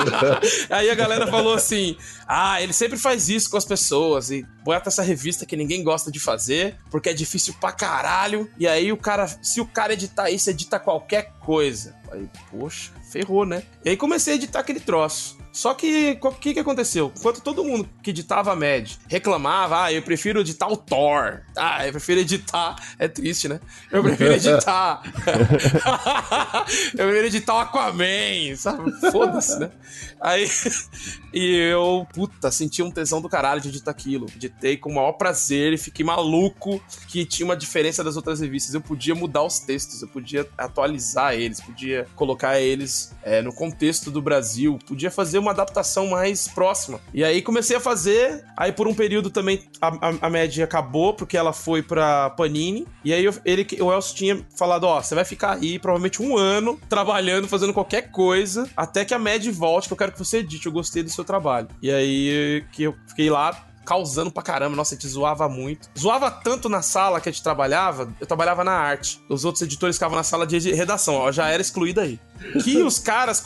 aí 0.70 0.90
a 0.90 0.94
galera 0.94 1.26
falou 1.26 1.54
assim: 1.54 1.96
ah, 2.26 2.60
ele 2.60 2.72
sempre 2.72 2.98
faz 2.98 3.28
isso 3.28 3.50
com 3.50 3.56
as 3.56 3.64
pessoas 3.64 4.30
e 4.30 4.44
bota 4.64 4.88
essa 4.88 5.02
revista 5.02 5.46
que 5.46 5.56
ninguém 5.56 5.82
gosta 5.82 6.10
de 6.10 6.18
fazer, 6.18 6.76
porque 6.90 7.08
é 7.08 7.14
difícil 7.14 7.54
pra 7.60 7.72
caralho. 7.72 8.50
E 8.58 8.66
aí 8.66 8.92
o 8.92 8.96
cara, 8.96 9.26
se 9.42 9.60
o 9.60 9.66
cara 9.66 9.92
editar 9.92 10.30
isso, 10.30 10.50
edita 10.50 10.78
qualquer 10.78 11.32
coisa. 11.44 11.94
Aí, 12.10 12.28
poxa, 12.50 12.92
ferrou, 13.10 13.46
né? 13.46 13.62
E 13.84 13.90
aí 13.90 13.96
comecei 13.96 14.34
a 14.34 14.36
editar 14.36 14.60
aquele 14.60 14.80
troço. 14.80 15.42
Só 15.52 15.74
que 15.74 16.18
o 16.18 16.32
que, 16.32 16.54
que 16.54 16.60
aconteceu? 16.60 17.12
Enquanto 17.14 17.42
todo 17.42 17.62
mundo 17.62 17.86
que 18.02 18.08
editava 18.08 18.52
a 18.52 18.56
Mad 18.56 18.92
reclamava, 19.06 19.84
ah, 19.84 19.92
eu 19.92 20.00
prefiro 20.00 20.40
editar 20.40 20.66
o 20.66 20.78
Thor. 20.78 21.42
Ah, 21.54 21.86
eu 21.86 21.92
prefiro 21.92 22.20
editar. 22.20 22.76
É 22.98 23.06
triste, 23.06 23.48
né? 23.48 23.60
Eu 23.90 24.02
prefiro 24.02 24.32
editar. 24.32 25.02
eu 26.96 27.06
prefiro 27.06 27.26
editar 27.26 27.54
o 27.54 27.58
Aquaman, 27.58 28.56
sabe? 28.56 28.90
Foda-se, 29.12 29.58
né? 29.58 29.70
Aí. 30.18 30.48
E 31.34 31.56
eu, 31.56 32.06
puta, 32.12 32.50
senti 32.50 32.82
um 32.82 32.90
tesão 32.90 33.22
do 33.22 33.26
caralho 33.26 33.58
de 33.58 33.70
editar 33.70 33.90
aquilo. 33.90 34.26
Editei 34.36 34.76
com 34.76 34.90
o 34.90 34.94
maior 34.94 35.12
prazer 35.12 35.72
e 35.72 35.78
fiquei 35.78 36.04
maluco 36.04 36.78
que 37.08 37.24
tinha 37.24 37.46
uma 37.46 37.56
diferença 37.56 38.04
das 38.04 38.16
outras 38.16 38.40
revistas. 38.40 38.74
Eu 38.74 38.82
podia 38.82 39.14
mudar 39.14 39.42
os 39.42 39.58
textos, 39.58 40.02
eu 40.02 40.08
podia 40.08 40.46
atualizar 40.58 41.31
eles, 41.34 41.60
podia 41.60 42.06
colocar 42.14 42.60
eles 42.60 43.14
é, 43.22 43.42
no 43.42 43.52
contexto 43.52 44.10
do 44.10 44.20
Brasil, 44.20 44.78
podia 44.86 45.10
fazer 45.10 45.38
uma 45.38 45.50
adaptação 45.50 46.08
mais 46.08 46.48
próxima. 46.48 47.00
E 47.12 47.24
aí 47.24 47.42
comecei 47.42 47.76
a 47.76 47.80
fazer, 47.80 48.44
aí 48.56 48.72
por 48.72 48.88
um 48.88 48.94
período 48.94 49.30
também 49.30 49.62
a, 49.80 49.88
a, 49.88 50.14
a 50.22 50.30
média 50.30 50.64
acabou, 50.64 51.14
porque 51.14 51.36
ela 51.36 51.52
foi 51.52 51.82
pra 51.82 52.30
Panini. 52.30 52.86
E 53.04 53.12
aí 53.12 53.24
eu, 53.24 53.34
ele, 53.44 53.66
o 53.80 53.92
Elcio 53.92 54.16
tinha 54.16 54.46
falado: 54.56 54.84
ó, 54.84 55.00
você 55.00 55.14
vai 55.14 55.24
ficar 55.24 55.52
aí 55.54 55.78
provavelmente 55.78 56.22
um 56.22 56.36
ano 56.36 56.78
trabalhando, 56.88 57.48
fazendo 57.48 57.72
qualquer 57.72 58.10
coisa, 58.10 58.68
até 58.76 59.04
que 59.04 59.14
a 59.14 59.18
média 59.18 59.52
volte, 59.52 59.88
que 59.88 59.92
eu 59.92 59.98
quero 59.98 60.12
que 60.12 60.18
você 60.18 60.38
edite. 60.38 60.66
Eu 60.66 60.72
gostei 60.72 61.02
do 61.02 61.10
seu 61.10 61.24
trabalho. 61.24 61.68
E 61.80 61.90
aí 61.90 62.64
que 62.72 62.84
eu 62.84 62.94
fiquei 63.08 63.30
lá 63.30 63.71
causando 63.84 64.30
pra 64.30 64.42
caramba. 64.42 64.76
Nossa, 64.76 64.94
a 64.94 64.96
gente 64.96 65.08
zoava 65.08 65.48
muito. 65.48 65.88
Zoava 65.98 66.30
tanto 66.30 66.68
na 66.68 66.82
sala 66.82 67.20
que 67.20 67.28
a 67.28 67.32
gente 67.32 67.42
trabalhava, 67.42 68.12
eu 68.20 68.26
trabalhava 68.26 68.64
na 68.64 68.72
arte. 68.72 69.22
Os 69.28 69.44
outros 69.44 69.62
editores 69.62 69.96
ficavam 69.96 70.16
na 70.16 70.22
sala 70.22 70.46
de 70.46 70.72
redação, 70.72 71.14
ó, 71.14 71.32
já 71.32 71.48
era 71.48 71.60
excluído 71.60 72.00
aí. 72.00 72.18
Que 72.64 72.82
os 72.82 72.98
caras 72.98 73.42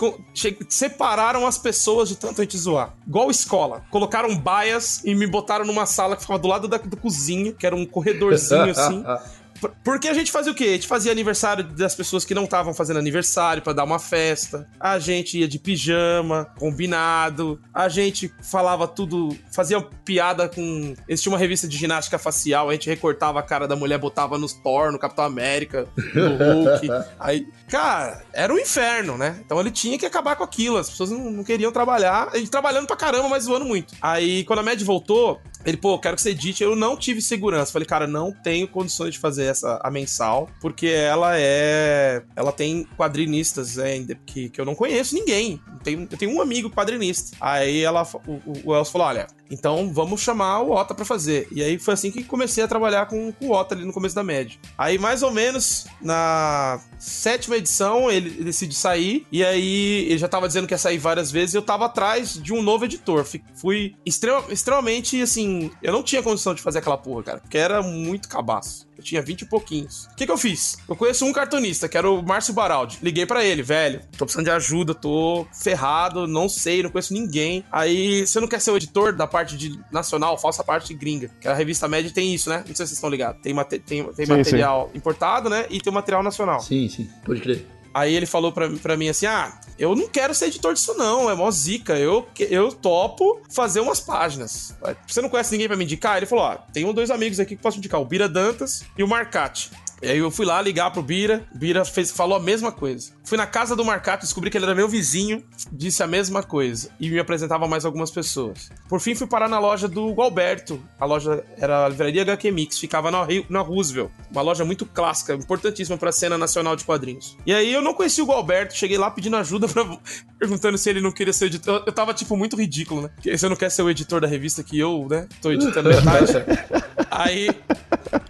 separaram 0.69 1.47
as 1.47 1.59
pessoas 1.59 2.09
de 2.09 2.17
tanto 2.17 2.41
a 2.41 2.45
gente 2.45 2.57
zoar. 2.57 2.95
Igual 3.07 3.31
escola. 3.31 3.85
Colocaram 3.91 4.37
baias 4.37 5.03
e 5.05 5.15
me 5.15 5.27
botaram 5.27 5.65
numa 5.65 5.87
sala 5.87 6.17
que 6.17 6.23
ficava 6.23 6.39
do 6.39 6.49
lado 6.49 6.69
da, 6.69 6.79
da 6.79 6.97
cozinha, 6.97 7.53
que 7.53 7.67
era 7.67 7.77
um 7.77 7.85
corredorzinho 7.85 8.71
assim. 8.71 9.05
Porque 9.85 10.09
a 10.09 10.15
gente 10.15 10.31
fazia 10.31 10.53
o 10.53 10.55
quê? 10.55 10.65
A 10.65 10.73
gente 10.73 10.87
fazia 10.87 11.13
aniversário 11.13 11.65
das 11.65 11.95
pessoas 11.95 12.25
que 12.25 12.35
não 12.35 12.45
estavam 12.45 12.75
fazendo 12.75 12.99
aniversário 12.99 13.63
para 13.63 13.73
dar 13.73 13.85
uma 13.85 13.99
festa. 13.99 14.69
A 14.79 14.99
gente 14.99 15.39
ia 15.39 15.49
de 15.49 15.59
pijama, 15.59 16.47
combinado. 16.59 17.61
A 17.73 17.89
gente 17.89 18.33
falava 18.43 18.87
tudo, 18.87 19.37
fazia 19.53 19.81
piada 20.05 20.49
com. 20.49 20.95
Existia 21.09 21.33
uma 21.33 21.39
revista 21.39 21.67
de 21.69 21.77
ginástica 21.77 22.19
facial, 22.19 22.69
a 22.69 22.73
gente 22.73 22.89
recortava 22.89 23.41
a 23.41 23.43
cara 23.43 23.67
da 23.67 23.77
mulher, 23.77 23.99
botava 23.99 24.39
nos 24.39 24.53
Thor, 24.53 24.93
no 24.93 24.99
Capitão 24.99 25.25
América, 25.25 25.87
no 26.15 26.37
Hulk. 26.37 26.89
Aí, 27.19 27.47
cara, 27.69 28.23
era 28.33 28.53
um 28.53 28.59
inferno, 28.59 29.17
né? 29.17 29.41
Então 29.45 29.61
ele 29.61 29.71
tinha 29.71 29.99
que 29.99 30.07
acabar 30.07 30.37
com 30.37 30.45
aquilo. 30.45 30.77
As 30.77 30.91
pessoas 30.91 31.11
não, 31.11 31.31
não 31.31 31.45
queriam 31.45 31.73
trabalhar. 31.73 32.31
Gente 32.35 32.51
trabalhando 32.51 32.87
pra 32.87 32.97
caramba, 32.97 33.29
mas 33.29 33.45
zoando 33.45 33.65
muito. 33.65 33.95
Aí, 34.01 34.45
quando 34.45 34.61
a 34.61 34.63
Mad 34.63 34.81
voltou, 34.83 35.41
ele, 35.67 35.77
pô, 35.77 35.99
quero 35.99 36.15
que 36.15 36.23
você 36.23 36.31
edite. 36.31 36.63
Eu 36.63 36.77
não 36.77 36.97
tive 36.97 37.21
segurança. 37.21 37.73
Falei, 37.73 37.87
cara, 37.87 38.07
não 38.07 38.31
tenho 38.31 38.69
condições 38.69 39.15
de 39.15 39.19
fazer 39.19 39.47
essa 39.47 39.81
a 39.83 39.91
mensal, 39.91 40.49
porque 40.61 40.87
ela 40.87 41.37
é. 41.37 42.23
Ela 42.37 42.53
tem 42.53 42.87
quadrinistas 42.97 43.75
né, 43.75 44.07
que, 44.25 44.49
que 44.49 44.61
eu 44.61 44.65
não 44.65 44.77
conheço 44.77 45.17
ninguém. 45.17 45.61
Tenho, 45.87 46.09
eu 46.11 46.19
tenho 46.19 46.33
um 46.33 46.43
amigo 46.43 46.69
quadrinista. 46.69 47.37
Aí 47.41 47.81
ela, 47.81 48.03
o, 48.27 48.41
o 48.65 48.75
Elcio 48.75 48.91
falou: 48.91 49.07
olha, 49.07 49.29
então 49.49 49.93
vamos 49.93 50.21
chamar 50.21 50.61
o 50.63 50.73
Ota 50.73 50.93
para 50.93 51.05
fazer. 51.05 51.47
E 51.53 51.63
aí 51.63 51.79
foi 51.79 51.95
assim 51.95 52.11
que 52.11 52.25
comecei 52.25 52.65
a 52.65 52.67
trabalhar 52.67 53.07
com, 53.07 53.31
com 53.31 53.47
o 53.47 53.53
Ota 53.53 53.77
ali 53.77 53.85
no 53.85 53.93
começo 53.93 54.13
da 54.13 54.25
média. 54.25 54.59
Aí, 54.77 54.99
mais 54.99 55.23
ou 55.23 55.31
menos, 55.31 55.87
na 56.03 56.81
sétima 56.99 57.57
edição, 57.57 58.11
ele 58.11 58.31
decide 58.43 58.75
sair. 58.75 59.25
E 59.31 59.45
aí 59.45 60.07
ele 60.09 60.19
já 60.19 60.27
tava 60.27 60.49
dizendo 60.49 60.67
que 60.67 60.75
ia 60.75 60.79
sair 60.79 60.99
várias 60.99 61.31
vezes. 61.31 61.55
E 61.55 61.59
eu 61.59 61.63
tava 61.63 61.87
atrás 61.87 62.35
de 62.35 62.53
um 62.53 62.63
novo 62.63 62.85
editor. 62.85 63.25
Fui 63.55 63.95
extrema, 64.05 64.43
extremamente 64.49 65.23
assim. 65.23 65.71
Eu 65.81 65.93
não 65.93 66.03
tinha 66.03 66.21
condição 66.21 66.53
de 66.53 66.63
fazer 66.63 66.81
aquela 66.81 66.99
porra, 66.99 67.23
cara. 67.23 67.39
Porque 67.39 67.59
era 67.59 67.81
muito 67.81 68.29
cabaço. 68.29 68.86
Eu 68.97 69.05
tinha 69.05 69.21
20 69.23 69.43
e 69.43 69.47
pouquinhos. 69.47 70.07
O 70.13 70.17
que, 70.17 70.27
que 70.27 70.33
eu 70.33 70.39
fiz? 70.39 70.79
Eu 70.89 70.97
conheço 70.97 71.25
um 71.25 71.33
cartunista, 71.33 71.89
que 71.89 71.97
era 71.97 72.11
o 72.11 72.23
Márcio 72.23 72.55
Baraldi. 72.55 72.99
Liguei 73.03 73.27
para 73.27 73.45
ele, 73.45 73.63
velho. 73.63 74.01
Tô 74.17 74.25
precisando 74.25 74.47
de 74.47 74.51
ajuda, 74.51 74.95
tô 74.95 75.47
ferrado, 75.53 76.27
não 76.27 76.49
sei, 76.49 76.83
não 76.83 76.91
conheço 76.91 77.13
ninguém. 77.13 77.65
Aí, 77.71 78.27
você 78.27 78.41
não 78.41 78.49
quer 78.49 78.61
ser 78.61 78.71
o 78.71 78.77
editor 78.77 79.13
da 79.13 79.27
parte 79.27 79.57
de 79.57 79.79
nacional, 79.91 80.39
falsa 80.39 80.65
parte 80.65 80.89
de 80.89 80.95
gringa? 80.95 81.31
Que 81.41 81.49
a 81.49 81.55
revista 81.55 81.87
média 81.89 82.11
tem 82.11 82.35
isso, 82.35 82.49
né? 82.49 82.59
Não 82.59 82.67
sei 82.67 82.75
se 82.75 82.89
vocês 82.89 82.93
estão 82.93 83.11
ligados. 83.11 83.41
Tem, 83.43 83.53
mate 83.53 83.79
tem, 83.79 84.05
tem 84.05 84.27
sim, 84.27 84.33
material 84.33 84.89
sim. 84.91 84.99
importado, 84.99 85.51
né? 85.51 85.67
E 85.71 85.81
tem 85.81 85.91
o 85.91 85.95
material 85.95 86.23
nacional. 86.23 86.61
Sim, 86.61 86.89
sim, 86.89 87.09
pode 87.25 87.41
crer. 87.41 87.76
Aí 87.97 88.15
ele 88.15 88.27
falou 88.27 88.53
pra, 88.53 88.69
pra 88.69 88.95
mim 88.95 89.09
assim: 89.09 89.25
ah, 89.25 89.59
eu 89.79 89.97
não 89.97 90.07
quero 90.07 90.35
ser 90.35 90.49
editor 90.49 90.75
disso, 90.75 90.93
não. 90.99 91.31
É 91.31 91.35
mó 91.35 91.51
zica. 91.51 91.97
Eu, 91.99 92.29
eu 92.39 92.71
topo 92.71 93.41
fazer 93.49 93.81
umas 93.81 94.01
páginas. 94.01 94.77
Você 95.09 95.23
não 95.23 95.31
conhece 95.31 95.53
ninguém 95.53 95.67
pra 95.67 95.79
me 95.79 95.85
indicar? 95.85 96.19
Ele 96.19 96.27
falou: 96.27 96.45
ó, 96.45 96.53
ah, 96.53 96.57
tenho 96.75 96.93
dois 96.93 97.11
amigos 97.11 97.41
aqui 97.41 97.57
que 97.57 97.63
posso 97.63 97.79
indicar, 97.79 97.99
o 97.99 98.05
Bira 98.05 98.29
Dantas 98.29 98.85
e 98.99 99.03
o 99.03 99.09
Marcati. 99.09 99.71
E 100.03 100.09
aí 100.09 100.19
eu 100.19 100.31
fui 100.31 100.45
lá 100.45 100.61
ligar 100.61 100.91
pro 100.91 101.03
Bira, 101.03 101.47
Bira 101.55 101.85
fez, 101.85 102.11
falou 102.11 102.37
a 102.37 102.41
mesma 102.41 102.71
coisa. 102.71 103.13
Fui 103.25 103.39
na 103.39 103.47
casa 103.47 103.75
do 103.75 103.85
Marcato, 103.85 104.25
descobri 104.25 104.51
que 104.51 104.59
ele 104.59 104.67
era 104.67 104.75
meu 104.75 104.89
vizinho, 104.89 105.43
disse 105.73 106.03
a 106.03 106.07
mesma 106.07 106.43
coisa. 106.43 106.91
E 107.01 107.11
me 107.11 107.19
apresentava 107.19 107.67
mais 107.67 107.85
algumas 107.85 108.11
pessoas. 108.11 108.71
Por 108.89 109.01
fim, 109.01 109.15
fui 109.15 109.27
parar 109.27 109.49
na 109.49 109.59
loja 109.59 109.89
do 109.89 110.13
Gualberto. 110.13 110.81
A 111.01 111.05
loja 111.05 111.43
era 111.57 111.87
a 111.87 111.89
livraria 111.89 112.23
HQ 112.23 112.51
Mix, 112.51 112.79
ficava 112.79 113.11
na, 113.11 113.27
na 113.49 113.61
Roosevelt. 113.61 114.11
Uma 114.31 114.43
loja 114.43 114.65
muito 114.65 114.85
clássica, 114.87 115.35
importantíssima 115.35 115.97
pra 115.97 116.13
cena 116.13 116.37
nacional 116.39 116.77
de 116.77 116.85
quadrinhos. 116.85 117.37
E 117.45 117.53
aí 117.53 117.73
eu 117.73 117.83
não 117.83 117.95
conheci 117.95 118.21
o 118.21 118.27
Gualberto, 118.27 118.77
cheguei 118.77 118.99
lá 118.99 119.11
pedindo 119.11 119.37
ajuda, 119.37 119.67
pra, 119.67 119.85
perguntando 120.39 120.79
se 120.79 120.89
ele 120.91 121.01
não 121.01 121.11
queria 121.11 121.33
ser 121.33 121.47
editor. 121.47 121.83
Eu 121.87 121.93
tava, 121.93 122.13
tipo, 122.15 122.37
muito 122.37 122.55
ridículo, 122.55 123.03
né? 123.03 123.11
Porque 123.15 123.37
você 123.37 123.49
não 123.49 123.57
quer 123.57 123.71
ser 123.71 123.83
o 123.83 123.91
editor 123.91 124.21
da 124.21 124.29
revista 124.29 124.63
que 124.63 124.79
eu, 124.79 125.07
né? 125.11 125.27
Tô 125.41 125.51
editando 125.51 125.89
metade. 125.89 126.33
aí, 127.11 127.49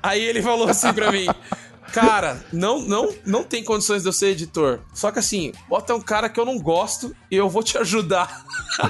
aí 0.02 0.22
ele 0.22 0.40
falou 0.40 0.68
assim 0.68 0.92
pra 0.92 1.12
mim. 1.12 1.26
Cara, 1.92 2.44
não, 2.52 2.80
não, 2.80 3.14
não 3.24 3.44
tem 3.44 3.62
condições 3.62 4.02
de 4.02 4.08
eu 4.08 4.12
ser 4.12 4.28
editor. 4.28 4.80
Só 4.92 5.10
que 5.10 5.18
assim, 5.18 5.52
bota 5.68 5.94
um 5.94 6.00
cara 6.00 6.28
que 6.28 6.38
eu 6.38 6.44
não 6.44 6.58
gosto 6.58 7.14
e 7.30 7.36
eu 7.36 7.48
vou 7.48 7.62
te 7.62 7.78
ajudar. 7.78 8.44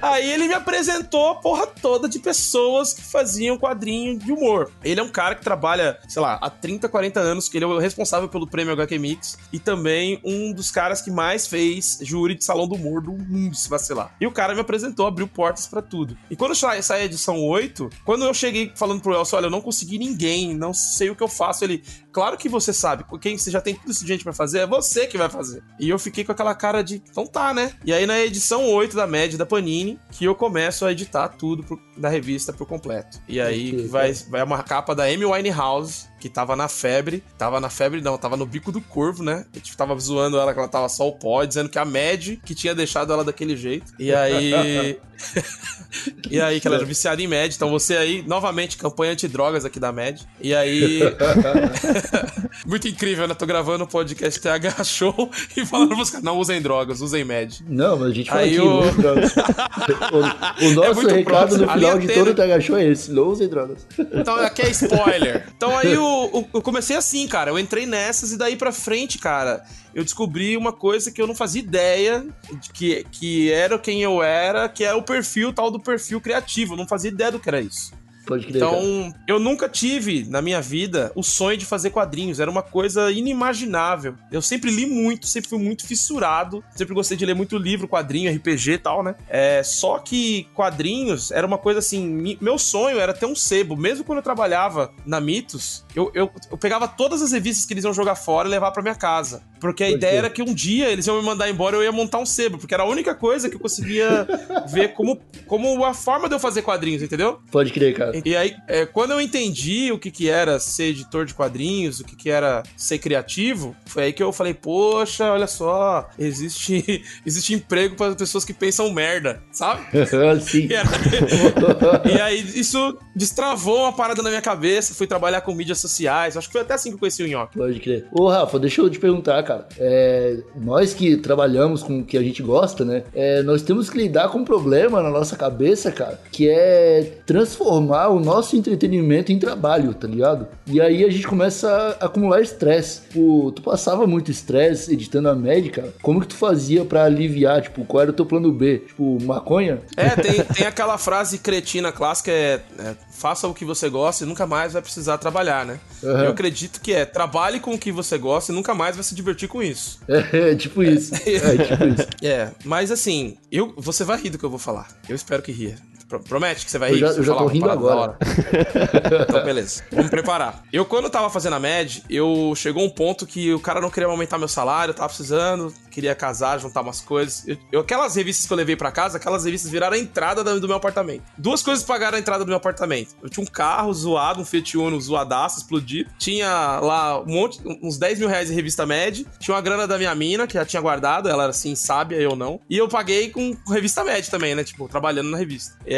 aí, 0.00 0.22
aí, 0.22 0.32
ele 0.32 0.48
me 0.48 0.54
apresentou 0.54 1.30
a 1.30 1.34
porra 1.34 1.66
toda 1.66 2.08
de 2.08 2.18
pessoas 2.18 2.94
que 2.94 3.02
faziam 3.02 3.58
quadrinho 3.58 4.18
de 4.18 4.32
humor. 4.32 4.70
Ele 4.82 5.00
é 5.00 5.02
um 5.02 5.08
cara 5.08 5.34
que 5.34 5.42
trabalha, 5.42 5.98
sei 6.08 6.22
lá, 6.22 6.38
há 6.40 6.48
30, 6.48 6.88
40 6.88 7.20
anos, 7.20 7.48
que 7.48 7.58
ele 7.58 7.64
é 7.64 7.68
o 7.68 7.78
responsável 7.78 8.28
pelo 8.28 8.46
prêmio 8.46 8.72
HQ 8.72 8.98
Mix 8.98 9.38
e 9.52 9.58
também 9.58 10.20
um 10.24 10.52
dos 10.52 10.70
caras 10.70 11.02
que 11.02 11.10
mais 11.10 11.46
fez 11.46 11.98
júri 12.02 12.34
de 12.34 12.44
salão 12.44 12.66
do 12.66 12.74
humor 12.74 13.02
do 13.02 13.12
mundo, 13.12 13.54
se 13.54 13.68
vacilar. 13.68 14.14
E 14.20 14.26
o 14.26 14.32
cara 14.32 14.54
me 14.54 14.60
apresentou, 14.60 15.06
abriu 15.06 15.28
portas 15.28 15.66
para 15.66 15.82
tudo. 15.82 16.16
E 16.30 16.36
quando 16.36 16.54
sai 16.54 16.80
a 16.80 17.04
edição 17.04 17.44
8, 17.44 17.90
quando 18.04 18.24
eu 18.24 18.32
cheguei 18.32 18.72
falando 18.74 19.00
pro 19.00 19.14
Elcio, 19.14 19.36
olha, 19.36 19.46
eu 19.46 19.50
não 19.50 19.60
consegui 19.60 19.98
ninguém, 19.98 20.54
não 20.54 20.67
sei 20.74 21.10
o 21.10 21.16
que 21.16 21.22
eu 21.22 21.28
faço. 21.28 21.64
Ele, 21.64 21.82
claro 22.18 22.36
que 22.36 22.48
você 22.48 22.72
sabe, 22.72 23.04
quem 23.20 23.38
você 23.38 23.48
já 23.48 23.60
tem 23.60 23.76
tudo 23.76 23.92
isso 23.92 24.00
de 24.00 24.08
gente 24.08 24.24
pra 24.24 24.32
fazer, 24.32 24.58
é 24.58 24.66
você 24.66 25.06
que 25.06 25.16
vai 25.16 25.28
fazer. 25.28 25.62
E 25.78 25.88
eu 25.88 26.00
fiquei 26.00 26.24
com 26.24 26.32
aquela 26.32 26.52
cara 26.52 26.82
de, 26.82 27.00
então 27.08 27.24
tá, 27.24 27.54
né? 27.54 27.74
E 27.84 27.92
aí 27.92 28.06
na 28.06 28.18
edição 28.18 28.68
8 28.72 28.96
da 28.96 29.06
média 29.06 29.38
da 29.38 29.46
Panini, 29.46 30.00
que 30.10 30.24
eu 30.24 30.34
começo 30.34 30.84
a 30.84 30.90
editar 30.90 31.28
tudo 31.28 31.62
pro, 31.62 31.80
da 31.96 32.08
revista 32.08 32.52
por 32.52 32.66
completo. 32.66 33.20
E 33.28 33.40
aí 33.40 33.72
okay, 33.72 33.86
vai, 33.86 34.12
vai 34.12 34.42
uma 34.42 34.64
capa 34.64 34.96
da 34.96 35.04
Amy 35.04 35.24
Winehouse, 35.24 36.08
que 36.18 36.28
tava 36.28 36.56
na 36.56 36.66
febre. 36.66 37.22
Tava 37.38 37.60
na 37.60 37.70
febre, 37.70 38.00
não, 38.00 38.18
tava 38.18 38.36
no 38.36 38.44
bico 38.44 38.72
do 38.72 38.80
corvo, 38.80 39.22
né? 39.22 39.46
A 39.54 39.58
gente 39.58 39.76
tava 39.76 39.96
zoando 39.96 40.38
ela 40.38 40.52
que 40.52 40.58
ela 40.58 40.68
tava 40.68 40.88
só 40.88 41.06
o 41.06 41.12
pó, 41.12 41.44
dizendo 41.44 41.68
que 41.68 41.78
a 41.78 41.84
Mad 41.84 42.36
que 42.44 42.52
tinha 42.52 42.74
deixado 42.74 43.12
ela 43.12 43.22
daquele 43.22 43.56
jeito. 43.56 43.92
E 43.96 44.12
aí. 44.12 44.98
e 46.30 46.40
aí, 46.40 46.60
que 46.60 46.66
ela 46.66 46.76
era 46.76 46.84
viciada 46.84 47.20
em 47.20 47.26
Mad. 47.26 47.52
Então 47.52 47.70
você 47.70 47.96
aí, 47.96 48.22
novamente, 48.26 48.76
campanha 48.76 49.12
antidrogas 49.12 49.64
aqui 49.64 49.80
da 49.80 49.92
Mad. 49.92 50.20
E 50.40 50.54
aí. 50.54 51.00
Muito 52.66 52.88
incrível, 52.88 53.28
né? 53.28 53.34
Tô 53.34 53.46
gravando 53.46 53.84
o 53.84 53.86
podcast 53.86 54.40
TH 54.40 54.82
Show 54.84 55.30
e 55.56 55.64
falando 55.64 55.94
pros 55.94 56.10
caras, 56.10 56.24
não 56.24 56.38
usem 56.38 56.60
drogas, 56.60 57.00
usem 57.00 57.24
Mad. 57.24 57.60
Não, 57.68 57.96
mas 57.98 58.10
a 58.10 58.14
gente 58.14 58.28
fala 58.28 58.40
aí 58.40 58.56
aqui, 58.56 58.60
o... 58.60 58.80
o, 60.64 60.68
o 60.68 60.74
nosso 60.74 61.08
é 61.08 61.12
recado 61.12 61.24
próximo. 61.24 61.66
no 61.66 61.72
final 61.72 61.98
de 61.98 62.08
todo 62.08 62.30
o 62.30 62.34
TH 62.34 62.60
Show 62.60 62.76
é 62.76 62.86
esse, 62.86 63.12
não 63.12 63.28
usem 63.28 63.48
drogas. 63.48 63.86
Então 64.12 64.34
aqui 64.36 64.62
é 64.62 64.70
spoiler. 64.70 65.46
Então 65.56 65.76
aí 65.76 65.96
o 65.96 66.28
eu 66.52 66.62
comecei 66.62 66.96
assim, 66.96 67.26
cara. 67.26 67.50
Eu 67.50 67.58
entrei 67.58 67.86
nessas 67.86 68.32
e 68.32 68.38
daí 68.38 68.56
pra 68.56 68.72
frente, 68.72 69.18
cara, 69.18 69.62
eu 69.94 70.04
descobri 70.04 70.56
uma 70.56 70.72
coisa 70.72 71.10
que 71.10 71.20
eu 71.20 71.26
não 71.26 71.34
fazia 71.34 71.62
ideia 71.62 72.26
de 72.60 72.70
que, 72.70 73.06
que 73.10 73.50
era 73.52 73.78
quem 73.78 74.02
eu 74.02 74.22
era, 74.22 74.68
que 74.68 74.84
é 74.84 74.94
o 74.94 75.02
perfil 75.02 75.52
tal 75.52 75.70
do 75.70 75.80
perfil 75.80 76.20
criativo. 76.20 76.74
Eu 76.74 76.78
não 76.78 76.88
fazia 76.88 77.10
ideia 77.10 77.32
do 77.32 77.38
que 77.38 77.48
era 77.48 77.60
isso. 77.60 77.92
Pode 78.28 78.44
crer, 78.44 78.56
então, 78.56 79.10
cara. 79.10 79.24
eu 79.26 79.40
nunca 79.40 79.70
tive 79.70 80.26
na 80.28 80.42
minha 80.42 80.60
vida 80.60 81.10
o 81.14 81.22
sonho 81.22 81.56
de 81.56 81.64
fazer 81.64 81.88
quadrinhos. 81.88 82.38
Era 82.38 82.50
uma 82.50 82.62
coisa 82.62 83.10
inimaginável. 83.10 84.16
Eu 84.30 84.42
sempre 84.42 84.70
li 84.70 84.84
muito, 84.84 85.26
sempre 85.26 85.48
fui 85.48 85.58
muito 85.58 85.86
fissurado. 85.86 86.62
Sempre 86.76 86.94
gostei 86.94 87.16
de 87.16 87.24
ler 87.24 87.34
muito 87.34 87.56
livro, 87.56 87.88
quadrinho, 87.88 88.30
RPG 88.30 88.72
e 88.72 88.78
tal, 88.78 89.02
né? 89.02 89.14
É, 89.30 89.62
só 89.62 89.98
que 89.98 90.46
quadrinhos 90.54 91.30
era 91.30 91.46
uma 91.46 91.56
coisa 91.56 91.78
assim. 91.78 92.36
Meu 92.38 92.58
sonho 92.58 92.98
era 92.98 93.14
ter 93.14 93.24
um 93.24 93.34
sebo. 93.34 93.74
Mesmo 93.74 94.04
quando 94.04 94.18
eu 94.18 94.22
trabalhava 94.22 94.92
na 95.06 95.22
Mitos, 95.22 95.86
eu, 95.96 96.10
eu, 96.14 96.30
eu 96.50 96.58
pegava 96.58 96.86
todas 96.86 97.22
as 97.22 97.32
revistas 97.32 97.64
que 97.64 97.72
eles 97.72 97.84
iam 97.84 97.94
jogar 97.94 98.14
fora 98.14 98.46
e 98.46 98.50
levar 98.50 98.72
para 98.72 98.82
minha 98.82 98.94
casa. 98.94 99.42
Porque 99.58 99.84
a 99.84 99.86
Pode 99.86 99.96
ideia 99.96 100.18
era 100.18 100.30
que 100.30 100.42
um 100.42 100.52
dia 100.52 100.90
eles 100.90 101.06
iam 101.06 101.18
me 101.18 101.24
mandar 101.24 101.48
embora 101.48 101.76
e 101.76 101.78
eu 101.78 101.82
ia 101.84 101.92
montar 101.92 102.18
um 102.18 102.26
sebo. 102.26 102.58
Porque 102.58 102.74
era 102.74 102.82
a 102.82 102.86
única 102.86 103.14
coisa 103.14 103.48
que 103.48 103.56
eu 103.56 103.60
conseguia 103.60 104.26
ver 104.70 104.92
como, 104.92 105.18
como 105.46 105.82
a 105.82 105.94
forma 105.94 106.28
de 106.28 106.34
eu 106.34 106.38
fazer 106.38 106.60
quadrinhos, 106.60 107.02
entendeu? 107.02 107.40
Pode 107.50 107.72
crer, 107.72 107.94
cara. 107.94 108.17
E 108.24 108.36
aí, 108.36 108.54
é, 108.66 108.86
quando 108.86 109.12
eu 109.12 109.20
entendi 109.20 109.90
o 109.92 109.98
que, 109.98 110.10
que 110.10 110.28
era 110.28 110.58
ser 110.58 110.84
editor 110.84 111.24
de 111.24 111.34
quadrinhos, 111.34 112.00
o 112.00 112.04
que, 112.04 112.16
que 112.16 112.30
era 112.30 112.62
ser 112.76 112.98
criativo, 112.98 113.76
foi 113.86 114.04
aí 114.04 114.12
que 114.12 114.22
eu 114.22 114.32
falei, 114.32 114.54
poxa, 114.54 115.32
olha 115.32 115.46
só, 115.46 116.08
existe, 116.18 117.02
existe 117.24 117.54
emprego 117.54 117.96
para 117.96 118.14
pessoas 118.14 118.44
que 118.44 118.52
pensam 118.52 118.92
merda, 118.92 119.42
sabe? 119.52 119.82
Sim. 120.42 120.68
E, 120.68 122.08
e, 122.16 122.20
aí, 122.20 122.40
isso 122.54 122.96
destravou 123.14 123.80
uma 123.80 123.92
parada 123.92 124.22
na 124.22 124.28
minha 124.28 124.42
cabeça, 124.42 124.94
fui 124.94 125.06
trabalhar 125.06 125.40
com 125.40 125.54
mídias 125.54 125.78
sociais, 125.78 126.36
acho 126.36 126.48
que 126.48 126.52
foi 126.52 126.62
até 126.62 126.74
assim 126.74 126.90
que 126.90 126.96
eu 126.96 127.00
conheci 127.00 127.22
o 127.22 127.28
Nhoque. 127.28 127.58
Pode 127.58 127.80
crer. 127.80 128.06
Ô, 128.12 128.28
Rafa, 128.28 128.58
deixa 128.58 128.80
eu 128.80 128.90
te 128.90 128.98
perguntar, 128.98 129.42
cara. 129.42 129.68
É, 129.78 130.38
nós 130.56 130.94
que 130.94 131.16
trabalhamos 131.16 131.82
com 131.82 132.00
o 132.00 132.04
que 132.04 132.16
a 132.16 132.22
gente 132.22 132.42
gosta, 132.42 132.84
né? 132.84 133.04
É, 133.14 133.42
nós 133.42 133.62
temos 133.62 133.90
que 133.90 133.98
lidar 133.98 134.28
com 134.28 134.38
um 134.38 134.44
problema 134.44 135.02
na 135.02 135.10
nossa 135.10 135.36
cabeça, 135.36 135.90
cara, 135.90 136.20
que 136.30 136.48
é 136.48 137.18
transformar 137.26 138.07
transformar 138.08 138.10
o 138.10 138.20
nosso 138.20 138.56
entretenimento 138.56 139.30
em 139.30 139.38
trabalho, 139.38 139.94
tá 139.94 140.08
ligado? 140.08 140.48
E 140.66 140.80
aí 140.80 141.04
a 141.04 141.10
gente 141.10 141.26
começa 141.26 141.96
a 142.00 142.06
acumular 142.06 142.40
estresse. 142.40 143.02
Tipo, 143.02 143.52
tu 143.52 143.62
passava 143.62 144.06
muito 144.06 144.30
estresse 144.30 144.92
editando 144.92 145.28
a 145.28 145.34
médica. 145.34 145.92
Como 146.02 146.20
que 146.20 146.26
tu 146.28 146.34
fazia 146.34 146.84
para 146.84 147.04
aliviar? 147.04 147.62
Tipo, 147.62 147.84
qual 147.84 148.02
era 148.02 148.10
o 148.10 148.14
teu 148.14 148.26
plano 148.26 148.50
B? 148.50 148.78
Tipo, 148.86 149.22
maconha? 149.22 149.80
É, 149.96 150.10
tem, 150.10 150.42
tem 150.42 150.66
aquela 150.66 150.96
frase 150.98 151.38
cretina 151.38 151.92
clássica, 151.92 152.30
é, 152.30 152.60
é 152.78 152.94
faça 153.10 153.48
o 153.48 153.54
que 153.54 153.64
você 153.64 153.88
gosta 153.88 154.22
e 154.22 154.26
nunca 154.26 154.46
mais 154.46 154.72
vai 154.72 154.82
precisar 154.82 155.18
trabalhar, 155.18 155.66
né? 155.66 155.80
Uhum. 156.02 156.10
Eu 156.10 156.30
acredito 156.30 156.80
que 156.80 156.92
é 156.92 157.04
trabalhe 157.04 157.58
com 157.58 157.74
o 157.74 157.78
que 157.78 157.90
você 157.90 158.16
gosta 158.16 158.52
e 158.52 158.54
nunca 158.54 158.74
mais 158.74 158.94
vai 158.94 159.02
se 159.02 159.14
divertir 159.14 159.48
com 159.48 159.62
isso. 159.62 159.98
É, 160.08 160.50
é 160.50 160.54
tipo 160.56 160.82
isso. 160.82 161.14
É, 161.14 161.18
tipo 161.18 161.84
isso. 161.84 162.08
É, 162.22 162.50
mas 162.64 162.90
assim, 162.90 163.36
eu, 163.50 163.72
você 163.76 164.04
vai 164.04 164.20
rir 164.20 164.30
do 164.30 164.38
que 164.38 164.44
eu 164.44 164.50
vou 164.50 164.58
falar. 164.58 164.88
Eu 165.08 165.14
espero 165.14 165.42
que 165.42 165.52
ria. 165.52 165.76
Promete 166.08 166.64
que 166.64 166.70
você 166.70 166.78
vai 166.78 166.90
rir? 166.90 167.02
Eu 167.02 167.08
já, 167.12 167.18
eu 167.18 167.22
já 167.22 167.34
tô 167.34 167.46
rindo 167.46 167.70
agora. 167.70 168.16
então, 169.28 169.44
beleza. 169.44 169.82
Vamos 169.92 170.10
preparar. 170.10 170.62
Eu, 170.72 170.86
quando 170.86 171.10
tava 171.10 171.28
fazendo 171.28 171.54
a 171.54 171.60
MED, 171.60 172.04
eu 172.08 172.54
chegou 172.56 172.82
um 172.82 172.88
ponto 172.88 173.26
que 173.26 173.52
o 173.52 173.60
cara 173.60 173.80
não 173.80 173.90
queria 173.90 174.08
aumentar 174.08 174.38
meu 174.38 174.48
salário, 174.48 174.92
eu 174.92 174.94
tava 174.94 175.08
precisando, 175.08 175.72
queria 175.90 176.14
casar, 176.14 176.58
juntar 176.58 176.80
umas 176.80 177.00
coisas. 177.00 177.46
Eu, 177.46 177.58
eu 177.72 177.80
aquelas 177.80 178.16
revistas 178.16 178.46
que 178.46 178.52
eu 178.52 178.56
levei 178.56 178.76
para 178.76 178.90
casa, 178.90 179.18
aquelas 179.18 179.44
revistas 179.44 179.70
viraram 179.70 179.96
a 179.96 179.98
entrada 179.98 180.42
do, 180.42 180.60
do, 180.60 180.66
meu 180.66 180.76
apartamento. 180.76 181.24
Duas 181.36 181.62
coisas 181.62 181.84
pagaram 181.84 182.16
a 182.16 182.20
entrada 182.20 182.44
do 182.44 182.48
meu 182.48 182.56
apartamento. 182.56 183.14
Eu 183.22 183.28
tinha 183.28 183.44
um 183.44 183.46
carro 183.46 183.92
zoado, 183.92 184.40
um 184.40 184.44
Fiat 184.44 184.78
Uno 184.78 184.98
zoadaço, 185.00 185.58
explodido. 185.58 186.10
Tinha 186.18 186.80
lá 186.80 187.20
um 187.20 187.26
monte, 187.26 187.60
uns 187.82 187.98
10 187.98 188.20
mil 188.20 188.28
reais 188.28 188.48
de 188.48 188.54
revista 188.54 188.86
MED. 188.86 189.26
Tinha 189.38 189.54
uma 189.54 189.60
grana 189.60 189.86
da 189.86 189.98
minha 189.98 190.14
mina, 190.14 190.46
que 190.46 190.54
já 190.54 190.64
tinha 190.64 190.80
guardado, 190.80 191.28
ela 191.28 191.42
era 191.42 191.50
assim, 191.50 191.74
sábia, 191.74 192.16
eu 192.16 192.34
não. 192.34 192.60
E 192.70 192.78
eu 192.78 192.88
paguei 192.88 193.30
com 193.30 193.56
revista 193.68 194.04
MED 194.04 194.30
também, 194.30 194.54
né? 194.54 194.64
Tipo, 194.64 194.88
trabalhando 194.88 195.30
na 195.30 195.36
revista. 195.36 195.76
É, 195.84 195.97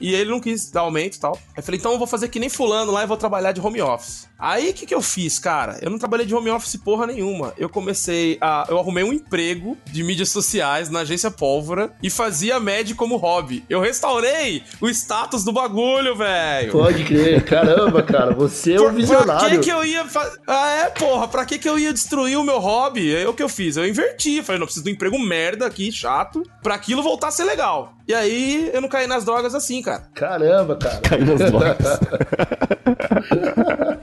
e 0.00 0.14
ele 0.14 0.30
não 0.30 0.40
quis 0.40 0.70
dar 0.70 0.80
aumento 0.80 1.16
e 1.16 1.20
tal. 1.20 1.34
Aí 1.34 1.58
eu 1.58 1.62
falei, 1.62 1.78
então 1.78 1.92
eu 1.92 1.98
vou 1.98 2.06
fazer 2.06 2.28
que 2.28 2.38
nem 2.38 2.48
fulano 2.48 2.92
lá 2.92 3.02
e 3.02 3.06
vou 3.06 3.16
trabalhar 3.16 3.52
de 3.52 3.60
home 3.60 3.80
office. 3.80 4.28
Aí 4.38 4.70
o 4.70 4.74
que, 4.74 4.86
que 4.86 4.94
eu 4.94 5.02
fiz, 5.02 5.38
cara? 5.38 5.78
Eu 5.82 5.90
não 5.90 5.98
trabalhei 5.98 6.24
de 6.24 6.34
home 6.34 6.48
office 6.50 6.76
porra 6.76 7.06
nenhuma. 7.06 7.52
Eu 7.58 7.68
comecei 7.68 8.38
a. 8.40 8.66
Eu 8.68 8.78
arrumei 8.78 9.02
um 9.02 9.12
emprego 9.12 9.76
de 9.86 10.04
mídias 10.04 10.28
sociais 10.28 10.88
na 10.88 11.00
agência 11.00 11.28
Pólvora 11.28 11.92
e 12.00 12.08
fazia 12.08 12.60
MED 12.60 12.94
como 12.94 13.16
hobby. 13.16 13.64
Eu 13.68 13.80
restaurei 13.80 14.62
o 14.80 14.88
status 14.88 15.42
do 15.42 15.52
bagulho, 15.52 16.14
velho. 16.14 16.70
Pode 16.70 17.04
crer. 17.04 17.44
Caramba, 17.44 18.02
cara, 18.02 18.32
você 18.32 18.74
é 18.74 18.80
um 18.80 18.94
visionário. 18.94 19.48
Pra 19.48 19.50
que, 19.50 19.58
que 19.58 19.70
eu 19.70 19.84
ia. 19.84 20.04
Fa... 20.04 20.32
Ah, 20.46 20.70
é, 20.70 20.90
porra, 20.90 21.26
pra 21.26 21.44
que, 21.44 21.58
que 21.58 21.68
eu 21.68 21.76
ia 21.76 21.92
destruir 21.92 22.38
o 22.38 22.44
meu 22.44 22.60
hobby? 22.60 23.14
É 23.14 23.28
o 23.28 23.34
que 23.34 23.42
eu 23.42 23.48
fiz. 23.48 23.76
Eu 23.76 23.88
inverti. 23.88 24.40
Falei, 24.42 24.60
não, 24.60 24.66
preciso 24.66 24.84
de 24.84 24.90
um 24.90 24.94
emprego 24.94 25.18
merda 25.18 25.66
aqui, 25.66 25.90
chato, 25.90 26.44
pra 26.62 26.76
aquilo 26.76 27.02
voltar 27.02 27.28
a 27.28 27.32
ser 27.32 27.44
legal. 27.44 27.97
E 28.08 28.14
aí 28.14 28.70
eu 28.72 28.80
não 28.80 28.88
caí 28.88 29.06
nas 29.06 29.22
drogas 29.22 29.54
assim, 29.54 29.82
cara. 29.82 30.04
Caramba, 30.14 30.76
cara. 30.76 30.98
Caí 31.02 31.22
nas 31.22 31.38
drogas. 31.38 32.00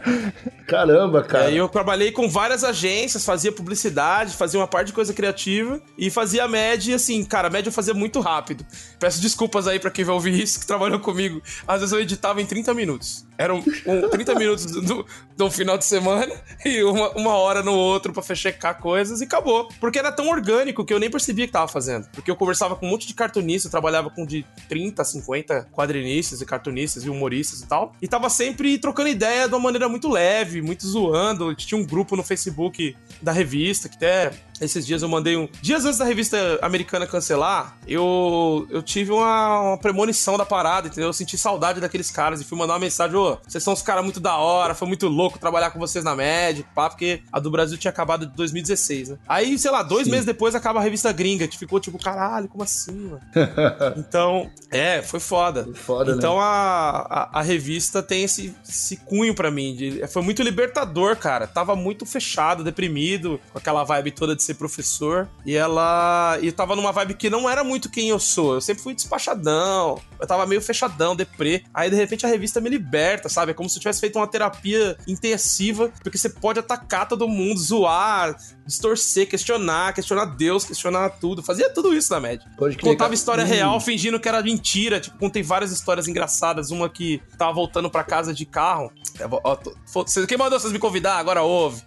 Caramba, 0.67 1.23
cara. 1.23 1.51
É, 1.51 1.53
eu 1.53 1.67
trabalhei 1.67 2.11
com 2.11 2.29
várias 2.29 2.63
agências, 2.63 3.23
fazia 3.23 3.51
publicidade, 3.51 4.35
fazia 4.35 4.59
uma 4.59 4.67
parte 4.67 4.87
de 4.87 4.93
coisa 4.93 5.13
criativa 5.13 5.81
e 5.97 6.09
fazia 6.09 6.47
média, 6.47 6.95
assim, 6.95 7.23
cara, 7.23 7.49
média 7.49 7.69
eu 7.69 7.73
fazia 7.73 7.93
muito 7.93 8.19
rápido. 8.19 8.65
Peço 8.99 9.21
desculpas 9.21 9.67
aí 9.67 9.79
para 9.79 9.91
quem 9.91 10.03
vai 10.03 10.13
ouvir 10.15 10.41
isso, 10.41 10.59
que 10.59 10.65
trabalhou 10.65 10.99
comigo. 10.99 11.41
Às 11.67 11.81
vezes 11.81 11.93
eu 11.93 11.99
editava 11.99 12.41
em 12.41 12.45
30 12.45 12.73
minutos. 12.73 13.25
Eram 13.37 13.63
um, 13.85 14.09
30 14.09 14.35
minutos 14.39 14.65
do, 14.65 15.05
do 15.35 15.51
final 15.51 15.77
de 15.77 15.85
semana 15.85 16.33
e 16.65 16.83
uma, 16.83 17.09
uma 17.11 17.35
hora 17.35 17.61
no 17.61 17.73
outro 17.73 18.13
pra 18.13 18.35
checar 18.35 18.79
coisas 18.79 19.21
e 19.21 19.25
acabou. 19.25 19.69
Porque 19.79 19.99
era 19.99 20.11
tão 20.11 20.29
orgânico 20.29 20.85
que 20.85 20.93
eu 20.93 20.99
nem 20.99 21.09
percebia 21.09 21.45
que 21.45 21.53
tava 21.53 21.67
fazendo. 21.67 22.07
Porque 22.13 22.31
eu 22.31 22.35
conversava 22.35 22.75
com 22.75 22.85
um 22.87 22.89
monte 22.89 23.07
de 23.07 23.13
cartunistas, 23.13 23.65
eu 23.65 23.71
trabalhava 23.71 24.09
com 24.09 24.25
de 24.25 24.45
30, 24.67 25.03
50 25.03 25.67
quadrinistas 25.71 26.41
e 26.41 26.45
cartunistas 26.45 27.03
e 27.03 27.09
humoristas 27.09 27.61
e 27.61 27.67
tal. 27.67 27.93
E 28.01 28.07
tava 28.07 28.29
sempre 28.29 28.77
trocando 28.77 29.09
ideia 29.09 29.47
de 29.47 29.53
uma 29.53 29.59
maneira 29.59 29.89
muito 29.89 30.09
leve, 30.09 30.54
muito 30.61 30.87
zoando. 30.87 31.53
Tinha 31.55 31.79
um 31.79 31.85
grupo 31.85 32.15
no 32.15 32.23
Facebook 32.23 32.95
da 33.21 33.31
revista 33.31 33.89
que 33.89 33.95
até 33.95 34.31
esses 34.59 34.85
dias 34.85 35.01
eu 35.01 35.09
mandei 35.09 35.35
um. 35.37 35.47
Dias 35.61 35.85
antes 35.85 35.99
da 35.99 36.05
revista 36.05 36.59
americana 36.61 37.05
cancelar, 37.05 37.77
eu, 37.87 38.67
eu 38.69 38.81
tive 38.81 39.11
uma, 39.11 39.61
uma 39.61 39.77
premonição 39.77 40.37
da 40.37 40.45
parada, 40.45 40.87
entendeu? 40.87 41.09
Eu 41.09 41.13
senti 41.13 41.37
saudade 41.37 41.79
daqueles 41.79 42.09
caras 42.09 42.41
e 42.41 42.43
fui 42.43 42.57
mandar 42.57 42.73
uma 42.73 42.79
mensagem: 42.79 43.15
ô, 43.15 43.37
vocês 43.45 43.63
são 43.63 43.73
os 43.73 43.81
caras 43.81 44.03
muito 44.03 44.19
da 44.19 44.37
hora, 44.37 44.73
foi 44.73 44.87
muito 44.87 45.07
louco 45.07 45.39
trabalhar 45.39 45.71
com 45.71 45.79
vocês 45.79 46.03
na 46.03 46.15
média, 46.15 46.65
pá, 46.73 46.89
porque 46.89 47.21
a 47.31 47.39
do 47.39 47.51
Brasil 47.51 47.77
tinha 47.77 47.91
acabado 47.91 48.25
de 48.25 48.35
2016, 48.35 49.09
né? 49.09 49.17
Aí, 49.27 49.57
sei 49.57 49.71
lá, 49.71 49.83
dois 49.83 50.05
Sim. 50.05 50.11
meses 50.11 50.25
depois 50.25 50.55
acaba 50.55 50.79
a 50.79 50.83
revista 50.83 51.11
gringa, 51.11 51.47
que 51.47 51.57
ficou 51.57 51.79
tipo, 51.79 51.97
caralho, 51.97 52.47
como 52.47 52.63
assim, 52.63 53.09
mano? 53.09 53.21
então, 53.97 54.49
é, 54.71 55.01
foi 55.01 55.19
foda. 55.19 55.63
Foi 55.63 55.73
foda 55.73 56.11
então 56.13 56.35
né? 56.35 56.41
a, 56.41 57.29
a, 57.33 57.39
a, 57.39 57.41
revista 57.41 58.01
tem 58.01 58.23
esse, 58.23 58.53
esse 58.67 58.97
cunho 58.97 59.33
para 59.33 59.51
mim. 59.51 59.75
De, 59.75 60.07
foi 60.07 60.21
muito 60.21 60.41
libertador, 60.41 61.15
cara. 61.15 61.47
Tava 61.47 61.75
muito 61.75 62.05
fechado, 62.05 62.63
deprimido, 62.63 63.39
com 63.51 63.57
aquela 63.57 63.83
vibe 63.83 64.11
toda 64.11 64.35
de 64.35 64.43
ser 64.45 64.55
professor. 64.55 65.27
E 65.45 65.55
ela. 65.55 66.37
E 66.41 66.51
tava 66.51 66.75
numa 66.75 66.91
vibe 66.91 67.15
que 67.15 67.29
não 67.29 67.49
era 67.49 67.63
muito 67.63 67.89
quem 67.89 68.09
eu 68.09 68.19
sou. 68.19 68.55
Eu 68.55 68.61
sempre 68.61 68.83
fui 68.83 68.93
despachadão. 68.93 69.99
Eu 70.19 70.27
tava 70.27 70.45
meio 70.45 70.61
fechadão, 70.61 71.15
deprê. 71.15 71.63
Aí 71.73 71.89
de 71.89 71.95
repente 71.95 72.25
a 72.25 72.29
revista 72.29 72.61
me 72.61 72.69
liberta, 72.69 73.29
sabe? 73.29 73.51
É 73.51 73.53
como 73.53 73.69
se 73.69 73.77
eu 73.77 73.81
tivesse 73.81 73.99
feito 73.99 74.17
uma 74.17 74.27
terapia 74.27 74.97
intensiva, 75.07 75.91
porque 76.01 76.17
você 76.17 76.29
pode 76.29 76.59
atacar 76.59 77.07
todo 77.07 77.27
mundo, 77.27 77.59
zoar, 77.59 78.35
distorcer, 78.65 79.27
questionar, 79.27 79.93
questionar 79.93 80.25
Deus, 80.25 80.63
questionar 80.63 81.09
tudo. 81.09 81.43
Fazia 81.43 81.69
tudo 81.69 81.93
isso 81.93 82.11
na 82.13 82.19
média. 82.19 82.45
Pode 82.57 82.77
Contava 82.77 83.13
história 83.13 83.43
hum. 83.43 83.47
real 83.47 83.79
fingindo 83.79 84.19
que 84.19 84.27
era 84.27 84.41
mentira. 84.41 84.99
Tipo, 84.99 85.17
contei 85.17 85.43
várias 85.43 85.71
histórias 85.71 86.07
engraçadas. 86.07 86.71
Uma 86.71 86.89
que 86.89 87.21
tava 87.37 87.53
voltando 87.53 87.89
pra 87.89 88.03
casa 88.03 88.33
de 88.33 88.45
carro. 88.45 88.91
Ó, 89.43 89.55
tô, 89.55 89.73
quem 90.27 90.37
mandou 90.37 90.59
vocês 90.59 90.73
me 90.73 90.79
convidar? 90.79 91.17
Agora 91.17 91.41
ouve. 91.41 91.81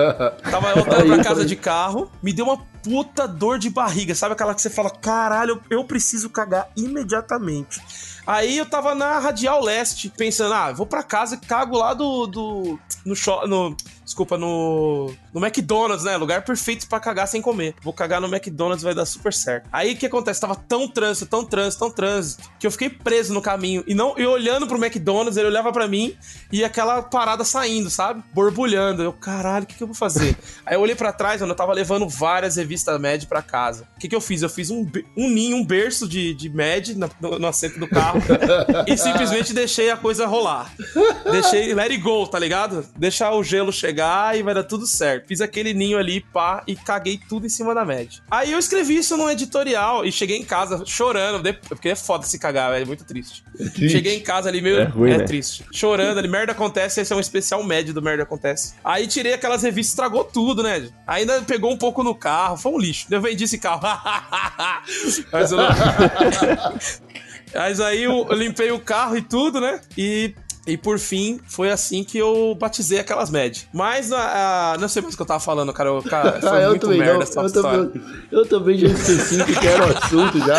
tava 0.50 0.74
voltando 0.74 1.06
pra 1.06 1.24
casa 1.24 1.44
de 1.44 1.56
carro 1.56 2.10
me 2.22 2.32
deu 2.32 2.46
uma 2.46 2.58
puta 2.82 3.26
dor 3.28 3.58
de 3.58 3.68
barriga. 3.68 4.14
Sabe 4.14 4.32
aquela 4.32 4.54
que 4.54 4.62
você 4.62 4.70
fala, 4.70 4.90
caralho, 4.90 5.60
eu 5.68 5.84
preciso 5.84 6.30
cagar 6.30 6.70
imediatamente. 6.76 7.80
Aí 8.26 8.58
eu 8.58 8.66
tava 8.66 8.94
na 8.94 9.18
Radial 9.18 9.62
Leste, 9.62 10.12
pensando, 10.16 10.54
ah, 10.54 10.72
vou 10.72 10.86
pra 10.86 11.02
casa 11.02 11.34
e 11.34 11.38
cago 11.38 11.76
lá 11.76 11.94
do. 11.94 12.26
do 12.26 12.78
no, 13.04 13.14
no 13.46 13.76
Desculpa, 14.10 14.36
no. 14.36 15.12
No 15.32 15.40
McDonald's, 15.40 16.04
né? 16.04 16.16
Lugar 16.16 16.42
perfeito 16.42 16.88
para 16.88 16.98
cagar 16.98 17.28
sem 17.28 17.40
comer. 17.40 17.76
Vou 17.80 17.92
cagar 17.92 18.20
no 18.20 18.26
McDonald's, 18.26 18.82
vai 18.82 18.92
dar 18.92 19.06
super 19.06 19.32
certo. 19.32 19.68
Aí 19.72 19.92
o 19.92 19.96
que 19.96 20.06
acontece? 20.06 20.40
Tava 20.40 20.56
tão 20.56 20.88
trânsito, 20.88 21.26
tão 21.26 21.44
trânsito, 21.44 21.78
tão 21.78 21.90
trânsito, 21.92 22.42
que 22.58 22.66
eu 22.66 22.72
fiquei 22.72 22.90
preso 22.90 23.32
no 23.32 23.40
caminho. 23.40 23.84
E 23.86 23.94
não, 23.94 24.18
e 24.18 24.26
olhando 24.26 24.66
pro 24.66 24.84
McDonald's, 24.84 25.36
ele 25.36 25.46
olhava 25.46 25.72
para 25.72 25.86
mim 25.86 26.16
e 26.50 26.64
aquela 26.64 27.02
parada 27.02 27.44
saindo, 27.44 27.88
sabe? 27.88 28.20
Borbulhando. 28.34 29.00
Eu, 29.00 29.12
caralho, 29.12 29.62
o 29.62 29.66
que, 29.68 29.76
que 29.76 29.82
eu 29.84 29.86
vou 29.86 29.94
fazer? 29.94 30.36
Aí 30.66 30.74
eu 30.74 30.80
olhei 30.80 30.96
para 30.96 31.12
trás, 31.12 31.40
mano, 31.40 31.52
eu 31.52 31.56
tava 31.56 31.72
levando 31.72 32.08
várias 32.08 32.56
revistas 32.56 33.00
Mad 33.00 33.24
para 33.26 33.42
casa. 33.42 33.86
O 33.96 34.00
que, 34.00 34.08
que 34.08 34.16
eu 34.16 34.20
fiz? 34.20 34.42
Eu 34.42 34.50
fiz 34.50 34.70
um, 34.70 34.84
um 35.16 35.30
ninho, 35.30 35.56
um 35.56 35.64
berço 35.64 36.08
de, 36.08 36.34
de 36.34 36.48
Mad 36.48 36.88
no, 37.20 37.38
no 37.38 37.46
assento 37.46 37.78
do 37.78 37.86
carro 37.86 38.20
e 38.88 38.96
simplesmente 38.96 39.52
deixei 39.52 39.88
a 39.88 39.96
coisa 39.96 40.26
rolar. 40.26 40.74
Deixei 41.30 41.72
let 41.74 41.92
it 41.92 41.98
go, 41.98 42.26
tá 42.26 42.40
ligado? 42.40 42.84
Deixar 42.96 43.30
o 43.34 43.44
gelo 43.44 43.72
chegar 43.72 43.99
pegar 44.00 44.36
e 44.36 44.42
vai 44.42 44.54
dar 44.54 44.64
tudo 44.64 44.86
certo. 44.86 45.28
Fiz 45.28 45.40
aquele 45.40 45.74
ninho 45.74 45.98
ali, 45.98 46.20
pá, 46.20 46.62
e 46.66 46.74
caguei 46.74 47.20
tudo 47.28 47.46
em 47.46 47.48
cima 47.48 47.74
da 47.74 47.84
média. 47.84 48.22
Aí 48.30 48.50
eu 48.50 48.58
escrevi 48.58 48.96
isso 48.96 49.16
num 49.16 49.28
editorial 49.28 50.04
e 50.04 50.10
cheguei 50.10 50.38
em 50.38 50.44
casa 50.44 50.84
chorando, 50.86 51.42
porque 51.68 51.90
é 51.90 51.94
foda 51.94 52.24
se 52.24 52.38
cagar, 52.38 52.80
é 52.80 52.84
muito 52.84 53.04
triste. 53.04 53.44
É 53.54 53.64
triste. 53.64 53.90
Cheguei 53.90 54.16
em 54.16 54.20
casa 54.20 54.48
ali, 54.48 54.62
meio. 54.62 54.80
É, 54.80 54.84
ruim, 54.84 55.10
é 55.10 55.18
né? 55.18 55.24
triste. 55.24 55.64
Chorando 55.72 56.18
ali, 56.18 56.28
merda 56.28 56.52
acontece, 56.52 57.00
esse 57.00 57.12
é 57.12 57.16
um 57.16 57.20
especial 57.20 57.62
médio 57.62 57.92
do 57.92 58.00
merda 58.00 58.22
acontece. 58.22 58.74
Aí 58.82 59.06
tirei 59.06 59.34
aquelas 59.34 59.62
revistas, 59.62 59.92
estragou 59.92 60.24
tudo, 60.24 60.62
né? 60.62 60.88
Ainda 61.06 61.42
pegou 61.42 61.70
um 61.70 61.76
pouco 61.76 62.02
no 62.02 62.14
carro, 62.14 62.56
foi 62.56 62.72
um 62.72 62.78
lixo. 62.78 63.06
Eu 63.10 63.20
vendi 63.20 63.44
esse 63.44 63.58
carro. 63.58 63.82
Mas 65.32 65.52
eu. 65.52 65.58
Mas 67.52 67.80
aí 67.80 68.04
eu 68.04 68.32
limpei 68.32 68.70
o 68.70 68.78
carro 68.78 69.16
e 69.16 69.22
tudo, 69.22 69.60
né? 69.60 69.80
E 69.98 70.34
e 70.66 70.76
por 70.76 70.98
fim, 70.98 71.40
foi 71.46 71.70
assim 71.70 72.04
que 72.04 72.18
eu 72.18 72.56
batizei 72.58 73.00
aquelas 73.00 73.30
médias. 73.30 73.66
Mas 73.72 74.12
a, 74.12 74.72
a, 74.72 74.78
não 74.78 74.88
sei 74.88 75.02
mais 75.02 75.14
o 75.14 75.16
que 75.16 75.22
eu 75.22 75.26
tava 75.26 75.40
falando, 75.40 75.72
cara. 75.72 75.88
Eu, 75.88 76.02
cara 76.02 76.38
foi 76.40 76.64
eu 76.64 76.70
muito 76.70 76.82
também, 76.82 76.98
merda 76.98 77.14
não, 77.14 77.22
essa 77.22 77.40
eu 77.40 77.46
história. 77.46 77.86
Também, 77.86 78.02
eu 78.30 78.46
também 78.46 78.78
já 78.78 78.88
esqueci 78.88 79.44
que 79.44 79.66
era 79.66 79.86
o 79.86 79.96
assunto 79.96 80.38
já. 80.38 80.58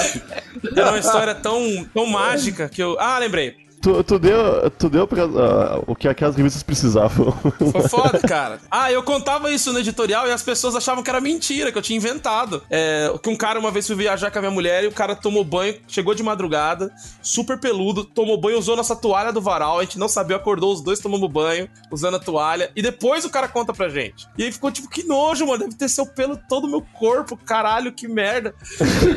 Era 0.75 0.91
uma 0.91 0.99
história 0.99 1.35
tão, 1.35 1.85
tão 1.93 2.05
mágica 2.05 2.67
que 2.67 2.81
eu. 2.81 2.97
Ah, 2.99 3.19
lembrei. 3.19 3.55
Tu, 3.81 4.03
tu, 4.03 4.19
deu, 4.19 4.69
tu 4.77 4.89
deu 4.89 5.07
pra, 5.07 5.25
uh, 5.25 5.83
o 5.87 5.95
que 5.95 6.07
aquelas 6.07 6.35
revistas 6.35 6.61
precisavam. 6.61 7.31
Foi 7.71 7.81
foda, 7.89 8.19
cara. 8.19 8.59
Ah, 8.69 8.91
eu 8.91 9.01
contava 9.01 9.51
isso 9.51 9.73
no 9.73 9.79
editorial 9.79 10.27
e 10.27 10.31
as 10.31 10.43
pessoas 10.43 10.75
achavam 10.75 11.03
que 11.03 11.09
era 11.09 11.19
mentira, 11.19 11.71
que 11.71 11.77
eu 11.79 11.81
tinha 11.81 11.97
inventado. 11.97 12.61
É, 12.69 13.11
que 13.21 13.29
um 13.29 13.35
cara 13.35 13.59
uma 13.59 13.71
vez 13.71 13.87
foi 13.87 13.95
viajar 13.95 14.29
com 14.29 14.37
a 14.37 14.41
minha 14.41 14.51
mulher 14.51 14.83
e 14.83 14.87
o 14.87 14.91
cara 14.91 15.15
tomou 15.15 15.43
banho, 15.43 15.79
chegou 15.87 16.13
de 16.13 16.21
madrugada, 16.21 16.93
super 17.23 17.59
peludo, 17.59 18.03
tomou 18.03 18.39
banho, 18.39 18.59
usou 18.59 18.75
nossa 18.75 18.95
toalha 18.95 19.33
do 19.33 19.41
varal, 19.41 19.79
a 19.79 19.83
gente 19.83 19.97
não 19.97 20.07
sabia, 20.07 20.35
acordou 20.35 20.71
os 20.71 20.81
dois 20.81 20.99
tomando 20.99 21.27
banho, 21.27 21.67
usando 21.91 22.17
a 22.17 22.19
toalha, 22.19 22.71
e 22.75 22.83
depois 22.83 23.25
o 23.25 23.31
cara 23.31 23.47
conta 23.47 23.73
pra 23.73 23.89
gente. 23.89 24.27
E 24.37 24.43
aí 24.43 24.51
ficou 24.51 24.71
tipo, 24.71 24.89
que 24.89 25.03
nojo, 25.03 25.47
mano, 25.47 25.59
deve 25.59 25.75
ter 25.75 25.89
seu 25.89 26.05
pelo 26.05 26.37
todo 26.37 26.65
o 26.65 26.69
meu 26.69 26.81
corpo, 26.99 27.35
caralho, 27.35 27.91
que 27.91 28.07
merda. 28.07 28.53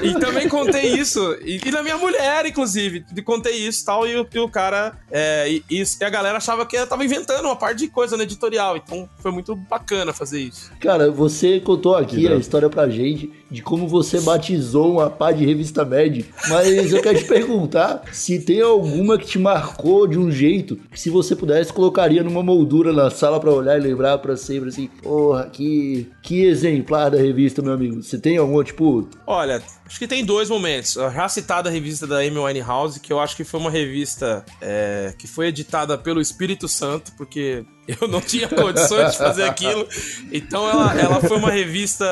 e 0.03 0.15
também 0.19 0.49
contei 0.49 0.95
isso, 0.95 1.37
e, 1.43 1.61
e 1.67 1.71
na 1.71 1.83
minha 1.83 1.99
mulher, 1.99 2.47
inclusive, 2.47 3.05
contei 3.25 3.57
isso 3.57 3.83
e 3.83 3.85
tal, 3.85 4.09
e 4.09 4.17
o 4.17 4.25
cara. 4.55 4.97
É, 5.11 5.51
e, 5.51 5.65
e, 5.69 6.05
a 6.05 6.09
galera 6.09 6.39
achava 6.39 6.65
que 6.65 6.77
eu 6.77 6.87
tava 6.87 7.05
inventando 7.05 7.45
uma 7.47 7.57
parte 7.57 7.81
de 7.81 7.89
coisa 7.89 8.17
no 8.17 8.23
editorial. 8.23 8.77
Então 8.77 9.09
foi 9.19 9.33
muito 9.33 9.57
bacana 9.57 10.13
fazer 10.13 10.41
isso. 10.41 10.71
Cara, 10.79 11.11
você 11.11 11.59
contou 11.59 11.97
aqui 11.97 12.29
a 12.29 12.37
história 12.37 12.71
pra 12.71 12.89
gente 12.89 13.33
de 13.55 13.63
como 13.63 13.87
você 13.87 14.21
batizou 14.21 14.95
uma 14.95 15.09
pá 15.09 15.31
de 15.31 15.47
revista 15.47 15.85
Mad. 15.85 16.25
Mas 16.49 16.93
eu 16.93 17.01
quero 17.01 17.19
te 17.19 17.25
perguntar 17.25 18.03
se 18.13 18.41
tem 18.41 18.61
alguma 18.61 19.17
que 19.17 19.27
te 19.27 19.39
marcou 19.39 20.09
de 20.09 20.19
um 20.19 20.31
jeito 20.31 20.77
que 20.91 20.99
se 20.99 21.09
você 21.09 21.37
pudesse 21.37 21.73
colocaria 21.73 22.25
numa 22.25 22.43
moldura 22.43 22.93
na 22.93 23.11
sala 23.11 23.39
para 23.39 23.53
olhar 23.53 23.79
e 23.79 23.81
lembrar 23.81 24.19
para 24.19 24.37
sempre 24.37 24.71
assim, 24.71 24.89
porra, 25.03 25.49
que, 25.53 26.11
que 26.21 26.45
exemplar 26.45 27.13
da 27.13 27.17
revista, 27.17 27.63
meu 27.63 27.73
amigo. 27.73 28.03
Você 28.03 28.19
tem 28.19 28.37
algum, 28.37 28.63
tipo... 28.65 29.09
Olha, 29.25 29.63
acho 29.87 29.99
que 29.99 30.09
tem 30.09 30.25
dois 30.25 30.51
momentos. 30.51 30.99
A 30.99 31.11
já 31.11 31.29
citada 31.29 31.71
revista 31.71 32.09
da 32.09 32.19
Amy 32.19 32.39
Winehouse, 32.39 32.99
que 32.99 33.13
eu 33.13 33.21
acho 33.21 33.37
que 33.37 33.45
foi 33.45 33.61
uma 33.61 33.71
revista 33.71 34.45
é, 34.61 35.15
que 35.17 35.29
foi 35.29 35.47
editada 35.47 35.97
pelo 35.97 36.21
Espírito 36.21 36.67
Santo, 36.67 37.13
porque 37.17 37.65
eu 38.01 38.09
não 38.09 38.21
tinha 38.21 38.49
condições 38.49 39.13
de 39.13 39.19
fazer 39.19 39.45
aquilo. 39.45 39.87
Então 40.33 40.69
ela, 40.69 41.01
ela 41.01 41.21
foi 41.21 41.37
uma 41.37 41.51
revista 41.51 42.05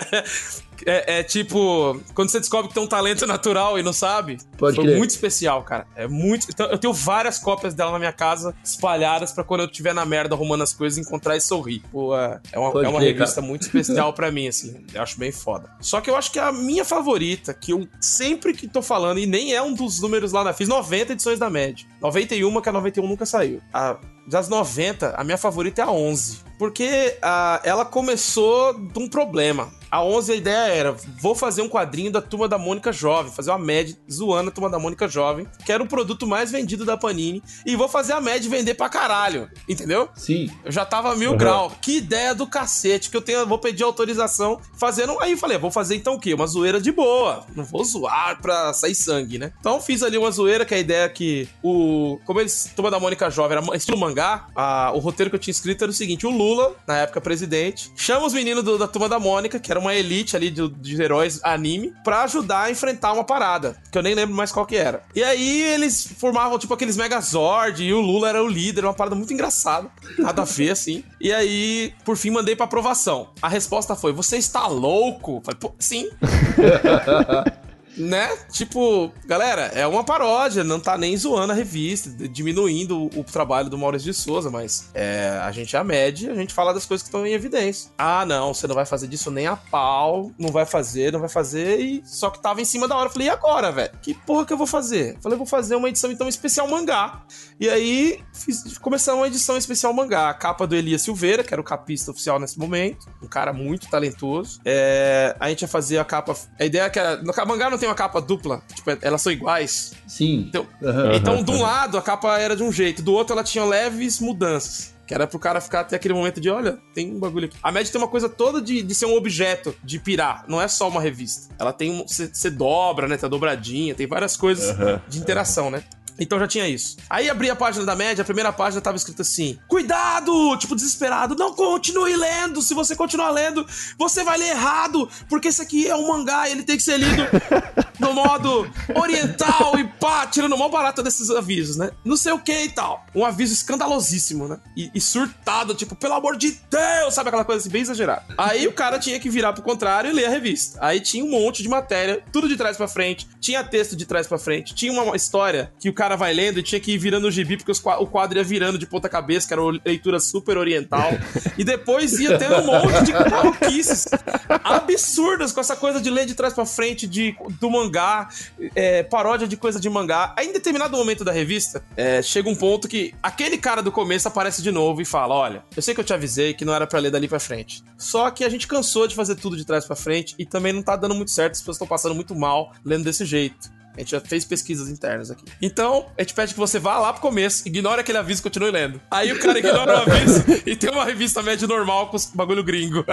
é, 0.86 1.18
é, 1.18 1.22
tipo, 1.22 2.00
quando 2.14 2.30
você 2.30 2.40
descobre 2.40 2.68
que 2.68 2.74
tem 2.74 2.82
um 2.82 2.86
talento 2.86 3.26
natural 3.26 3.78
e 3.78 3.82
não 3.82 3.92
sabe. 3.92 4.38
Pode 4.56 4.76
foi 4.76 4.84
crer. 4.84 4.96
muito 4.96 5.10
especial, 5.10 5.62
cara. 5.62 5.86
É 5.96 6.06
muito. 6.06 6.46
Então, 6.48 6.66
eu 6.66 6.78
tenho 6.78 6.92
várias 6.92 7.38
cópias 7.38 7.74
dela 7.74 7.92
na 7.92 7.98
minha 7.98 8.12
casa, 8.12 8.54
espalhadas 8.64 9.32
para 9.32 9.44
quando 9.44 9.62
eu 9.62 9.66
estiver 9.66 9.94
na 9.94 10.04
merda 10.04 10.34
arrumando 10.34 10.62
as 10.62 10.72
coisas, 10.72 10.98
encontrar 10.98 11.36
e 11.36 11.40
sorrir. 11.40 11.82
Pô, 11.90 12.16
é, 12.16 12.40
é 12.52 12.58
uma, 12.58 12.84
é 12.84 12.88
uma 12.88 12.98
crer, 12.98 13.12
revista 13.12 13.36
cara. 13.36 13.46
muito 13.46 13.62
especial 13.62 14.12
para 14.12 14.30
mim, 14.30 14.48
assim. 14.48 14.84
Eu 14.92 15.02
acho 15.02 15.18
bem 15.18 15.32
foda. 15.32 15.70
Só 15.80 16.00
que 16.00 16.10
eu 16.10 16.16
acho 16.16 16.32
que 16.32 16.38
a 16.38 16.52
minha 16.52 16.84
favorita, 16.84 17.52
que 17.54 17.72
eu 17.72 17.88
sempre 18.00 18.52
que 18.52 18.68
tô 18.68 18.82
falando, 18.82 19.18
e 19.18 19.26
nem 19.26 19.54
é 19.54 19.62
um 19.62 19.72
dos 19.72 20.00
números 20.00 20.32
lá 20.32 20.44
na. 20.44 20.52
Fiz 20.52 20.68
90 20.68 21.12
edições 21.12 21.38
da 21.38 21.50
média. 21.50 21.86
91, 22.00 22.60
que 22.60 22.68
a 22.68 22.72
91 22.72 23.06
nunca 23.06 23.26
saiu. 23.26 23.60
A 23.72 23.96
das 24.26 24.48
90, 24.48 25.14
a 25.16 25.24
minha 25.24 25.36
favorita 25.36 25.82
é 25.82 25.84
a 25.84 25.90
11. 25.90 26.38
Porque 26.58 27.16
a, 27.20 27.60
ela 27.64 27.84
começou 27.84 28.74
de 28.74 28.98
um 28.98 29.08
problema. 29.08 29.72
A 29.90 30.02
11, 30.02 30.32
a 30.32 30.36
ideia 30.36 30.72
era: 30.72 30.96
vou 31.20 31.34
fazer 31.34 31.62
um 31.62 31.68
quadrinho 31.68 32.12
da 32.12 32.22
turma 32.22 32.48
da 32.48 32.58
Mônica 32.58 32.92
Jovem, 32.92 33.32
fazer 33.32 33.50
uma 33.50 33.58
Mad 33.58 33.92
zoando 34.10 34.50
a 34.50 34.52
turma 34.52 34.70
da 34.70 34.78
Mônica 34.78 35.08
Jovem, 35.08 35.46
que 35.64 35.72
era 35.72 35.82
o 35.82 35.86
produto 35.86 36.26
mais 36.26 36.50
vendido 36.50 36.84
da 36.84 36.96
Panini, 36.96 37.42
e 37.66 37.74
vou 37.74 37.88
fazer 37.88 38.12
a 38.12 38.20
Mad 38.20 38.42
vender 38.44 38.74
pra 38.74 38.88
caralho. 38.88 39.48
Entendeu? 39.68 40.08
Sim. 40.14 40.50
Eu 40.64 40.70
já 40.70 40.84
tava 40.84 41.14
mil 41.16 41.32
uhum. 41.32 41.36
grau. 41.36 41.72
Que 41.80 41.96
ideia 41.96 42.34
do 42.34 42.46
cacete, 42.46 43.10
que 43.10 43.16
eu 43.16 43.22
tenho, 43.22 43.46
vou 43.46 43.58
pedir 43.58 43.82
autorização 43.82 44.60
fazendo. 44.78 45.18
Aí 45.20 45.32
eu 45.32 45.38
falei: 45.38 45.58
vou 45.58 45.70
fazer 45.70 45.96
então 45.96 46.14
o 46.14 46.20
quê? 46.20 46.34
Uma 46.34 46.46
zoeira 46.46 46.80
de 46.80 46.92
boa. 46.92 47.44
Não 47.56 47.64
vou 47.64 47.84
zoar 47.84 48.40
pra 48.40 48.72
sair 48.72 48.94
sangue, 48.94 49.38
né? 49.38 49.52
Então 49.58 49.80
fiz 49.80 50.02
ali 50.02 50.16
uma 50.16 50.30
zoeira, 50.30 50.64
que 50.64 50.74
a 50.74 50.78
ideia 50.78 51.04
é 51.04 51.08
que 51.08 51.48
o. 51.62 52.18
Como 52.24 52.40
eles. 52.40 52.70
Turma 52.76 52.90
da 52.90 53.00
Mônica 53.00 53.28
Jovem 53.30 53.58
era 53.58 53.76
estilo 53.76 53.98
mangá, 53.98 54.46
a, 54.54 54.92
o 54.94 54.98
roteiro 54.98 55.30
que 55.30 55.36
eu 55.36 55.40
tinha 55.40 55.52
escrito 55.52 55.82
era 55.82 55.90
o 55.90 55.94
seguinte: 55.94 56.26
o 56.26 56.30
Lula, 56.30 56.76
na 56.86 56.98
época 56.98 57.20
presidente, 57.20 57.90
chama 57.96 58.26
os 58.26 58.32
meninos 58.32 58.62
do, 58.62 58.78
da 58.78 58.86
turma 58.86 59.08
da 59.08 59.18
Mônica, 59.18 59.58
que 59.58 59.70
era 59.70 59.79
uma 59.80 59.94
elite 59.94 60.36
ali 60.36 60.50
de, 60.50 60.68
de 60.68 61.02
heróis 61.02 61.40
anime 61.42 61.92
para 62.04 62.22
ajudar 62.22 62.64
a 62.64 62.70
enfrentar 62.70 63.12
uma 63.12 63.24
parada, 63.24 63.76
que 63.90 63.98
eu 63.98 64.02
nem 64.02 64.14
lembro 64.14 64.34
mais 64.34 64.52
qual 64.52 64.64
que 64.64 64.76
era. 64.76 65.02
E 65.14 65.22
aí 65.22 65.62
eles 65.62 66.06
formavam 66.18 66.58
tipo 66.58 66.72
aqueles 66.72 66.96
Megazord 66.96 67.82
e 67.82 67.92
o 67.92 68.00
Lula 68.00 68.28
era 68.28 68.42
o 68.42 68.48
líder, 68.48 68.84
uma 68.84 68.94
parada 68.94 69.16
muito 69.16 69.32
engraçada, 69.32 69.90
nada 70.18 70.42
a 70.42 70.44
ver 70.44 70.70
assim. 70.70 71.04
E 71.20 71.32
aí, 71.32 71.92
por 72.04 72.16
fim, 72.16 72.30
mandei 72.30 72.54
para 72.54 72.66
aprovação. 72.66 73.30
A 73.42 73.48
resposta 73.48 73.96
foi: 73.96 74.12
"Você 74.12 74.36
está 74.36 74.66
louco?" 74.66 75.42
Falei: 75.44 75.58
Pô, 75.58 75.74
"Sim." 75.78 76.08
né? 77.96 78.36
Tipo, 78.50 79.12
galera, 79.26 79.62
é 79.74 79.86
uma 79.86 80.04
paródia, 80.04 80.64
não 80.64 80.80
tá 80.80 80.96
nem 80.96 81.16
zoando 81.16 81.52
a 81.52 81.56
revista, 81.56 82.10
diminuindo 82.28 82.98
o, 82.98 83.20
o 83.20 83.24
trabalho 83.24 83.68
do 83.68 83.78
Maurício 83.78 84.10
de 84.10 84.16
Souza, 84.16 84.50
mas 84.50 84.90
é, 84.94 85.38
a 85.42 85.50
gente 85.52 85.76
é 85.76 85.78
a 85.78 85.84
média, 85.84 86.32
a 86.32 86.34
gente 86.34 86.54
fala 86.54 86.72
das 86.72 86.86
coisas 86.86 87.02
que 87.02 87.08
estão 87.08 87.26
em 87.26 87.32
evidência. 87.32 87.90
Ah, 87.98 88.24
não, 88.24 88.54
você 88.54 88.66
não 88.66 88.74
vai 88.74 88.86
fazer 88.86 89.08
disso 89.08 89.30
nem 89.30 89.46
a 89.46 89.56
pau, 89.56 90.30
não 90.38 90.50
vai 90.50 90.64
fazer, 90.64 91.12
não 91.12 91.20
vai 91.20 91.28
fazer, 91.28 91.80
e 91.80 92.02
só 92.04 92.30
que 92.30 92.40
tava 92.40 92.60
em 92.60 92.64
cima 92.64 92.88
da 92.88 92.96
hora. 92.96 93.08
Eu 93.08 93.12
falei, 93.12 93.28
e 93.28 93.30
agora, 93.30 93.70
velho? 93.70 93.92
Que 94.02 94.14
porra 94.14 94.44
que 94.44 94.52
eu 94.52 94.58
vou 94.58 94.66
fazer? 94.66 95.16
Eu 95.16 95.22
falei, 95.22 95.38
vou 95.38 95.46
fazer 95.46 95.76
uma 95.76 95.88
edição 95.88 96.10
então 96.10 96.28
especial 96.28 96.68
mangá. 96.68 97.22
E 97.58 97.68
aí, 97.68 98.20
fiz, 98.32 98.78
começamos 98.78 99.20
uma 99.20 99.26
edição 99.26 99.56
especial 99.56 99.92
mangá, 99.92 100.30
a 100.30 100.34
capa 100.34 100.66
do 100.66 100.74
Elias 100.74 101.02
Silveira, 101.02 101.44
que 101.44 101.52
era 101.52 101.60
o 101.60 101.64
capista 101.64 102.10
oficial 102.10 102.38
nesse 102.38 102.58
momento, 102.58 103.06
um 103.22 103.26
cara 103.26 103.52
muito 103.52 103.88
talentoso. 103.88 104.60
É, 104.64 105.36
a 105.38 105.48
gente 105.48 105.62
ia 105.62 105.68
fazer 105.68 105.98
a 105.98 106.04
capa. 106.04 106.34
A 106.58 106.64
ideia 106.64 106.84
é 106.84 106.90
que 106.90 106.98
a, 106.98 107.16
no 107.16 107.32
mangá 107.46 107.68
não 107.68 107.78
tem 107.78 107.89
uma 107.90 107.94
capa 107.94 108.20
dupla, 108.20 108.62
tipo, 108.74 108.90
elas 109.02 109.20
são 109.20 109.32
iguais. 109.32 109.92
Sim. 110.06 110.46
Então, 110.48 110.66
uhum. 110.80 111.12
então 111.12 111.42
de 111.42 111.50
um 111.50 111.60
lado 111.60 111.98
a 111.98 112.02
capa 112.02 112.38
era 112.38 112.56
de 112.56 112.62
um 112.62 112.72
jeito, 112.72 113.02
do 113.02 113.12
outro 113.12 113.34
ela 113.34 113.44
tinha 113.44 113.64
leves 113.64 114.20
mudanças. 114.20 114.94
Que 115.06 115.14
era 115.14 115.26
pro 115.26 115.40
cara 115.40 115.60
ficar 115.60 115.80
até 115.80 115.96
aquele 115.96 116.14
momento 116.14 116.40
de, 116.40 116.48
olha, 116.48 116.78
tem 116.94 117.12
um 117.12 117.18
bagulho 117.18 117.46
aqui. 117.46 117.56
A 117.60 117.72
média 117.72 117.90
tem 117.90 118.00
uma 118.00 118.06
coisa 118.06 118.28
toda 118.28 118.62
de, 118.62 118.80
de 118.80 118.94
ser 118.94 119.06
um 119.06 119.16
objeto, 119.16 119.74
de 119.82 119.98
pirar. 119.98 120.44
Não 120.46 120.62
é 120.62 120.68
só 120.68 120.86
uma 120.86 121.00
revista. 121.00 121.52
Ela 121.58 121.72
tem. 121.72 122.06
Você 122.06 122.48
dobra, 122.48 123.08
né? 123.08 123.16
Tá 123.16 123.26
dobradinha, 123.26 123.92
tem 123.92 124.06
várias 124.06 124.36
coisas 124.36 124.78
uhum. 124.78 125.00
de 125.08 125.18
interação, 125.18 125.68
né? 125.68 125.82
Então 126.20 126.38
já 126.38 126.46
tinha 126.46 126.68
isso. 126.68 126.96
Aí 127.08 127.30
abri 127.30 127.48
a 127.50 127.56
página 127.56 127.84
da 127.84 127.96
média, 127.96 128.22
a 128.22 128.24
primeira 128.24 128.52
página 128.52 128.80
tava 128.80 128.96
escrito 128.96 129.22
assim: 129.22 129.58
Cuidado! 129.66 130.56
Tipo, 130.58 130.76
desesperado. 130.76 131.34
Não 131.34 131.54
continue 131.54 132.14
lendo. 132.14 132.60
Se 132.60 132.74
você 132.74 132.94
continuar 132.94 133.30
lendo, 133.30 133.66
você 133.98 134.22
vai 134.22 134.38
ler 134.38 134.50
errado. 134.50 135.08
Porque 135.28 135.48
esse 135.48 135.62
aqui 135.62 135.88
é 135.88 135.96
um 135.96 136.06
mangá 136.08 136.48
e 136.48 136.52
ele 136.52 136.62
tem 136.62 136.76
que 136.76 136.82
ser 136.82 136.98
lido 136.98 137.22
no 137.98 138.12
modo 138.12 138.70
oriental 138.94 139.78
e 139.78 139.84
pá, 139.84 140.26
tirando 140.26 140.56
mão 140.56 140.70
barata 140.70 141.02
desses 141.02 141.30
avisos, 141.30 141.76
né? 141.76 141.90
Não 142.04 142.16
sei 142.16 142.32
o 142.32 142.38
que 142.38 142.64
e 142.64 142.68
tal. 142.68 143.04
Um 143.14 143.24
aviso 143.24 143.52
escandalosíssimo, 143.52 144.48
né? 144.48 144.58
E, 144.76 144.90
e, 144.94 145.00
surtado, 145.00 145.74
tipo, 145.74 145.94
pelo 145.94 146.14
amor 146.14 146.36
de 146.36 146.58
Deus, 146.70 147.14
sabe 147.14 147.28
aquela 147.28 147.44
coisa 147.44 147.60
assim, 147.60 147.70
bem 147.70 147.82
exagerada. 147.82 148.24
Aí 148.36 148.66
o 148.66 148.72
cara 148.72 148.98
tinha 148.98 149.18
que 149.20 149.28
virar 149.30 149.52
pro 149.52 149.62
contrário 149.62 150.10
e 150.10 150.14
ler 150.14 150.26
a 150.26 150.30
revista. 150.30 150.78
Aí 150.82 151.00
tinha 151.00 151.24
um 151.24 151.30
monte 151.30 151.62
de 151.62 151.68
matéria, 151.68 152.22
tudo 152.32 152.48
de 152.48 152.56
trás 152.56 152.76
para 152.76 152.88
frente, 152.88 153.28
tinha 153.40 153.62
texto 153.62 153.96
de 153.96 154.06
trás 154.06 154.26
para 154.26 154.38
frente, 154.38 154.74
tinha 154.74 154.92
uma 154.92 155.16
história 155.16 155.72
que 155.78 155.88
o 155.88 155.94
cara 155.94 156.09
vai 156.16 156.32
lendo 156.32 156.58
e 156.58 156.62
tinha 156.62 156.80
que 156.80 156.92
ir 156.92 156.98
virando 156.98 157.26
o 157.26 157.30
gibi, 157.30 157.56
porque 157.56 157.72
o 157.72 158.06
quadro 158.06 158.38
ia 158.38 158.44
virando 158.44 158.78
de 158.78 158.86
ponta 158.86 159.08
cabeça, 159.08 159.46
que 159.46 159.54
era 159.54 159.62
uma 159.62 159.80
leitura 159.84 160.20
super 160.20 160.56
oriental. 160.56 161.10
e 161.56 161.64
depois 161.64 162.18
ia 162.18 162.38
tendo 162.38 162.56
um 162.56 162.66
monte 162.66 163.04
de 163.04 163.12
maluquices 163.12 164.06
absurdas 164.48 165.52
com 165.52 165.60
essa 165.60 165.76
coisa 165.76 166.00
de 166.00 166.10
ler 166.10 166.26
de 166.26 166.34
trás 166.34 166.52
para 166.52 166.66
frente, 166.66 167.06
de, 167.06 167.34
do 167.60 167.70
mangá, 167.70 168.28
é, 168.74 169.02
paródia 169.02 169.46
de 169.46 169.56
coisa 169.56 169.80
de 169.80 169.88
mangá. 169.88 170.34
Aí 170.36 170.48
em 170.48 170.52
determinado 170.52 170.96
momento 170.96 171.24
da 171.24 171.32
revista, 171.32 171.82
é, 171.96 172.22
chega 172.22 172.48
um 172.48 172.54
ponto 172.54 172.88
que 172.88 173.14
aquele 173.22 173.58
cara 173.58 173.82
do 173.82 173.92
começo 173.92 174.28
aparece 174.28 174.62
de 174.62 174.70
novo 174.70 175.00
e 175.00 175.04
fala: 175.04 175.34
Olha, 175.34 175.64
eu 175.76 175.82
sei 175.82 175.94
que 175.94 176.00
eu 176.00 176.04
te 176.04 176.12
avisei 176.12 176.54
que 176.54 176.64
não 176.64 176.74
era 176.74 176.86
para 176.86 176.98
ler 176.98 177.10
dali 177.10 177.28
para 177.28 177.40
frente. 177.40 177.82
Só 177.96 178.30
que 178.30 178.44
a 178.44 178.48
gente 178.48 178.66
cansou 178.66 179.06
de 179.06 179.14
fazer 179.14 179.36
tudo 179.36 179.56
de 179.56 179.64
trás 179.64 179.84
para 179.84 179.96
frente 179.96 180.34
e 180.38 180.44
também 180.44 180.72
não 180.72 180.82
tá 180.82 180.96
dando 180.96 181.14
muito 181.14 181.30
certo, 181.30 181.52
as 181.52 181.60
pessoas 181.60 181.76
estão 181.76 181.88
passando 181.88 182.14
muito 182.14 182.34
mal 182.34 182.72
lendo 182.84 183.04
desse 183.04 183.24
jeito. 183.24 183.79
A 183.96 184.00
gente 184.00 184.12
já 184.12 184.20
fez 184.20 184.44
pesquisas 184.44 184.88
internas 184.88 185.30
aqui. 185.30 185.44
Então, 185.60 186.06
a 186.16 186.22
gente 186.22 186.32
pede 186.34 186.54
que 186.54 186.60
você 186.60 186.78
vá 186.78 186.98
lá 186.98 187.12
pro 187.12 187.20
começo, 187.20 187.66
ignore 187.66 188.00
aquele 188.00 188.18
aviso 188.18 188.40
e 188.40 188.42
continue 188.42 188.70
lendo. 188.70 189.00
Aí 189.10 189.32
o 189.32 189.38
cara 189.38 189.58
ignora 189.58 189.98
o 189.98 190.02
aviso 190.10 190.44
e 190.64 190.76
tem 190.76 190.90
uma 190.90 191.04
revista 191.04 191.42
média 191.42 191.66
normal 191.66 192.08
com 192.08 192.16
os 192.16 192.26
bagulho 192.26 192.62
gringo. 192.62 193.04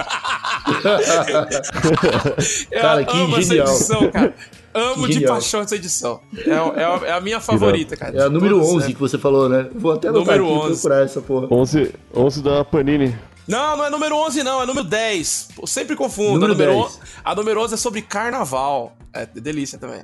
Eu 2.70 2.80
cara, 2.80 3.04
que 3.04 3.16
amo 3.16 3.40
genial. 3.42 3.66
essa 3.66 3.74
edição, 3.74 4.10
cara. 4.10 4.34
Amo 4.72 5.08
de 5.08 5.26
paixão 5.26 5.60
essa 5.60 5.74
edição. 5.74 6.20
É, 6.36 6.50
é, 6.50 7.08
é, 7.08 7.12
a 7.12 7.20
minha 7.20 7.40
favorita, 7.40 7.96
cara. 7.96 8.16
É 8.16 8.22
a 8.22 8.30
número 8.30 8.62
11 8.62 8.86
né? 8.88 8.92
que 8.94 9.00
você 9.00 9.18
falou, 9.18 9.48
né? 9.48 9.68
Vou 9.74 9.92
até 9.92 10.08
anotar 10.08 10.38
número 10.38 10.54
aqui 10.60 10.70
11. 10.70 10.80
procurar 10.80 11.04
essa 11.04 11.20
porra. 11.20 11.48
11, 11.50 11.94
11 12.14 12.42
da 12.42 12.64
Panini. 12.64 13.18
Não, 13.46 13.76
não 13.78 13.84
é 13.84 13.90
número 13.90 14.14
11 14.14 14.42
não, 14.42 14.62
é 14.62 14.66
número 14.66 14.86
10. 14.86 15.48
Eu 15.60 15.66
sempre 15.66 15.96
confundo. 15.96 16.38
Número 16.38 16.52
a, 16.52 16.56
número 16.56 16.86
11, 16.86 16.98
a 17.24 17.34
número 17.34 17.60
11 17.62 17.74
é 17.74 17.76
sobre 17.76 18.02
carnaval. 18.02 18.96
É 19.12 19.26
delícia 19.26 19.78
também. 19.78 20.02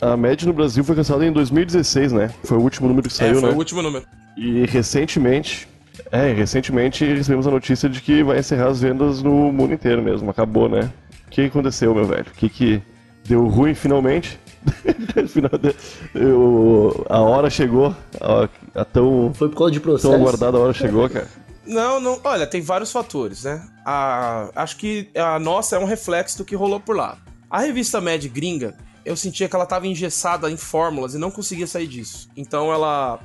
A 0.00 0.16
média 0.16 0.46
no 0.46 0.52
Brasil 0.52 0.84
foi 0.84 0.94
cancelada 0.94 1.26
em 1.26 1.32
2016, 1.32 2.12
né? 2.12 2.30
Foi 2.44 2.58
o 2.58 2.60
último 2.60 2.88
número 2.88 3.08
que 3.08 3.14
é, 3.14 3.16
saiu, 3.16 3.30
é, 3.30 3.34
foi 3.34 3.42
né? 3.42 3.48
Foi 3.48 3.54
o 3.54 3.58
último 3.58 3.82
número. 3.82 4.06
E 4.36 4.66
recentemente, 4.66 5.68
é, 6.12 6.32
recentemente 6.32 7.04
recebemos 7.04 7.46
a 7.46 7.50
notícia 7.50 7.88
de 7.88 8.00
que 8.00 8.22
vai 8.22 8.38
encerrar 8.38 8.68
as 8.68 8.80
vendas 8.80 9.22
no 9.22 9.52
mundo 9.52 9.72
inteiro 9.72 10.02
mesmo. 10.02 10.30
Acabou, 10.30 10.68
né? 10.68 10.90
O 11.26 11.30
que 11.30 11.42
aconteceu, 11.42 11.94
meu 11.94 12.04
velho? 12.04 12.26
O 12.26 12.34
que, 12.34 12.48
que 12.48 12.82
deu 13.24 13.46
ruim 13.46 13.74
finalmente? 13.74 14.38
a 17.08 17.20
hora 17.20 17.48
chegou, 17.48 17.94
a, 18.20 18.48
a 18.74 18.84
tão. 18.84 19.32
Foi 19.34 19.48
por 19.48 19.56
causa 19.56 19.72
de 19.72 19.80
processo. 19.80 20.08
Tão 20.08 20.20
aguardada 20.20 20.56
a 20.56 20.60
hora 20.60 20.72
chegou, 20.72 21.08
cara. 21.08 21.28
Não, 21.66 22.00
não. 22.00 22.20
Olha, 22.22 22.46
tem 22.46 22.60
vários 22.60 22.92
fatores, 22.92 23.44
né? 23.44 23.62
A, 23.84 24.50
acho 24.54 24.76
que 24.76 25.10
a 25.16 25.38
nossa 25.38 25.76
é 25.76 25.78
um 25.78 25.84
reflexo 25.84 26.38
do 26.38 26.44
que 26.44 26.54
rolou 26.54 26.80
por 26.80 26.96
lá. 26.96 27.18
A 27.50 27.60
revista 27.60 28.00
Mad 28.00 28.24
Gringa, 28.26 28.74
eu 29.06 29.16
sentia 29.16 29.48
que 29.48 29.54
ela 29.54 29.64
estava 29.64 29.86
engessada 29.86 30.50
em 30.50 30.56
fórmulas 30.56 31.14
e 31.14 31.18
não 31.18 31.30
conseguia 31.30 31.66
sair 31.66 31.86
disso. 31.86 32.28
Então 32.36 32.72
ela 32.72 33.20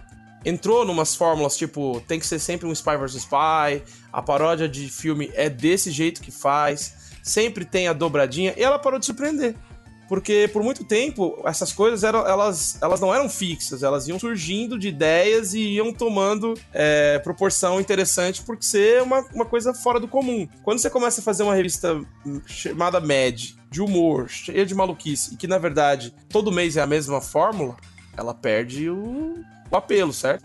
entrou 0.46 0.86
numas 0.86 1.16
fórmulas 1.16 1.58
tipo, 1.58 2.00
tem 2.08 2.20
que 2.20 2.26
ser 2.26 2.38
sempre 2.38 2.68
um 2.68 2.72
Spy 2.72 2.96
vs 2.98 3.16
Spy, 3.16 3.84
a 4.14 4.22
paródia 4.22 4.70
de 4.70 4.88
filme 4.88 5.32
é 5.34 5.50
desse 5.50 5.90
jeito 5.90 6.22
que 6.22 6.32
faz, 6.32 6.94
sempre 7.24 7.66
tem 7.66 7.88
a 7.88 7.94
dobradinha, 7.94 8.54
e 8.56 8.62
ela 8.62 8.78
parou 8.78 9.00
de 9.00 9.08
surpreender. 9.08 9.56
Porque 10.12 10.50
por 10.52 10.62
muito 10.62 10.84
tempo 10.84 11.42
essas 11.46 11.72
coisas 11.72 12.04
eram, 12.04 12.28
elas, 12.28 12.78
elas 12.82 13.00
não 13.00 13.16
eram 13.16 13.30
fixas, 13.30 13.82
elas 13.82 14.10
iam 14.10 14.20
surgindo 14.20 14.78
de 14.78 14.90
ideias 14.90 15.54
e 15.54 15.76
iam 15.76 15.94
tomando 15.94 16.54
é, 16.74 17.18
proporção 17.20 17.80
interessante 17.80 18.42
por 18.42 18.58
ser 18.60 19.02
uma, 19.04 19.22
uma 19.34 19.46
coisa 19.46 19.74
fora 19.74 20.02
do 20.02 20.10
comum. 20.10 20.46
Quando 20.64 20.80
você 20.80 20.90
começa 20.90 21.22
a 21.22 21.24
fazer 21.24 21.44
uma 21.44 21.56
revista 21.56 21.98
chamada 22.46 23.00
Mad, 23.00 23.52
de 23.70 23.82
humor, 23.82 24.28
cheia 24.28 24.66
de 24.66 24.76
maluquice, 24.76 25.34
e 25.34 25.38
que 25.38 25.48
na 25.48 25.58
verdade 25.58 26.14
todo 26.28 26.52
mês 26.52 26.76
é 26.76 26.82
a 26.82 26.88
mesma 26.88 27.22
fórmula, 27.22 27.78
ela 28.18 28.34
perde 28.34 28.90
o, 28.90 29.36
o 29.72 29.78
apelo, 29.78 30.12
certo? 30.12 30.44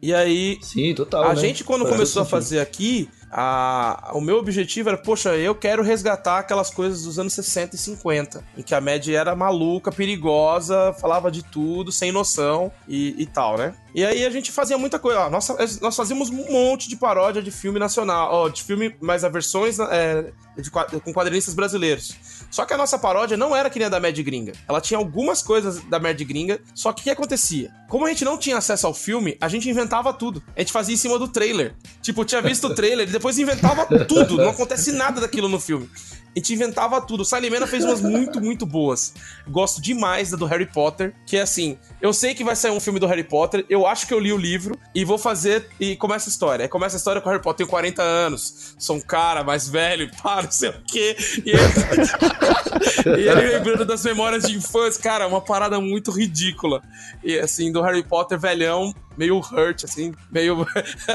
E 0.00 0.14
aí. 0.14 0.56
Sim, 0.62 0.94
total. 0.94 1.24
A 1.24 1.34
né? 1.34 1.40
gente, 1.40 1.64
quando 1.64 1.82
Parece 1.82 1.96
começou 1.96 2.22
a 2.22 2.24
sentido. 2.24 2.30
fazer 2.30 2.60
aqui, 2.60 3.08
a, 3.30 4.10
o 4.14 4.20
meu 4.20 4.36
objetivo 4.38 4.88
era, 4.88 4.98
poxa, 4.98 5.36
eu 5.36 5.54
quero 5.54 5.82
resgatar 5.82 6.38
aquelas 6.38 6.70
coisas 6.70 7.04
dos 7.04 7.18
anos 7.18 7.32
60 7.32 7.76
e 7.76 7.78
50, 7.78 8.44
em 8.56 8.62
que 8.62 8.74
a 8.74 8.80
média 8.80 9.18
era 9.18 9.36
maluca, 9.36 9.92
perigosa, 9.92 10.92
falava 11.00 11.30
de 11.30 11.42
tudo, 11.42 11.92
sem 11.92 12.10
noção 12.10 12.72
e, 12.88 13.14
e 13.22 13.26
tal, 13.26 13.56
né? 13.56 13.74
E 13.94 14.04
aí 14.04 14.24
a 14.24 14.30
gente 14.30 14.52
fazia 14.52 14.78
muita 14.78 14.98
coisa. 14.98 15.20
Ó, 15.20 15.30
nós, 15.30 15.48
nós 15.80 15.96
fazíamos 15.96 16.30
um 16.30 16.50
monte 16.50 16.88
de 16.88 16.96
paródia 16.96 17.42
de 17.42 17.50
filme 17.50 17.78
nacional, 17.78 18.28
ó, 18.32 18.48
de 18.48 18.62
filme, 18.62 18.94
mas 19.00 19.24
a 19.24 19.28
versões 19.28 19.78
é, 19.78 20.32
de, 20.56 20.70
com 20.70 21.12
quadrinistas 21.12 21.54
brasileiros. 21.54 22.14
Só 22.50 22.64
que 22.64 22.74
a 22.74 22.76
nossa 22.76 22.98
paródia 22.98 23.36
não 23.36 23.54
era 23.54 23.70
que 23.70 23.78
nem 23.78 23.86
a 23.86 23.88
da 23.88 24.00
Mad 24.00 24.18
Gringa. 24.18 24.52
Ela 24.68 24.80
tinha 24.80 24.98
algumas 24.98 25.42
coisas 25.42 25.82
da 25.84 25.98
Mad 25.98 26.20
Gringa, 26.20 26.60
só 26.74 26.92
que 26.92 27.00
o 27.00 27.04
que 27.04 27.10
acontecia? 27.10 27.72
Como 27.88 28.06
a 28.06 28.08
gente 28.08 28.24
não 28.24 28.38
tinha 28.38 28.56
acesso 28.56 28.86
ao 28.86 28.94
filme, 28.94 29.36
a 29.40 29.48
gente 29.48 29.68
inventava 29.68 30.12
tudo. 30.12 30.42
A 30.56 30.60
gente 30.60 30.72
fazia 30.72 30.94
em 30.94 30.98
cima 30.98 31.18
do 31.18 31.28
trailer. 31.28 31.74
Tipo, 32.02 32.24
tinha 32.24 32.42
visto 32.42 32.66
o 32.66 32.74
trailer 32.74 33.08
depois 33.20 33.38
inventava 33.38 33.86
tudo. 34.06 34.38
Não 34.38 34.48
acontece 34.48 34.92
nada 34.92 35.20
daquilo 35.20 35.48
no 35.48 35.60
filme. 35.60 35.88
A 36.34 36.38
gente 36.38 36.52
inventava 36.54 37.00
tudo. 37.00 37.20
O 37.20 37.24
Salimena 37.24 37.66
fez 37.66 37.84
umas 37.84 38.00
muito, 38.00 38.40
muito 38.40 38.64
boas. 38.64 39.14
Gosto 39.48 39.80
demais 39.80 40.30
da 40.30 40.36
do 40.36 40.46
Harry 40.46 40.66
Potter, 40.66 41.14
que 41.26 41.36
é 41.36 41.42
assim, 41.42 41.78
eu 42.00 42.12
sei 42.12 42.34
que 42.34 42.42
vai 42.42 42.56
sair 42.56 42.70
um 42.70 42.80
filme 42.80 42.98
do 42.98 43.06
Harry 43.06 43.22
Potter, 43.22 43.64
eu 43.68 43.86
acho 43.86 44.06
que 44.06 44.14
eu 44.14 44.18
li 44.18 44.32
o 44.32 44.36
livro 44.36 44.76
e 44.94 45.04
vou 45.04 45.18
fazer 45.18 45.68
e 45.78 45.94
começa 45.96 46.28
a 46.28 46.32
história. 46.32 46.64
Aí 46.64 46.68
começa 46.68 46.96
a 46.96 46.98
história 46.98 47.20
com 47.20 47.28
o 47.28 47.32
Harry 47.32 47.42
Potter, 47.42 47.58
tenho 47.58 47.68
40 47.68 48.02
anos, 48.02 48.74
sou 48.78 48.96
um 48.96 49.00
cara 49.00 49.44
mais 49.44 49.68
velho, 49.68 50.10
pá, 50.22 50.42
não 50.42 50.50
sei 50.50 50.70
o 50.70 50.82
quê. 50.86 51.16
E 51.44 51.50
ele, 51.50 53.20
e 53.20 53.28
ele 53.28 53.58
lembrando 53.58 53.84
das 53.84 54.02
memórias 54.02 54.44
de 54.44 54.56
infância, 54.56 55.02
cara, 55.02 55.26
uma 55.26 55.40
parada 55.40 55.78
muito 55.80 56.10
ridícula. 56.10 56.82
E 57.22 57.38
assim, 57.38 57.70
do 57.70 57.82
Harry 57.82 58.02
Potter 58.02 58.38
velhão, 58.38 58.94
meio 59.16 59.38
hurt, 59.38 59.84
assim, 59.84 60.14
meio 60.32 60.66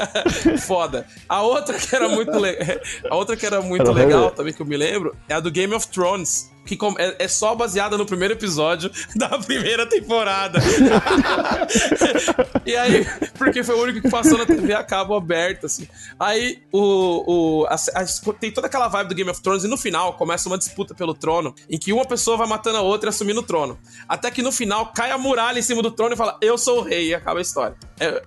foda. 0.64 1.04
A 1.28 1.42
outra 1.42 1.76
que 1.76 1.94
era 1.94 2.08
muito 2.08 2.38
legal, 2.38 2.78
a 3.10 3.16
outra 3.16 3.36
que 3.36 3.44
era 3.44 3.60
muito 3.60 3.90
legal 3.90 4.30
também 4.30 4.52
que 4.52 4.62
eu 4.62 4.66
me 4.66 4.76
lembro 4.76 5.05
é 5.28 5.34
a 5.34 5.40
do 5.40 5.50
Game 5.50 5.74
of 5.74 5.88
Thrones. 5.88 6.50
Que 6.66 6.76
é, 6.98 7.24
é 7.24 7.28
só 7.28 7.54
baseada 7.54 7.96
no 7.96 8.04
primeiro 8.04 8.34
episódio 8.34 8.90
da 9.16 9.38
primeira 9.38 9.86
temporada. 9.86 10.58
e 12.66 12.76
aí, 12.76 13.06
porque 13.38 13.62
foi 13.62 13.74
o 13.74 13.82
único 13.82 14.02
que 14.02 14.10
passou 14.10 14.36
na 14.36 14.44
TV 14.44 14.74
a 14.74 14.82
cabo 14.82 15.14
aberto, 15.14 15.66
assim. 15.66 15.88
Aí, 16.18 16.58
o, 16.72 17.62
o 17.62 17.66
a, 17.66 17.74
a, 17.74 18.32
tem 18.38 18.50
toda 18.50 18.66
aquela 18.66 18.88
vibe 18.88 19.08
do 19.08 19.14
Game 19.14 19.30
of 19.30 19.40
Thrones 19.40 19.64
e 19.64 19.68
no 19.68 19.78
final 19.78 20.14
começa 20.14 20.48
uma 20.48 20.58
disputa 20.58 20.94
pelo 20.94 21.14
trono, 21.14 21.54
em 21.70 21.78
que 21.78 21.92
uma 21.92 22.04
pessoa 22.04 22.36
vai 22.36 22.46
matando 22.46 22.78
a 22.78 22.82
outra 22.82 23.08
e 23.08 23.10
assumindo 23.10 23.40
o 23.40 23.42
trono. 23.42 23.78
Até 24.08 24.30
que 24.30 24.42
no 24.42 24.52
final 24.52 24.92
cai 24.92 25.10
a 25.10 25.18
muralha 25.18 25.58
em 25.58 25.62
cima 25.62 25.82
do 25.82 25.90
trono 25.90 26.14
e 26.14 26.16
fala, 26.16 26.36
eu 26.42 26.58
sou 26.58 26.80
o 26.80 26.82
rei, 26.82 27.08
e 27.08 27.14
acaba 27.14 27.38
a 27.38 27.42
história. 27.42 27.76
É, 28.00 28.22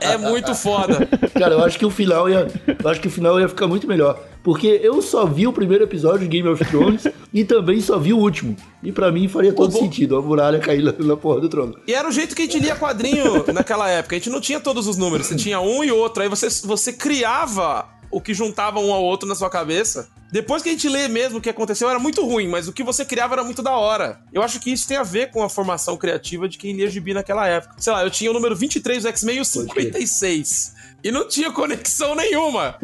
é 0.12 0.16
muito 0.16 0.54
foda. 0.54 1.08
Cara, 1.38 1.54
eu 1.54 1.64
acho 1.64 1.78
que 1.78 1.86
o 1.86 1.90
final 1.90 2.28
ia. 2.28 2.48
Eu 2.82 2.90
acho 2.90 3.00
que 3.00 3.08
o 3.08 3.10
final 3.10 3.38
ia 3.38 3.48
ficar 3.48 3.66
muito 3.66 3.86
melhor. 3.86 4.18
Porque 4.42 4.80
eu 4.82 5.00
só 5.00 5.24
vi 5.24 5.46
o 5.46 5.52
primeiro 5.52 5.84
episódio 5.84 6.20
de 6.20 6.28
Game 6.28 6.48
of 6.48 6.64
Thrones 6.64 7.06
e 7.32 7.41
também 7.44 7.80
só 7.80 7.98
vi 7.98 8.12
o 8.12 8.18
último. 8.18 8.56
E 8.82 8.92
para 8.92 9.10
mim 9.12 9.28
faria 9.28 9.52
todo 9.52 9.72
sentido 9.72 10.16
a 10.16 10.22
muralha 10.22 10.58
cair 10.58 10.82
na, 10.82 10.92
na 10.92 11.16
porra 11.16 11.40
do 11.40 11.48
trono. 11.48 11.76
E 11.86 11.94
era 11.94 12.08
o 12.08 12.12
jeito 12.12 12.34
que 12.34 12.42
a 12.42 12.44
gente 12.44 12.58
lia 12.58 12.76
quadrinho 12.76 13.44
naquela 13.54 13.88
época. 13.88 14.16
A 14.16 14.18
gente 14.18 14.30
não 14.30 14.40
tinha 14.40 14.60
todos 14.60 14.86
os 14.86 14.96
números, 14.96 15.26
você 15.26 15.36
tinha 15.36 15.60
um 15.60 15.82
e 15.84 15.90
outro. 15.90 16.22
Aí 16.22 16.28
você, 16.28 16.48
você 16.66 16.92
criava 16.92 17.88
o 18.10 18.20
que 18.20 18.34
juntava 18.34 18.78
um 18.78 18.92
ao 18.92 19.02
outro 19.02 19.28
na 19.28 19.34
sua 19.34 19.48
cabeça. 19.48 20.08
Depois 20.30 20.62
que 20.62 20.70
a 20.70 20.72
gente 20.72 20.88
lê 20.88 21.08
mesmo 21.08 21.38
o 21.38 21.40
que 21.40 21.50
aconteceu, 21.50 21.90
era 21.90 21.98
muito 21.98 22.24
ruim, 22.24 22.48
mas 22.48 22.66
o 22.66 22.72
que 22.72 22.82
você 22.82 23.04
criava 23.04 23.34
era 23.34 23.44
muito 23.44 23.62
da 23.62 23.76
hora. 23.76 24.20
Eu 24.32 24.42
acho 24.42 24.60
que 24.60 24.72
isso 24.72 24.88
tem 24.88 24.96
a 24.96 25.02
ver 25.02 25.30
com 25.30 25.42
a 25.42 25.48
formação 25.48 25.96
criativa 25.96 26.48
de 26.48 26.56
quem 26.56 26.74
lia 26.74 26.88
gibi 26.88 27.12
naquela 27.12 27.46
época. 27.46 27.74
Sei 27.78 27.92
lá, 27.92 28.02
eu 28.02 28.10
tinha 28.10 28.30
o 28.30 28.34
número 28.34 28.56
23 28.56 29.02
do 29.02 29.08
X-Men 29.08 29.36
e 29.36 29.40
o 29.40 29.44
56. 29.44 30.74
E 31.04 31.10
não 31.10 31.28
tinha 31.28 31.50
conexão 31.50 32.14
nenhuma. 32.14 32.76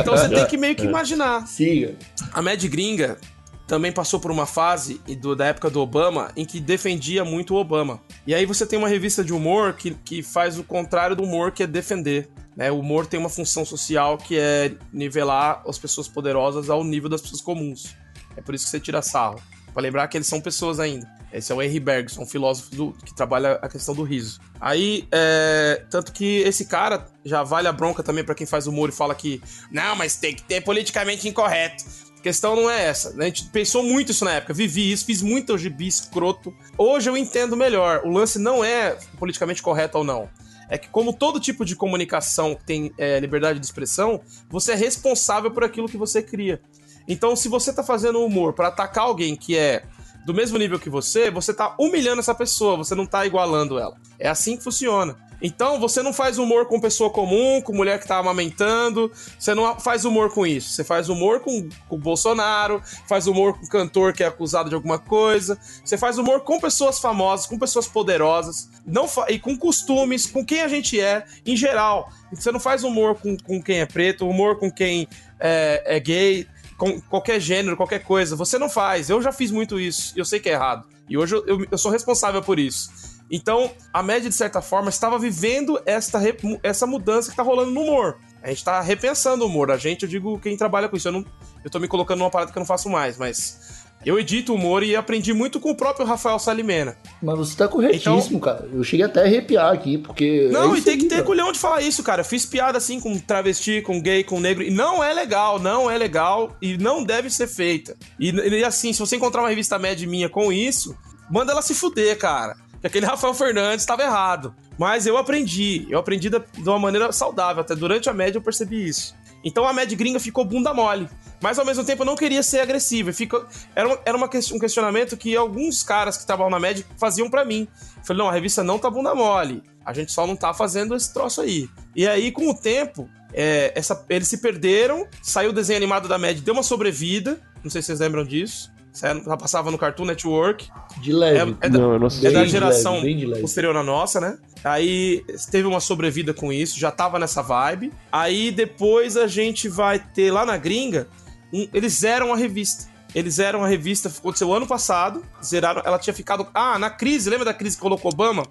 Então 0.00 0.16
você 0.16 0.28
tem 0.28 0.46
que 0.46 0.56
meio 0.56 0.76
que 0.76 0.84
imaginar. 0.86 1.46
Siga. 1.48 1.96
A 2.32 2.42
Mad 2.42 2.62
Gringa 2.64 3.18
também 3.66 3.92
passou 3.92 4.20
por 4.20 4.30
uma 4.30 4.46
fase 4.46 5.00
do, 5.20 5.34
da 5.34 5.46
época 5.46 5.70
do 5.70 5.80
Obama 5.80 6.30
em 6.36 6.44
que 6.44 6.60
defendia 6.60 7.24
muito 7.24 7.54
o 7.54 7.58
Obama. 7.58 8.00
E 8.26 8.34
aí 8.34 8.44
você 8.44 8.66
tem 8.66 8.78
uma 8.78 8.88
revista 8.88 9.24
de 9.24 9.32
humor 9.32 9.74
que, 9.74 9.92
que 9.92 10.22
faz 10.22 10.58
o 10.58 10.64
contrário 10.64 11.16
do 11.16 11.22
humor, 11.22 11.52
que 11.52 11.62
é 11.62 11.66
defender. 11.66 12.28
Né? 12.56 12.70
O 12.70 12.80
humor 12.80 13.06
tem 13.06 13.18
uma 13.18 13.28
função 13.28 13.64
social 13.64 14.18
que 14.18 14.38
é 14.38 14.72
nivelar 14.92 15.62
as 15.66 15.78
pessoas 15.78 16.06
poderosas 16.06 16.70
ao 16.70 16.84
nível 16.84 17.08
das 17.08 17.20
pessoas 17.20 17.40
comuns. 17.40 17.96
É 18.36 18.40
por 18.40 18.54
isso 18.54 18.64
que 18.64 18.70
você 18.70 18.80
tira 18.80 19.00
sarro. 19.02 19.40
Pra 19.72 19.82
lembrar 19.82 20.06
que 20.06 20.16
eles 20.16 20.26
são 20.26 20.40
pessoas 20.40 20.78
ainda. 20.78 21.12
Esse 21.32 21.50
é 21.50 21.54
o 21.54 21.60
Henry 21.60 21.80
Bergson, 21.80 22.22
um 22.22 22.26
filósofo 22.26 22.76
do, 22.76 22.92
que 22.92 23.12
trabalha 23.12 23.58
a 23.60 23.68
questão 23.68 23.92
do 23.92 24.04
riso. 24.04 24.40
Aí, 24.60 25.08
é, 25.10 25.84
tanto 25.90 26.12
que 26.12 26.42
esse 26.42 26.66
cara 26.66 27.08
já 27.24 27.42
vale 27.42 27.66
a 27.66 27.72
bronca 27.72 28.04
também 28.04 28.22
para 28.22 28.36
quem 28.36 28.46
faz 28.46 28.68
humor 28.68 28.88
e 28.88 28.92
fala 28.92 29.16
que 29.16 29.42
não, 29.68 29.96
mas 29.96 30.14
tem 30.14 30.32
que 30.32 30.44
ter 30.44 30.60
politicamente 30.60 31.26
incorreto. 31.26 31.84
Questão 32.24 32.56
não 32.56 32.70
é 32.70 32.86
essa. 32.86 33.10
Né? 33.10 33.26
A 33.26 33.28
gente 33.28 33.44
pensou 33.50 33.82
muito 33.82 34.10
isso 34.10 34.24
na 34.24 34.32
época, 34.32 34.54
vivi 34.54 34.90
isso, 34.90 35.04
fiz 35.04 35.20
muito 35.20 35.58
gibi 35.58 35.86
escroto. 35.86 36.54
Hoje 36.78 37.10
eu 37.10 37.18
entendo 37.18 37.54
melhor. 37.54 38.00
O 38.02 38.08
lance 38.08 38.38
não 38.38 38.64
é 38.64 38.96
politicamente 39.18 39.62
correto 39.62 39.98
ou 39.98 40.04
não. 40.04 40.30
É 40.66 40.78
que, 40.78 40.88
como 40.88 41.12
todo 41.12 41.38
tipo 41.38 41.66
de 41.66 41.76
comunicação 41.76 42.56
tem 42.64 42.90
é, 42.96 43.20
liberdade 43.20 43.58
de 43.58 43.66
expressão, 43.66 44.22
você 44.48 44.72
é 44.72 44.74
responsável 44.74 45.50
por 45.50 45.64
aquilo 45.64 45.86
que 45.86 45.98
você 45.98 46.22
cria. 46.22 46.62
Então, 47.06 47.36
se 47.36 47.46
você 47.46 47.70
tá 47.74 47.82
fazendo 47.82 48.24
humor 48.24 48.54
para 48.54 48.68
atacar 48.68 49.04
alguém 49.04 49.36
que 49.36 49.54
é 49.54 49.84
do 50.24 50.32
mesmo 50.32 50.56
nível 50.56 50.80
que 50.80 50.88
você, 50.88 51.30
você 51.30 51.52
tá 51.52 51.76
humilhando 51.78 52.20
essa 52.20 52.34
pessoa, 52.34 52.78
você 52.78 52.94
não 52.94 53.04
tá 53.04 53.26
igualando 53.26 53.78
ela. 53.78 53.98
É 54.18 54.30
assim 54.30 54.56
que 54.56 54.64
funciona. 54.64 55.14
Então, 55.46 55.78
você 55.78 56.02
não 56.02 56.10
faz 56.10 56.38
humor 56.38 56.64
com 56.64 56.80
pessoa 56.80 57.10
comum, 57.10 57.60
com 57.60 57.74
mulher 57.74 58.00
que 58.00 58.08
tá 58.08 58.16
amamentando, 58.16 59.12
você 59.38 59.54
não 59.54 59.78
faz 59.78 60.06
humor 60.06 60.32
com 60.32 60.46
isso. 60.46 60.70
Você 60.70 60.82
faz 60.82 61.10
humor 61.10 61.40
com, 61.40 61.68
o 61.90 61.98
Bolsonaro, 61.98 62.82
faz 63.06 63.26
humor 63.26 63.52
com 63.52 63.66
cantor 63.66 64.14
que 64.14 64.24
é 64.24 64.26
acusado 64.26 64.70
de 64.70 64.74
alguma 64.74 64.98
coisa, 64.98 65.58
você 65.84 65.98
faz 65.98 66.16
humor 66.16 66.40
com 66.40 66.58
pessoas 66.58 66.98
famosas, 66.98 67.44
com 67.44 67.58
pessoas 67.58 67.86
poderosas, 67.86 68.70
não 68.86 69.06
e 69.28 69.38
com 69.38 69.54
costumes, 69.54 70.24
com 70.24 70.42
quem 70.42 70.62
a 70.62 70.68
gente 70.68 70.98
é, 70.98 71.26
em 71.44 71.54
geral. 71.54 72.08
Você 72.32 72.50
não 72.50 72.58
faz 72.58 72.82
humor 72.82 73.14
com, 73.16 73.36
com 73.36 73.62
quem 73.62 73.80
é 73.80 73.86
preto, 73.86 74.26
humor 74.26 74.58
com 74.58 74.70
quem 74.70 75.06
é, 75.38 75.82
é 75.84 76.00
gay, 76.00 76.46
com 76.78 76.98
qualquer 77.02 77.38
gênero, 77.38 77.76
qualquer 77.76 78.02
coisa. 78.02 78.34
Você 78.34 78.58
não 78.58 78.70
faz. 78.70 79.10
Eu 79.10 79.20
já 79.20 79.30
fiz 79.30 79.50
muito 79.50 79.78
isso. 79.78 80.14
Eu 80.16 80.24
sei 80.24 80.40
que 80.40 80.48
é 80.48 80.52
errado. 80.52 80.88
E 81.06 81.18
hoje 81.18 81.34
eu, 81.34 81.46
eu, 81.46 81.66
eu 81.70 81.76
sou 81.76 81.92
responsável 81.92 82.42
por 82.42 82.58
isso. 82.58 83.13
Então, 83.30 83.70
a 83.92 84.02
média, 84.02 84.28
de 84.28 84.34
certa 84.34 84.60
forma, 84.60 84.88
estava 84.88 85.18
vivendo 85.18 85.80
esta, 85.86 86.20
essa 86.62 86.86
mudança 86.86 87.28
que 87.28 87.32
está 87.32 87.42
rolando 87.42 87.70
no 87.70 87.82
humor. 87.82 88.18
A 88.42 88.48
gente 88.48 88.58
está 88.58 88.80
repensando 88.80 89.44
o 89.44 89.46
humor. 89.46 89.70
A 89.70 89.78
gente, 89.78 90.02
eu 90.02 90.08
digo 90.08 90.38
quem 90.38 90.56
trabalha 90.56 90.88
com 90.88 90.96
isso. 90.96 91.08
Eu, 91.08 91.12
não, 91.12 91.24
eu 91.64 91.70
tô 91.70 91.80
me 91.80 91.88
colocando 91.88 92.18
numa 92.18 92.30
parada 92.30 92.52
que 92.52 92.58
eu 92.58 92.60
não 92.60 92.66
faço 92.66 92.88
mais, 92.90 93.16
mas. 93.16 93.82
Eu 94.04 94.18
edito 94.18 94.52
humor 94.52 94.82
e 94.82 94.94
aprendi 94.94 95.32
muito 95.32 95.58
com 95.58 95.70
o 95.70 95.74
próprio 95.74 96.04
Rafael 96.04 96.38
Salimena. 96.38 96.94
Mas 97.22 97.38
você 97.38 97.56
tá 97.56 97.66
corretíssimo, 97.66 98.36
então... 98.36 98.40
cara. 98.40 98.68
Eu 98.70 98.84
cheguei 98.84 99.06
até 99.06 99.20
a 99.20 99.24
arrepiar 99.24 99.72
aqui, 99.72 99.96
porque. 99.96 100.50
Não, 100.52 100.74
é 100.74 100.78
e 100.78 100.82
tem 100.82 100.98
que 100.98 101.06
ter 101.06 101.14
cara. 101.16 101.26
culhão 101.26 101.50
de 101.50 101.58
falar 101.58 101.80
isso, 101.80 102.02
cara. 102.02 102.20
Eu 102.20 102.24
fiz 102.24 102.44
piada 102.44 102.76
assim 102.76 103.00
com 103.00 103.18
travesti, 103.18 103.80
com 103.80 104.02
gay, 104.02 104.22
com 104.22 104.38
negro. 104.38 104.62
E 104.62 104.70
não 104.70 105.02
é 105.02 105.14
legal, 105.14 105.58
não 105.58 105.90
é 105.90 105.96
legal 105.96 106.54
e 106.60 106.76
não 106.76 107.02
deve 107.02 107.30
ser 107.30 107.46
feita. 107.46 107.96
E, 108.20 108.30
e 108.30 108.62
assim, 108.62 108.92
se 108.92 109.00
você 109.00 109.16
encontrar 109.16 109.40
uma 109.40 109.48
revista 109.48 109.78
média 109.78 110.06
minha 110.06 110.28
com 110.28 110.52
isso, 110.52 110.94
manda 111.30 111.52
ela 111.52 111.62
se 111.62 111.74
fuder, 111.74 112.18
cara. 112.18 112.56
Que 112.84 112.88
aquele 112.88 113.06
Rafael 113.06 113.32
Fernandes 113.32 113.80
estava 113.80 114.02
errado. 114.02 114.54
Mas 114.76 115.06
eu 115.06 115.16
aprendi. 115.16 115.86
Eu 115.88 115.98
aprendi 115.98 116.28
da, 116.28 116.38
de 116.38 116.68
uma 116.68 116.78
maneira 116.78 117.10
saudável. 117.12 117.62
Até 117.62 117.74
durante 117.74 118.10
a 118.10 118.12
média 118.12 118.36
eu 118.36 118.42
percebi 118.42 118.86
isso. 118.86 119.14
Então 119.42 119.66
a 119.66 119.72
média 119.72 119.96
gringa 119.96 120.20
ficou 120.20 120.44
bunda 120.44 120.74
mole. 120.74 121.08
Mas 121.40 121.58
ao 121.58 121.64
mesmo 121.64 121.82
tempo 121.82 122.02
eu 122.02 122.06
não 122.06 122.14
queria 122.14 122.42
ser 122.42 122.60
agressivo. 122.60 123.10
Fico... 123.10 123.42
Era, 123.74 123.88
uma, 123.88 123.98
era 124.04 124.16
uma, 124.18 124.26
um 124.26 124.58
questionamento 124.58 125.16
que 125.16 125.34
alguns 125.34 125.82
caras 125.82 126.16
que 126.18 126.24
estavam 126.24 126.50
na 126.50 126.60
média 126.60 126.84
faziam 126.98 127.30
para 127.30 127.42
mim. 127.42 127.66
Eu 127.96 128.04
falei, 128.04 128.22
não, 128.22 128.28
a 128.28 128.32
revista 128.32 128.62
não 128.62 128.78
tá 128.78 128.90
bunda 128.90 129.14
mole. 129.14 129.62
A 129.82 129.94
gente 129.94 130.12
só 130.12 130.26
não 130.26 130.36
tá 130.36 130.52
fazendo 130.52 130.94
esse 130.94 131.10
troço 131.10 131.40
aí. 131.40 131.70
E 131.96 132.06
aí, 132.06 132.30
com 132.30 132.50
o 132.50 132.54
tempo, 132.54 133.08
é, 133.32 133.72
essa, 133.74 134.04
eles 134.10 134.28
se 134.28 134.42
perderam. 134.42 135.08
Saiu 135.22 135.48
o 135.48 135.54
desenho 135.54 135.78
animado 135.78 136.06
da 136.06 136.18
média, 136.18 136.42
deu 136.42 136.52
uma 136.52 136.62
sobrevida. 136.62 137.40
Não 137.62 137.70
sei 137.70 137.80
se 137.80 137.86
vocês 137.86 138.00
lembram 138.00 138.26
disso. 138.26 138.73
Já 138.94 139.36
passava 139.36 139.70
no 139.70 139.78
Cartoon 139.78 140.04
Network. 140.04 140.68
De 140.98 141.12
leve. 141.12 141.56
É, 141.60 141.66
é, 141.66 141.68
não, 141.68 141.98
da, 141.98 142.06
é 142.28 142.30
da 142.30 142.44
geração 142.44 143.02
leve, 143.02 143.40
posterior 143.40 143.76
à 143.76 143.82
nossa, 143.82 144.20
né? 144.20 144.38
Aí 144.62 145.24
teve 145.50 145.66
uma 145.66 145.80
sobrevida 145.80 146.32
com 146.32 146.52
isso, 146.52 146.78
já 146.78 146.90
tava 146.90 147.18
nessa 147.18 147.42
vibe. 147.42 147.92
Aí 148.12 148.52
depois 148.52 149.16
a 149.16 149.26
gente 149.26 149.68
vai 149.68 149.98
ter 149.98 150.30
lá 150.30 150.46
na 150.46 150.56
gringa, 150.56 151.08
um, 151.52 151.66
eles 151.74 151.92
zeram 151.94 152.32
a 152.32 152.36
revista. 152.36 152.92
Eles 153.14 153.38
eram 153.38 153.62
a 153.62 153.68
revista, 153.68 154.08
aconteceu 154.08 154.52
ano 154.52 154.66
passado, 154.66 155.24
zeraram, 155.42 155.82
ela 155.84 155.98
tinha 155.98 156.12
ficado. 156.12 156.48
Ah, 156.52 156.78
na 156.78 156.90
crise, 156.90 157.30
lembra 157.30 157.44
da 157.44 157.54
crise 157.54 157.76
que 157.76 157.82
colocou 157.82 158.10
Obama? 158.10 158.44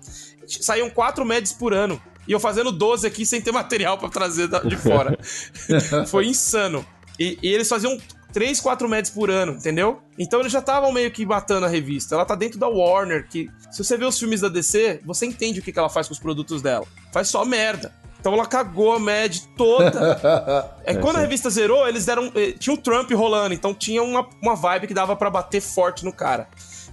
Saíam 0.47 0.89
quatro 0.89 1.25
médias 1.25 1.51
por 1.51 1.73
ano. 1.73 2.01
E 2.25 2.31
eu 2.31 2.39
fazendo 2.39 2.71
12 2.71 3.05
aqui 3.05 3.25
sem 3.25 3.41
ter 3.41 3.51
material 3.51 3.97
para 3.97 4.07
trazer 4.07 4.47
de 4.47 4.77
fora. 4.77 5.17
Foi 6.07 6.25
insano. 6.25 6.85
E, 7.19 7.37
e, 7.43 7.47
eles 7.49 7.67
faziam 7.67 7.97
3, 8.33 8.59
4 8.59 8.89
médias 8.89 9.13
por 9.13 9.29
ano, 9.29 9.53
entendeu? 9.53 10.01
Então 10.17 10.39
eles 10.39 10.51
já 10.51 10.59
estavam 10.59 10.91
meio 10.91 11.11
que 11.11 11.25
matando 11.25 11.65
a 11.65 11.69
revista. 11.69 12.15
Ela 12.15 12.25
tá 12.25 12.35
dentro 12.35 12.59
da 12.59 12.67
Warner, 12.67 13.27
que 13.29 13.49
se 13.71 13.83
você 13.83 13.95
vê 13.95 14.05
os 14.05 14.17
filmes 14.17 14.41
da 14.41 14.49
DC, 14.49 15.01
você 15.05 15.25
entende 15.25 15.59
o 15.59 15.63
que, 15.63 15.71
que 15.71 15.79
ela 15.79 15.89
faz 15.89 16.07
com 16.07 16.13
os 16.13 16.19
produtos 16.19 16.61
dela. 16.61 16.85
Faz 17.11 17.29
só 17.29 17.45
merda. 17.45 17.93
Então 18.19 18.33
ela 18.33 18.45
cagou 18.45 18.93
a 18.93 18.99
Mad 18.99 19.37
toda. 19.55 20.71
é, 20.83 20.95
quando 20.95 21.17
a 21.17 21.19
revista 21.19 21.49
zerou, 21.49 21.87
eles 21.87 22.05
deram. 22.05 22.31
Eh, 22.33 22.53
tinha 22.53 22.73
o 22.73 22.77
Trump 22.77 23.11
rolando, 23.11 23.53
então 23.53 23.73
tinha 23.73 24.01
uma, 24.01 24.27
uma 24.41 24.55
vibe 24.55 24.87
que 24.87 24.93
dava 24.93 25.15
para 25.15 25.29
bater 25.29 25.61
forte 25.61 26.05
no 26.05 26.11
cara. 26.11 26.47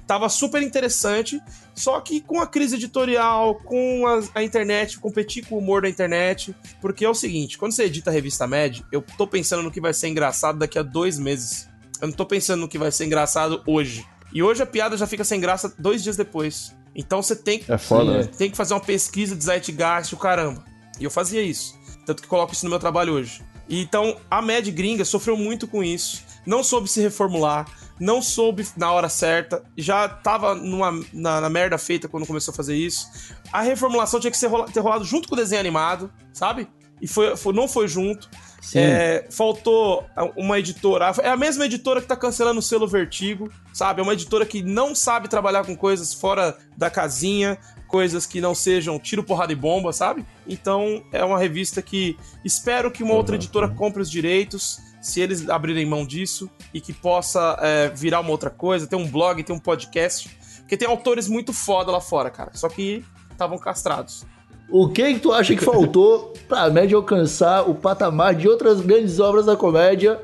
Tava 0.09 0.29
super 0.29 0.61
interessante, 0.61 1.41
só 1.81 2.01
que 2.01 2.21
com 2.21 2.41
a 2.41 2.47
crise 2.47 2.77
editorial, 2.77 3.55
com 3.55 4.07
a, 4.07 4.41
a, 4.41 4.45
internet, 4.45 4.99
competir 4.99 5.47
com 5.47 5.55
o 5.55 5.59
humor 5.59 5.83
da 5.83 5.89
internet. 5.89 6.55
Porque 6.81 7.05
é 7.05 7.09
o 7.09 7.15
seguinte: 7.15 7.57
quando 7.57 7.73
você 7.73 7.85
edita 7.85 8.11
a 8.11 8.13
revista 8.13 8.47
Mad, 8.47 8.81
eu 8.93 9.03
tô 9.17 9.27
pensando 9.27 9.63
no 9.63 9.71
que 9.71 9.81
vai 9.81 9.95
ser 9.95 10.09
engraçado 10.09 10.59
daqui 10.59 10.79
a 10.79 10.83
dois 10.83 11.19
meses. 11.19 11.69
Eu 12.01 12.09
não 12.09 12.15
tô 12.15 12.27
pensando 12.27 12.61
no 12.61 12.69
que 12.69 12.79
vai 12.79 12.93
ser 12.93 13.07
engraçado 13.07 13.63
hoje. 13.67 14.07
E 14.33 14.43
hoje 14.43 14.63
a 14.63 14.67
piada 14.67 14.97
já 14.97 15.07
fica 15.07 15.25
sem 15.25 15.41
graça 15.41 15.75
dois 15.79 16.03
dias 16.03 16.17
depois. 16.17 16.75
Então 16.95 17.23
você 17.23 17.37
tem, 17.37 17.63
é 17.69 17.79
foda, 17.79 18.19
né? 18.19 18.25
tem 18.25 18.51
que 18.51 18.57
fazer 18.57 18.75
uma 18.75 18.81
pesquisa 18.81 19.35
de 19.35 19.45
Zeitgeist, 19.45 20.13
o 20.13 20.17
caramba. 20.17 20.65
E 20.99 21.05
eu 21.05 21.11
fazia 21.11 21.43
isso. 21.43 21.79
Tanto 22.05 22.23
que 22.23 22.29
coloco 22.29 22.53
isso 22.53 22.65
no 22.65 22.71
meu 22.71 22.79
trabalho 22.79 23.15
hoje. 23.15 23.43
E 23.69 23.81
então 23.81 24.17
a 24.31 24.43
Mad 24.43 24.67
Gringa 24.69 25.05
sofreu 25.05 25.37
muito 25.37 25.67
com 25.67 25.83
isso. 25.83 26.25
Não 26.45 26.65
soube 26.65 26.89
se 26.89 27.01
reformular, 27.01 27.67
não 28.01 28.23
soube 28.23 28.67
na 28.77 28.91
hora 28.91 29.09
certa, 29.09 29.63
já 29.77 30.09
tava 30.09 30.55
numa, 30.55 30.91
na, 31.13 31.41
na 31.41 31.51
merda 31.51 31.77
feita 31.77 32.09
quando 32.09 32.27
começou 32.27 32.53
a 32.53 32.55
fazer 32.57 32.75
isso. 32.75 33.07
A 33.53 33.61
reformulação 33.61 34.19
tinha 34.19 34.31
que 34.31 34.39
ser 34.39 34.47
rola, 34.47 34.67
ter 34.67 34.81
rolado 34.81 35.05
junto 35.05 35.29
com 35.29 35.35
o 35.35 35.39
desenho 35.39 35.61
animado, 35.61 36.11
sabe? 36.33 36.67
E 37.01 37.07
foi, 37.07 37.37
foi 37.37 37.53
não 37.53 37.69
foi 37.69 37.87
junto. 37.87 38.29
É, 38.75 39.27
faltou 39.31 40.05
uma 40.37 40.59
editora. 40.59 41.13
É 41.23 41.31
a 41.31 41.37
mesma 41.37 41.65
editora 41.65 42.01
que 42.01 42.07
tá 42.07 42.17
cancelando 42.17 42.61
o 42.61 42.63
selo 42.63 42.87
Vertigo, 42.87 43.51
sabe? 43.73 44.01
É 44.01 44.03
uma 44.03 44.13
editora 44.13 44.45
que 44.45 44.63
não 44.63 44.95
sabe 44.95 45.29
trabalhar 45.29 45.65
com 45.65 45.75
coisas 45.75 46.13
fora 46.13 46.57
da 46.77 46.91
casinha 46.91 47.59
coisas 47.91 48.25
que 48.25 48.41
não 48.41 48.55
sejam 48.55 48.99
tiro, 48.99 49.23
porrada 49.23 49.53
e 49.53 49.57
bomba, 49.57 49.93
sabe? 49.93 50.25
Então 50.47 51.05
é 51.13 51.25
uma 51.25 51.39
revista 51.39 51.83
que 51.83 52.17
espero 52.45 52.91
que 52.91 53.03
uma 53.03 53.15
outra 53.15 53.35
editora 53.35 53.69
compre 53.69 54.01
os 54.01 54.11
direitos, 54.11 54.79
se 55.01 55.21
eles 55.21 55.49
abrirem 55.49 55.87
mão 55.87 56.07
disso, 56.07 56.51
e 56.73 56.81
que 56.81 56.93
possa 56.93 57.59
é, 57.61 57.89
virar 57.89 58.21
uma 58.21 58.31
outra 58.31 58.51
coisa, 58.51 58.87
ter 58.87 58.97
um 58.97 59.07
blog, 59.07 59.43
ter 59.43 59.53
um 59.53 59.59
podcast. 59.59 60.29
Porque 60.59 60.77
tem 60.77 60.89
autores 60.89 61.29
muito 61.29 61.53
foda 61.53 61.91
lá 61.91 62.01
fora, 62.01 62.31
cara. 62.31 62.51
Só 62.55 62.69
que 62.69 63.05
estavam 63.31 63.59
castrados. 63.59 64.25
O 64.71 64.89
que, 64.89 65.15
que 65.15 65.21
tu 65.21 65.33
acha 65.33 65.57
que 65.57 65.65
faltou 65.65 66.33
pra 66.49 66.71
média 66.71 66.97
alcançar 66.97 67.69
o 67.69 67.75
patamar 67.75 68.35
de 68.35 68.49
outras 68.49 68.81
grandes 68.81 69.19
obras 69.19 69.47
da 69.47 69.57
comédia, 69.57 70.21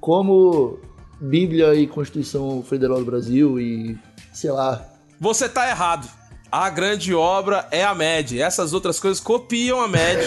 como 0.00 0.78
Bíblia 1.20 1.74
e 1.74 1.86
Constituição 1.86 2.62
Federal 2.62 2.98
do 2.98 3.04
Brasil 3.04 3.60
e 3.60 3.98
sei 4.32 4.50
lá. 4.50 4.82
Você 5.20 5.48
tá 5.48 5.68
errado. 5.68 6.08
A 6.50 6.68
grande 6.68 7.14
obra 7.14 7.68
é 7.70 7.84
a 7.84 7.94
MED. 7.94 8.40
Essas 8.42 8.72
outras 8.72 8.98
coisas 8.98 9.20
copiam 9.20 9.80
a 9.80 9.86
MED. 9.86 10.22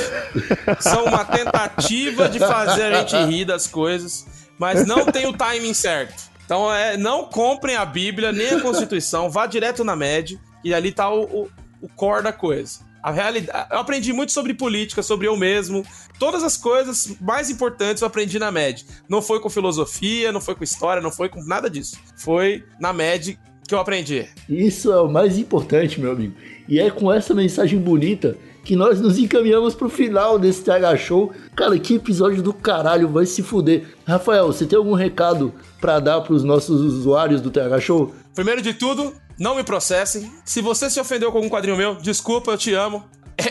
São 0.80 1.06
uma 1.06 1.26
tentativa 1.26 2.30
de 2.30 2.40
fazer 2.40 2.94
a 2.94 3.02
gente 3.02 3.16
rir 3.26 3.46
das 3.46 3.68
coisas, 3.68 4.26
mas 4.58 4.88
não 4.88 5.06
tem 5.06 5.28
o 5.28 5.34
timing 5.34 5.74
certo. 5.74 6.32
Então, 6.46 6.74
é, 6.74 6.96
não 6.96 7.26
comprem 7.26 7.76
a 7.76 7.86
Bíblia 7.86 8.32
nem 8.32 8.52
a 8.52 8.62
Constituição, 8.62 9.30
vá 9.30 9.46
direto 9.46 9.84
na 9.84 9.96
MED 9.96 10.40
e 10.64 10.74
ali 10.74 10.92
tá 10.92 11.10
o, 11.10 11.24
o, 11.24 11.50
o 11.82 11.90
core 11.90 12.24
da 12.24 12.34
coisa. 12.34 12.80
A 13.02 13.12
realidade, 13.12 13.68
eu 13.70 13.80
aprendi 13.80 14.14
muito 14.14 14.32
sobre 14.32 14.54
política, 14.54 15.04
sobre 15.04 15.28
eu 15.28 15.36
mesmo. 15.36 15.86
Todas 16.18 16.42
as 16.42 16.56
coisas 16.56 17.18
mais 17.20 17.50
importantes 17.50 18.02
eu 18.02 18.08
aprendi 18.08 18.40
na 18.40 18.50
MED. 18.50 18.86
Não 19.10 19.22
foi 19.22 19.42
com 19.42 19.50
filosofia, 19.50 20.32
não 20.32 20.40
foi 20.40 20.56
com 20.56 20.64
história, 20.64 21.02
não 21.02 21.12
foi 21.12 21.28
com 21.28 21.44
nada 21.44 21.70
disso. 21.70 21.98
Foi 22.16 22.64
na 22.80 22.94
MED 22.94 23.38
que 23.68 23.74
eu 23.74 23.80
aprendi. 23.80 24.28
Isso 24.50 24.92
é 24.92 25.00
o 25.00 25.10
mais 25.10 25.38
importante, 25.38 26.00
meu 26.00 26.12
amigo. 26.12 26.34
E 26.68 26.80
é 26.80 26.90
com 26.90 27.12
essa 27.12 27.34
mensagem 27.34 27.80
bonita 27.80 28.38
que 28.64 28.76
nós 28.76 29.02
nos 29.02 29.18
encaminhamos 29.18 29.76
pro 29.76 29.90
final 29.90 30.40
desse 30.40 30.64
TH 30.64 30.98
Show. 30.98 31.34
Cara, 31.56 31.78
que 31.78 31.96
episódio 31.96 32.42
do 32.42 32.54
caralho, 32.54 33.10
vai 33.10 33.26
se 33.26 33.44
fuder. 33.44 33.86
Rafael, 34.06 34.48
você 34.48 34.66
tem 34.66 34.78
algum 34.78 34.94
recado 34.94 35.54
para 35.82 36.00
dar 36.00 36.22
pros 36.22 36.44
nossos 36.44 36.82
usuários 36.82 37.42
do 37.42 37.52
TH 37.52 37.80
Show? 37.82 38.16
Primeiro 38.34 38.62
de 38.62 38.74
tudo, 38.74 39.14
não 39.38 39.56
me 39.56 39.64
processem. 39.64 40.32
Se 40.46 40.62
você 40.62 40.90
se 40.90 41.00
ofendeu 41.00 41.32
com 41.32 41.38
algum 41.38 41.50
quadrinho 41.50 41.78
meu, 41.78 41.96
desculpa, 41.96 42.52
eu 42.52 42.58
te 42.58 42.74
amo. 42.74 43.04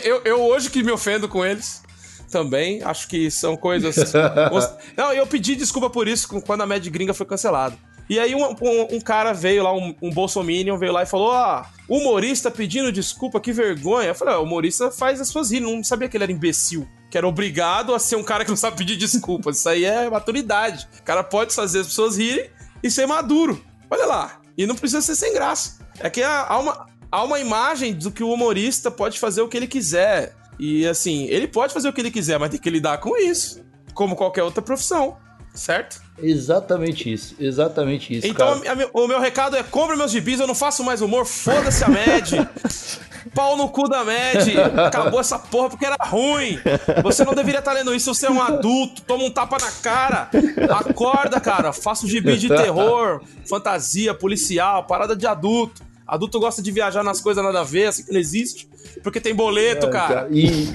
Eu, 0.03 0.21
eu 0.23 0.41
hoje 0.41 0.69
que 0.69 0.81
me 0.81 0.91
ofendo 0.91 1.27
com 1.27 1.45
eles 1.45 1.83
também. 2.31 2.81
Acho 2.81 3.07
que 3.07 3.29
são 3.29 3.55
coisas. 3.55 4.13
não, 4.97 5.13
eu 5.13 5.27
pedi 5.27 5.55
desculpa 5.55 5.89
por 5.89 6.07
isso 6.07 6.27
quando 6.41 6.61
a 6.61 6.65
Mad 6.65 6.85
Gringa 6.87 7.13
foi 7.13 7.25
cancelado. 7.25 7.77
E 8.09 8.19
aí 8.19 8.35
um, 8.35 8.43
um, 8.43 8.95
um, 8.95 9.01
cara 9.01 9.33
veio 9.33 9.63
lá, 9.63 9.73
um, 9.73 9.95
um 10.01 10.09
bolsominion, 10.09 10.77
veio 10.77 10.91
lá 10.91 11.03
e 11.03 11.05
falou: 11.05 11.31
Ah, 11.31 11.69
humorista 11.87 12.51
pedindo 12.51 12.91
desculpa, 12.91 13.39
que 13.39 13.51
vergonha. 13.51 14.09
Eu 14.09 14.15
falei, 14.15 14.33
ah, 14.33 14.39
humorista 14.39 14.91
faz 14.91 15.21
as 15.21 15.27
suas 15.27 15.51
rir, 15.51 15.59
não 15.59 15.83
sabia 15.83 16.09
que 16.09 16.17
ele 16.17 16.23
era 16.23 16.31
imbecil. 16.31 16.87
Que 17.09 17.17
era 17.17 17.27
obrigado 17.27 17.93
a 17.93 17.99
ser 17.99 18.15
um 18.15 18.23
cara 18.23 18.43
que 18.43 18.49
não 18.49 18.57
sabe 18.57 18.77
pedir 18.77 18.97
desculpas. 18.97 19.59
Isso 19.59 19.69
aí 19.69 19.85
é 19.85 20.09
maturidade. 20.09 20.87
O 20.99 21.03
cara 21.03 21.23
pode 21.23 21.53
fazer 21.53 21.79
as 21.79 21.87
pessoas 21.87 22.17
rirem 22.17 22.49
e 22.81 22.89
ser 22.89 23.05
maduro. 23.05 23.63
Olha 23.89 24.05
lá. 24.05 24.41
E 24.57 24.65
não 24.65 24.75
precisa 24.75 25.01
ser 25.01 25.15
sem 25.15 25.33
graça. 25.33 25.79
É 25.99 26.09
que 26.09 26.23
há 26.23 26.57
uma, 26.59 26.87
há 27.11 27.23
uma 27.23 27.39
imagem 27.39 27.93
do 27.93 28.11
que 28.11 28.23
o 28.23 28.31
humorista 28.31 28.89
pode 28.89 29.19
fazer 29.19 29.41
o 29.41 29.47
que 29.47 29.57
ele 29.57 29.67
quiser. 29.67 30.35
E 30.59 30.85
assim, 30.87 31.25
ele 31.25 31.47
pode 31.47 31.73
fazer 31.73 31.89
o 31.89 31.93
que 31.93 32.01
ele 32.01 32.11
quiser, 32.11 32.39
mas 32.39 32.49
tem 32.49 32.59
que 32.59 32.69
lidar 32.69 32.97
com 32.99 33.15
isso. 33.17 33.63
Como 33.93 34.15
qualquer 34.15 34.43
outra 34.43 34.61
profissão 34.61 35.17
certo? 35.53 36.01
Exatamente 36.21 37.11
isso, 37.11 37.35
exatamente 37.39 38.15
isso. 38.15 38.27
Então, 38.27 38.49
a, 38.49 38.53
a, 38.53 38.89
o 38.93 39.07
meu 39.07 39.19
recado 39.19 39.55
é: 39.55 39.63
compre 39.63 39.95
meus 39.95 40.11
gibis, 40.11 40.39
eu 40.39 40.47
não 40.47 40.55
faço 40.55 40.83
mais 40.83 41.01
humor, 41.01 41.25
foda-se 41.25 41.83
a 41.83 41.89
MED. 41.89 42.47
Pau 43.33 43.55
no 43.55 43.69
cu 43.69 43.87
da 43.87 44.03
MED. 44.03 44.57
Acabou 44.85 45.19
essa 45.19 45.39
porra 45.39 45.69
porque 45.69 45.85
era 45.85 45.95
ruim. 45.99 46.59
Você 47.01 47.23
não 47.23 47.33
deveria 47.33 47.59
estar 47.59 47.71
lendo 47.71 47.95
isso, 47.95 48.13
você 48.13 48.27
é 48.27 48.29
um 48.29 48.41
adulto, 48.41 49.01
toma 49.03 49.23
um 49.23 49.31
tapa 49.31 49.57
na 49.59 49.71
cara. 49.71 50.29
Acorda, 50.69 51.39
cara. 51.39 51.71
Faça 51.71 52.05
um 52.05 52.09
gibi 52.09 52.37
de 52.37 52.49
terror, 52.49 53.21
fantasia, 53.47 54.13
policial, 54.13 54.83
parada 54.83 55.15
de 55.15 55.25
adulto. 55.25 55.81
Adulto 56.05 56.39
gosta 56.39 56.61
de 56.61 56.69
viajar 56.69 57.01
nas 57.01 57.21
coisas 57.21 57.43
nada 57.43 57.61
a 57.61 57.63
ver, 57.63 57.87
assim 57.87 58.03
que 58.03 58.11
não 58.11 58.19
existe. 58.19 58.67
Porque 59.01 59.21
tem 59.21 59.33
boleto, 59.33 59.87
é, 59.87 59.89
cara. 59.89 60.27
E. 60.29 60.73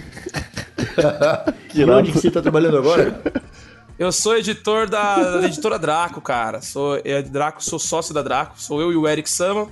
e 1.74 1.84
onde 1.84 2.12
que 2.12 2.18
você 2.18 2.30
tá 2.30 2.40
trabalhando 2.40 2.78
agora? 2.78 3.20
Eu 3.98 4.12
sou 4.12 4.36
editor 4.36 4.88
da, 4.88 5.38
da 5.38 5.46
editora 5.46 5.76
Draco, 5.76 6.20
cara. 6.20 6.62
Sou 6.62 7.00
é, 7.04 7.20
Draco, 7.20 7.62
sou 7.62 7.80
sócio 7.80 8.14
da 8.14 8.22
Draco. 8.22 8.54
Sou 8.56 8.80
eu 8.80 8.92
e 8.92 8.96
o 8.96 9.08
Eric 9.08 9.28
Sama. 9.28 9.68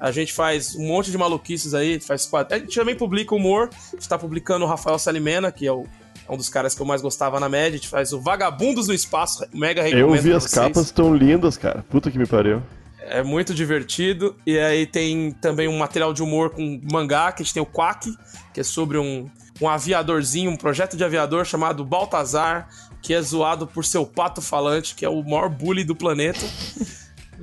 A 0.00 0.10
gente 0.10 0.32
faz 0.32 0.74
um 0.74 0.86
monte 0.86 1.10
de 1.10 1.18
maluquices 1.18 1.74
aí, 1.74 2.00
faz 2.00 2.28
A 2.50 2.58
gente 2.58 2.74
também 2.74 2.96
publica 2.96 3.34
humor. 3.34 3.68
A 3.92 3.96
gente 3.96 4.08
tá 4.08 4.16
publicando 4.16 4.64
o 4.64 4.68
Rafael 4.68 4.98
Salimena, 4.98 5.52
que 5.52 5.66
é, 5.66 5.72
o, 5.72 5.84
é 6.26 6.32
um 6.32 6.38
dos 6.38 6.48
caras 6.48 6.74
que 6.74 6.80
eu 6.80 6.86
mais 6.86 7.02
gostava 7.02 7.38
na 7.38 7.50
média. 7.50 7.76
A 7.76 7.76
gente 7.76 7.88
faz 7.88 8.14
o 8.14 8.20
Vagabundos 8.20 8.88
no 8.88 8.94
Espaço, 8.94 9.44
mega 9.52 9.82
recomendo 9.82 10.16
Eu 10.16 10.22
vi 10.22 10.32
as 10.32 10.46
capas, 10.46 10.90
tão 10.90 11.14
lindas, 11.14 11.58
cara. 11.58 11.84
Puta 11.90 12.10
que 12.10 12.18
me 12.18 12.26
pariu. 12.26 12.62
É 13.02 13.22
muito 13.22 13.52
divertido. 13.52 14.34
E 14.46 14.58
aí 14.58 14.86
tem 14.86 15.32
também 15.32 15.68
um 15.68 15.76
material 15.76 16.14
de 16.14 16.22
humor 16.22 16.48
com 16.48 16.80
mangá, 16.90 17.30
que 17.30 17.42
a 17.42 17.44
gente 17.44 17.52
tem 17.52 17.62
o 17.62 17.66
Quack, 17.66 18.10
que 18.54 18.60
é 18.60 18.64
sobre 18.64 18.96
um, 18.96 19.28
um 19.60 19.68
aviadorzinho, 19.68 20.50
um 20.50 20.56
projeto 20.56 20.96
de 20.96 21.04
aviador 21.04 21.44
chamado 21.44 21.84
Baltazar, 21.84 22.68
que 23.00 23.14
é 23.14 23.22
zoado 23.22 23.66
por 23.66 23.84
seu 23.84 24.04
pato 24.04 24.42
falante, 24.42 24.94
que 24.94 25.04
é 25.04 25.08
o 25.08 25.22
maior 25.22 25.48
bully 25.48 25.84
do 25.84 25.94
planeta. 25.94 26.44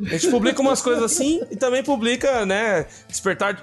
A 0.06 0.10
gente 0.10 0.30
publica 0.30 0.62
umas 0.62 0.82
coisas 0.82 1.04
assim 1.04 1.42
e 1.50 1.56
também 1.56 1.84
publica, 1.84 2.46
né, 2.46 2.86
despertar... 3.08 3.62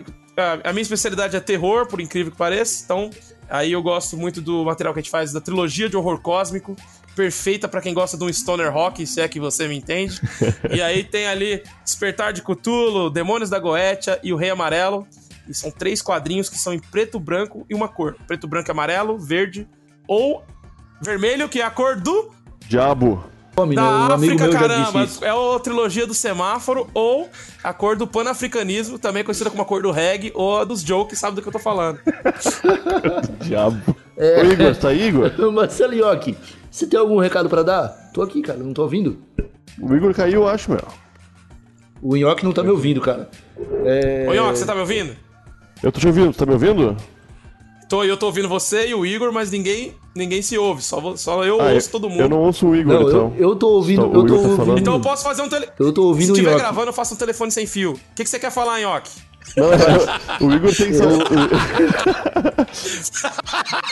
A 0.64 0.72
minha 0.72 0.82
especialidade 0.82 1.36
é 1.36 1.40
terror, 1.40 1.86
por 1.86 2.00
incrível 2.00 2.32
que 2.32 2.38
pareça, 2.38 2.82
então 2.82 3.10
aí 3.48 3.72
eu 3.72 3.82
gosto 3.82 4.16
muito 4.16 4.40
do 4.40 4.64
material 4.64 4.94
que 4.94 5.00
a 5.00 5.02
gente 5.02 5.10
faz 5.10 5.32
da 5.32 5.40
trilogia 5.40 5.88
de 5.88 5.96
horror 5.96 6.22
cósmico, 6.22 6.74
perfeita 7.14 7.68
para 7.68 7.82
quem 7.82 7.92
gosta 7.92 8.16
de 8.16 8.24
um 8.24 8.32
stoner 8.32 8.72
rock, 8.72 9.06
se 9.06 9.20
é 9.20 9.28
que 9.28 9.38
você 9.38 9.68
me 9.68 9.76
entende. 9.76 10.18
e 10.72 10.80
aí 10.80 11.04
tem 11.04 11.26
ali 11.26 11.62
Despertar 11.84 12.32
de 12.32 12.40
Cthulhu, 12.40 13.10
Demônios 13.10 13.50
da 13.50 13.58
Goetia 13.58 14.18
e 14.22 14.32
o 14.32 14.36
Rei 14.36 14.48
Amarelo. 14.48 15.06
E 15.50 15.54
são 15.54 15.70
três 15.70 16.00
quadrinhos 16.00 16.48
que 16.48 16.56
são 16.56 16.72
em 16.72 16.78
preto, 16.78 17.20
branco 17.20 17.66
e 17.68 17.74
uma 17.74 17.88
cor. 17.88 18.16
Preto, 18.26 18.46
branco 18.46 18.70
e 18.70 18.72
amarelo, 18.72 19.18
verde 19.18 19.68
ou 20.06 20.44
Vermelho, 21.00 21.48
que 21.48 21.60
é 21.60 21.64
a 21.64 21.70
cor 21.70 21.96
do. 21.96 22.30
Diabo. 22.68 23.24
Da 23.74 24.14
África, 24.14 24.48
caramba. 24.48 25.06
É 25.20 25.28
a 25.28 25.58
trilogia 25.58 26.06
do 26.06 26.14
semáforo 26.14 26.88
ou 26.94 27.28
a 27.62 27.74
cor 27.74 27.94
do 27.94 28.06
panafricanismo, 28.06 28.98
também 28.98 29.22
conhecida 29.22 29.50
como 29.50 29.60
a 29.60 29.66
cor 29.66 29.82
do 29.82 29.90
reggae, 29.90 30.32
ou 30.34 30.58
a 30.58 30.64
dos 30.64 30.82
jokes, 30.82 31.18
sabe 31.18 31.36
do 31.36 31.42
que 31.42 31.48
eu 31.48 31.52
tô 31.52 31.58
falando. 31.58 31.98
Diabo. 33.42 33.96
É... 34.16 34.40
Ô, 34.40 34.52
Igor, 34.52 34.76
tá 34.76 34.88
aí, 34.88 35.08
Igor? 35.08 35.30
Marcelo 35.52 35.92
Iocchi, 35.92 36.38
você 36.70 36.86
tem 36.86 36.98
algum 36.98 37.18
recado 37.18 37.50
para 37.50 37.62
dar? 37.62 37.88
Tô 38.14 38.22
aqui, 38.22 38.40
cara, 38.40 38.58
não 38.58 38.72
tô 38.72 38.82
ouvindo. 38.82 39.20
O 39.78 39.94
Igor 39.94 40.14
caiu, 40.14 40.42
eu 40.42 40.48
acho, 40.48 40.70
meu. 40.70 40.80
O 42.00 42.16
Nhoque 42.16 42.44
não 42.44 42.52
tá 42.52 42.62
me 42.62 42.70
ouvindo, 42.70 43.00
cara. 43.00 43.28
É... 43.84 44.26
Ô, 44.26 44.32
Nhoque, 44.32 44.58
você 44.58 44.64
tá 44.64 44.74
me 44.74 44.80
ouvindo? 44.80 45.14
Eu 45.82 45.90
tô 45.90 45.98
te 45.98 46.06
ouvindo, 46.06 46.34
tá 46.34 46.44
me 46.44 46.52
ouvindo? 46.52 46.96
Tô, 47.88 48.04
eu 48.04 48.16
tô 48.16 48.26
ouvindo 48.26 48.48
você 48.48 48.86
e 48.86 48.94
o 48.94 49.04
Igor, 49.04 49.32
mas 49.32 49.50
ninguém, 49.50 49.94
ninguém 50.14 50.42
se 50.42 50.56
ouve. 50.56 50.80
Só, 50.80 51.16
só 51.16 51.42
eu 51.44 51.60
ah, 51.60 51.72
ouço 51.72 51.88
eu, 51.88 51.92
todo 51.92 52.08
mundo. 52.08 52.20
Eu 52.20 52.28
não 52.28 52.38
ouço 52.38 52.68
o 52.68 52.76
Igor, 52.76 52.94
não, 52.94 53.08
então. 53.08 53.32
Eu, 53.36 53.48
eu 53.48 53.56
tô 53.56 53.68
ouvindo. 53.70 54.06
Então, 54.06 54.20
eu 54.20 54.26
tô 54.26 54.34
tá 54.34 54.48
ouvindo. 54.48 54.78
Então 54.78 54.94
eu 54.94 55.00
posso 55.00 55.24
fazer 55.24 55.42
um 55.42 55.48
telefone. 55.48 55.76
Eu 55.78 55.92
tô 55.92 56.04
ouvindo 56.04 56.26
Se 56.26 56.32
estiver 56.32 56.56
gravando, 56.56 56.90
eu 56.90 56.92
faço 56.92 57.14
um 57.14 57.16
telefone 57.16 57.50
sem 57.50 57.66
fio. 57.66 57.94
O 57.94 58.14
que, 58.14 58.22
que 58.22 58.30
você 58.30 58.38
quer 58.38 58.52
falar, 58.52 58.80
Nhoque? 58.80 59.10
Não, 59.56 59.72
eu, 59.72 60.46
o 60.46 60.52
Igor 60.54 60.72
tem 60.76 60.94
só. 60.94 61.04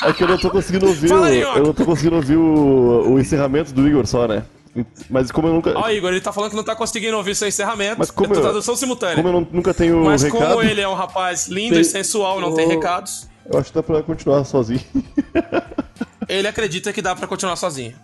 é 0.07 0.13
que 0.13 0.23
eu 0.23 0.29
não 0.29 0.39
tô 0.39 0.51
conseguindo 0.51 0.87
ouvir. 0.87 1.09
Fala 1.09 1.29
o, 1.29 1.33
eu 1.33 1.65
não 1.65 1.75
tô 1.75 1.85
conseguindo 1.85 2.17
ouvir 2.17 2.37
o, 2.37 3.15
o 3.15 3.19
encerramento 3.19 3.73
do 3.73 3.89
Igor 3.89 4.07
só, 4.07 4.29
né? 4.29 4.45
Mas 5.11 5.31
como 5.31 5.49
eu 5.49 5.55
nunca. 5.55 5.77
Ó, 5.77 5.89
Igor, 5.91 6.11
ele 6.11 6.21
tá 6.21 6.33
falando 6.33 6.51
que 6.51 6.57
não 6.57 6.65
tá 6.65 6.77
conseguindo 6.77 7.17
ouvir 7.17 7.35
seu 7.35 7.49
encerramento. 7.49 7.97
Mas 7.99 8.11
como 8.11 8.35
eu... 8.35 8.41
tradução 8.41 8.77
simultânea. 8.77 9.17
Como 9.17 9.29
eu 9.29 9.33
não, 9.33 9.49
nunca 9.51 9.75
tenho 9.75 10.05
Mas 10.05 10.23
recado... 10.23 10.55
como 10.55 10.63
ele 10.63 10.81
é 10.81 10.89
um 10.89 10.95
rapaz 10.95 11.49
lindo 11.49 11.75
Pe... 11.75 11.81
e 11.81 11.85
sensual, 11.85 12.41
não 12.41 12.53
oh... 12.53 12.55
tem 12.55 12.69
recados. 12.69 13.29
Eu 13.51 13.59
acho 13.59 13.71
que 13.71 13.75
dá 13.75 13.83
pra 13.83 14.03
continuar 14.03 14.45
sozinho. 14.45 14.81
ele 16.29 16.47
acredita 16.47 16.93
que 16.93 17.01
dá 17.01 17.17
pra 17.17 17.27
continuar 17.27 17.57
sozinho. 17.57 17.95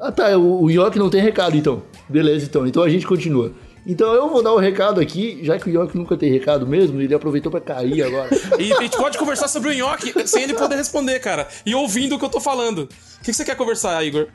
Ah 0.00 0.12
tá, 0.12 0.36
o, 0.36 0.64
o 0.64 0.70
York 0.70 0.98
não 0.98 1.10
tem 1.10 1.20
recado 1.20 1.56
então. 1.56 1.82
Beleza, 2.08 2.46
então. 2.46 2.66
Então 2.66 2.82
a 2.82 2.88
gente 2.88 3.06
continua. 3.06 3.52
Então 3.88 4.12
eu 4.12 4.28
vou 4.28 4.42
dar 4.42 4.52
o 4.52 4.56
um 4.56 4.60
recado 4.60 5.00
aqui, 5.00 5.40
já 5.42 5.58
que 5.58 5.70
o 5.70 5.72
York 5.72 5.96
nunca 5.96 6.14
tem 6.14 6.30
recado 6.30 6.66
mesmo, 6.66 7.00
ele 7.00 7.14
aproveitou 7.14 7.50
para 7.50 7.62
cair 7.62 8.02
agora. 8.02 8.28
e 8.60 8.70
a 8.70 8.82
gente 8.82 8.94
pode 8.94 9.16
conversar 9.16 9.48
sobre 9.48 9.70
o 9.70 9.72
York 9.72 10.28
sem 10.28 10.42
ele 10.42 10.52
poder 10.52 10.76
responder, 10.76 11.18
cara. 11.20 11.48
E 11.64 11.74
ouvindo 11.74 12.14
o 12.14 12.18
que 12.18 12.24
eu 12.26 12.28
tô 12.28 12.38
falando. 12.38 12.80
O 12.80 12.88
que, 13.24 13.30
que 13.30 13.32
você 13.32 13.46
quer 13.46 13.56
conversar, 13.56 14.04
Igor? 14.04 14.26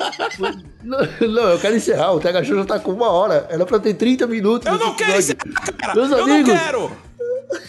não, 0.82 0.98
não, 1.28 1.50
eu 1.50 1.58
quero 1.58 1.76
encerrar. 1.76 2.12
O 2.12 2.20
TH 2.20 2.42
Show 2.44 2.56
já 2.56 2.64
tá 2.64 2.78
com 2.78 2.92
uma 2.92 3.10
hora. 3.10 3.46
Era 3.50 3.66
pra 3.66 3.78
ter 3.78 3.92
30 3.92 4.26
minutos. 4.26 4.66
Eu 4.66 4.78
não 4.78 4.96
quero 4.96 5.18
encerrar, 5.18 5.72
cara. 5.76 5.94
Meus 5.94 6.10
eu 6.10 6.24
amigos, 6.24 6.48
não 6.48 6.58
quero. 6.58 6.92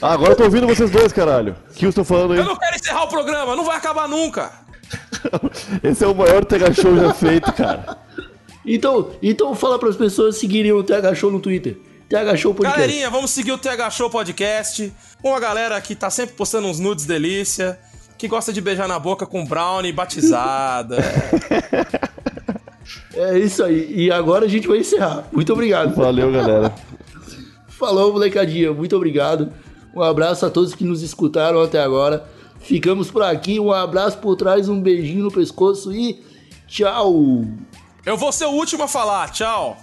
Ah, 0.01 0.13
agora 0.13 0.31
eu 0.31 0.35
tô 0.37 0.43
ouvindo 0.45 0.67
vocês 0.67 0.89
dois, 0.89 1.11
caralho. 1.11 1.53
O 1.69 1.73
que 1.73 1.85
eu 1.85 1.89
estou 1.89 2.05
falando 2.05 2.31
aí? 2.31 2.39
Eu 2.39 2.45
não 2.45 2.55
quero 2.55 2.75
encerrar 2.77 3.03
o 3.03 3.09
programa, 3.09 3.57
não 3.57 3.65
vai 3.65 3.75
acabar 3.75 4.07
nunca. 4.07 4.51
Esse 5.83 6.05
é 6.05 6.07
o 6.07 6.15
maior 6.15 6.45
TH 6.45 6.73
Show 6.73 6.95
já 6.95 7.13
feito, 7.13 7.51
cara. 7.51 8.08
Então, 8.65 9.11
então 9.21 9.55
fala 9.55 9.79
para 9.79 9.89
as 9.89 9.95
pessoas 9.95 10.37
seguirem 10.37 10.71
o 10.71 10.83
TH 10.83 11.15
Show 11.15 11.31
no 11.31 11.39
Twitter. 11.39 11.77
TH 12.09 12.37
Show 12.37 12.53
Podcast. 12.53 12.79
Galerinha, 12.79 13.09
vamos 13.09 13.31
seguir 13.31 13.51
o 13.51 13.57
TH 13.57 13.89
Show 13.91 14.09
Podcast. 14.09 14.91
Uma 15.23 15.39
galera 15.39 15.79
que 15.79 15.95
tá 15.95 16.09
sempre 16.09 16.35
postando 16.35 16.67
uns 16.67 16.79
nudes 16.79 17.05
delícia, 17.05 17.79
que 18.17 18.27
gosta 18.27 18.51
de 18.51 18.59
beijar 18.59 18.87
na 18.87 18.97
boca 18.97 19.25
com 19.25 19.45
brownie 19.45 19.91
batizada. 19.91 20.97
é 23.13 23.37
isso 23.37 23.63
aí. 23.63 23.93
E 23.95 24.11
agora 24.11 24.45
a 24.45 24.49
gente 24.49 24.67
vai 24.67 24.79
encerrar. 24.79 25.27
Muito 25.31 25.53
obrigado. 25.53 25.95
Valeu, 25.95 26.31
galera. 26.31 26.73
Falou, 27.67 28.11
molecadinha. 28.11 28.73
Muito 28.73 28.95
obrigado. 28.95 29.53
Um 29.95 30.01
abraço 30.01 30.45
a 30.45 30.49
todos 30.49 30.73
que 30.73 30.83
nos 30.83 31.01
escutaram 31.01 31.61
até 31.61 31.79
agora. 31.79 32.25
Ficamos 32.59 33.09
por 33.09 33.21
aqui. 33.21 33.59
Um 33.59 33.71
abraço 33.71 34.17
por 34.17 34.35
trás, 34.35 34.67
um 34.67 34.81
beijinho 34.81 35.23
no 35.23 35.31
pescoço 35.31 35.93
e 35.93 36.21
tchau. 36.67 37.45
Eu 38.09 38.17
vou 38.17 38.31
ser 38.31 38.45
o 38.45 38.49
último 38.49 38.85
a 38.85 38.87
falar. 38.87 39.29
Tchau. 39.29 39.77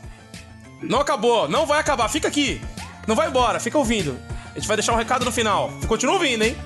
Não 0.83 0.99
acabou. 0.99 1.49
Não 1.49 1.65
vai 1.65 1.79
acabar. 1.79 2.09
Fica 2.09 2.27
aqui. 2.27 2.61
Não 3.07 3.15
vai 3.15 3.29
embora. 3.29 3.61
Fica 3.61 3.79
ouvindo. 3.79 4.19
A 4.53 4.59
gente 4.59 4.67
vai 4.67 4.77
deixar 4.77 4.95
um 4.95 4.97
recado 4.97 5.25
no 5.25 5.31
final. 5.31 5.71
Continua 5.87 6.17
ouvindo, 6.17 6.43
hein? 6.43 6.57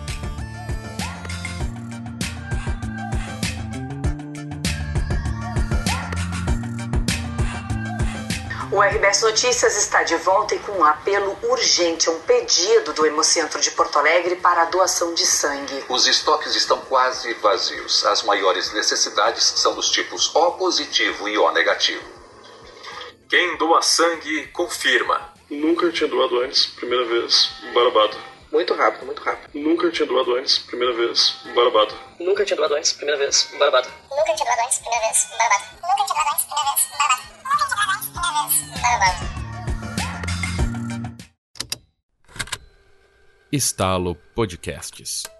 O 8.80 8.82
RBS 8.82 9.20
Notícias 9.20 9.76
está 9.76 10.02
de 10.04 10.16
volta 10.16 10.54
e 10.54 10.58
com 10.60 10.72
um 10.72 10.84
apelo 10.86 11.36
urgente, 11.42 12.08
um 12.08 12.18
pedido 12.20 12.94
do 12.94 13.04
Hemocentro 13.04 13.60
de 13.60 13.70
Porto 13.72 13.98
Alegre 13.98 14.36
para 14.36 14.62
a 14.62 14.64
doação 14.64 15.12
de 15.12 15.26
sangue. 15.26 15.84
Os 15.86 16.06
estoques 16.06 16.56
estão 16.56 16.80
quase 16.80 17.34
vazios. 17.34 18.06
As 18.06 18.22
maiores 18.22 18.72
necessidades 18.72 19.44
são 19.44 19.74
dos 19.74 19.90
tipos 19.90 20.34
O 20.34 20.52
positivo 20.52 21.28
e 21.28 21.36
O 21.36 21.50
negativo. 21.50 22.02
Quem 23.28 23.58
doa 23.58 23.82
sangue, 23.82 24.46
confirma. 24.46 25.30
Nunca 25.50 25.92
tinha 25.92 26.08
doado 26.08 26.40
antes, 26.40 26.64
primeira 26.64 27.04
vez, 27.04 27.50
barbado. 27.74 28.29
Muito 28.53 28.74
rápido, 28.74 29.07
muito 29.07 29.22
rápido. 29.22 29.48
Nunca 29.55 29.90
tinha 29.90 30.07
doado 30.07 30.34
antes, 30.34 30.59
primeira 30.59 30.92
vez, 30.94 31.36
barbado. 31.55 31.94
Nunca 32.18 32.44
tinha 32.44 32.57
doado 32.57 32.74
antes, 32.74 32.92
primeira 32.92 33.18
vez, 33.18 33.48
barbado. 33.59 33.88
Nunca 34.11 34.34
tinha 34.34 34.44
doado 34.44 34.62
antes, 34.62 34.78
primeira 34.78 35.09
vez, 35.09 35.28
barbado. 35.38 35.64
Nunca 35.76 35.96
tinha 35.96 36.14
doado 36.16 36.30
antes, 36.34 36.44
primeira 36.46 36.72
vez, 38.42 38.82
barbado. 38.82 39.30
Estalo 43.53 44.14
Podcasts. 44.34 45.39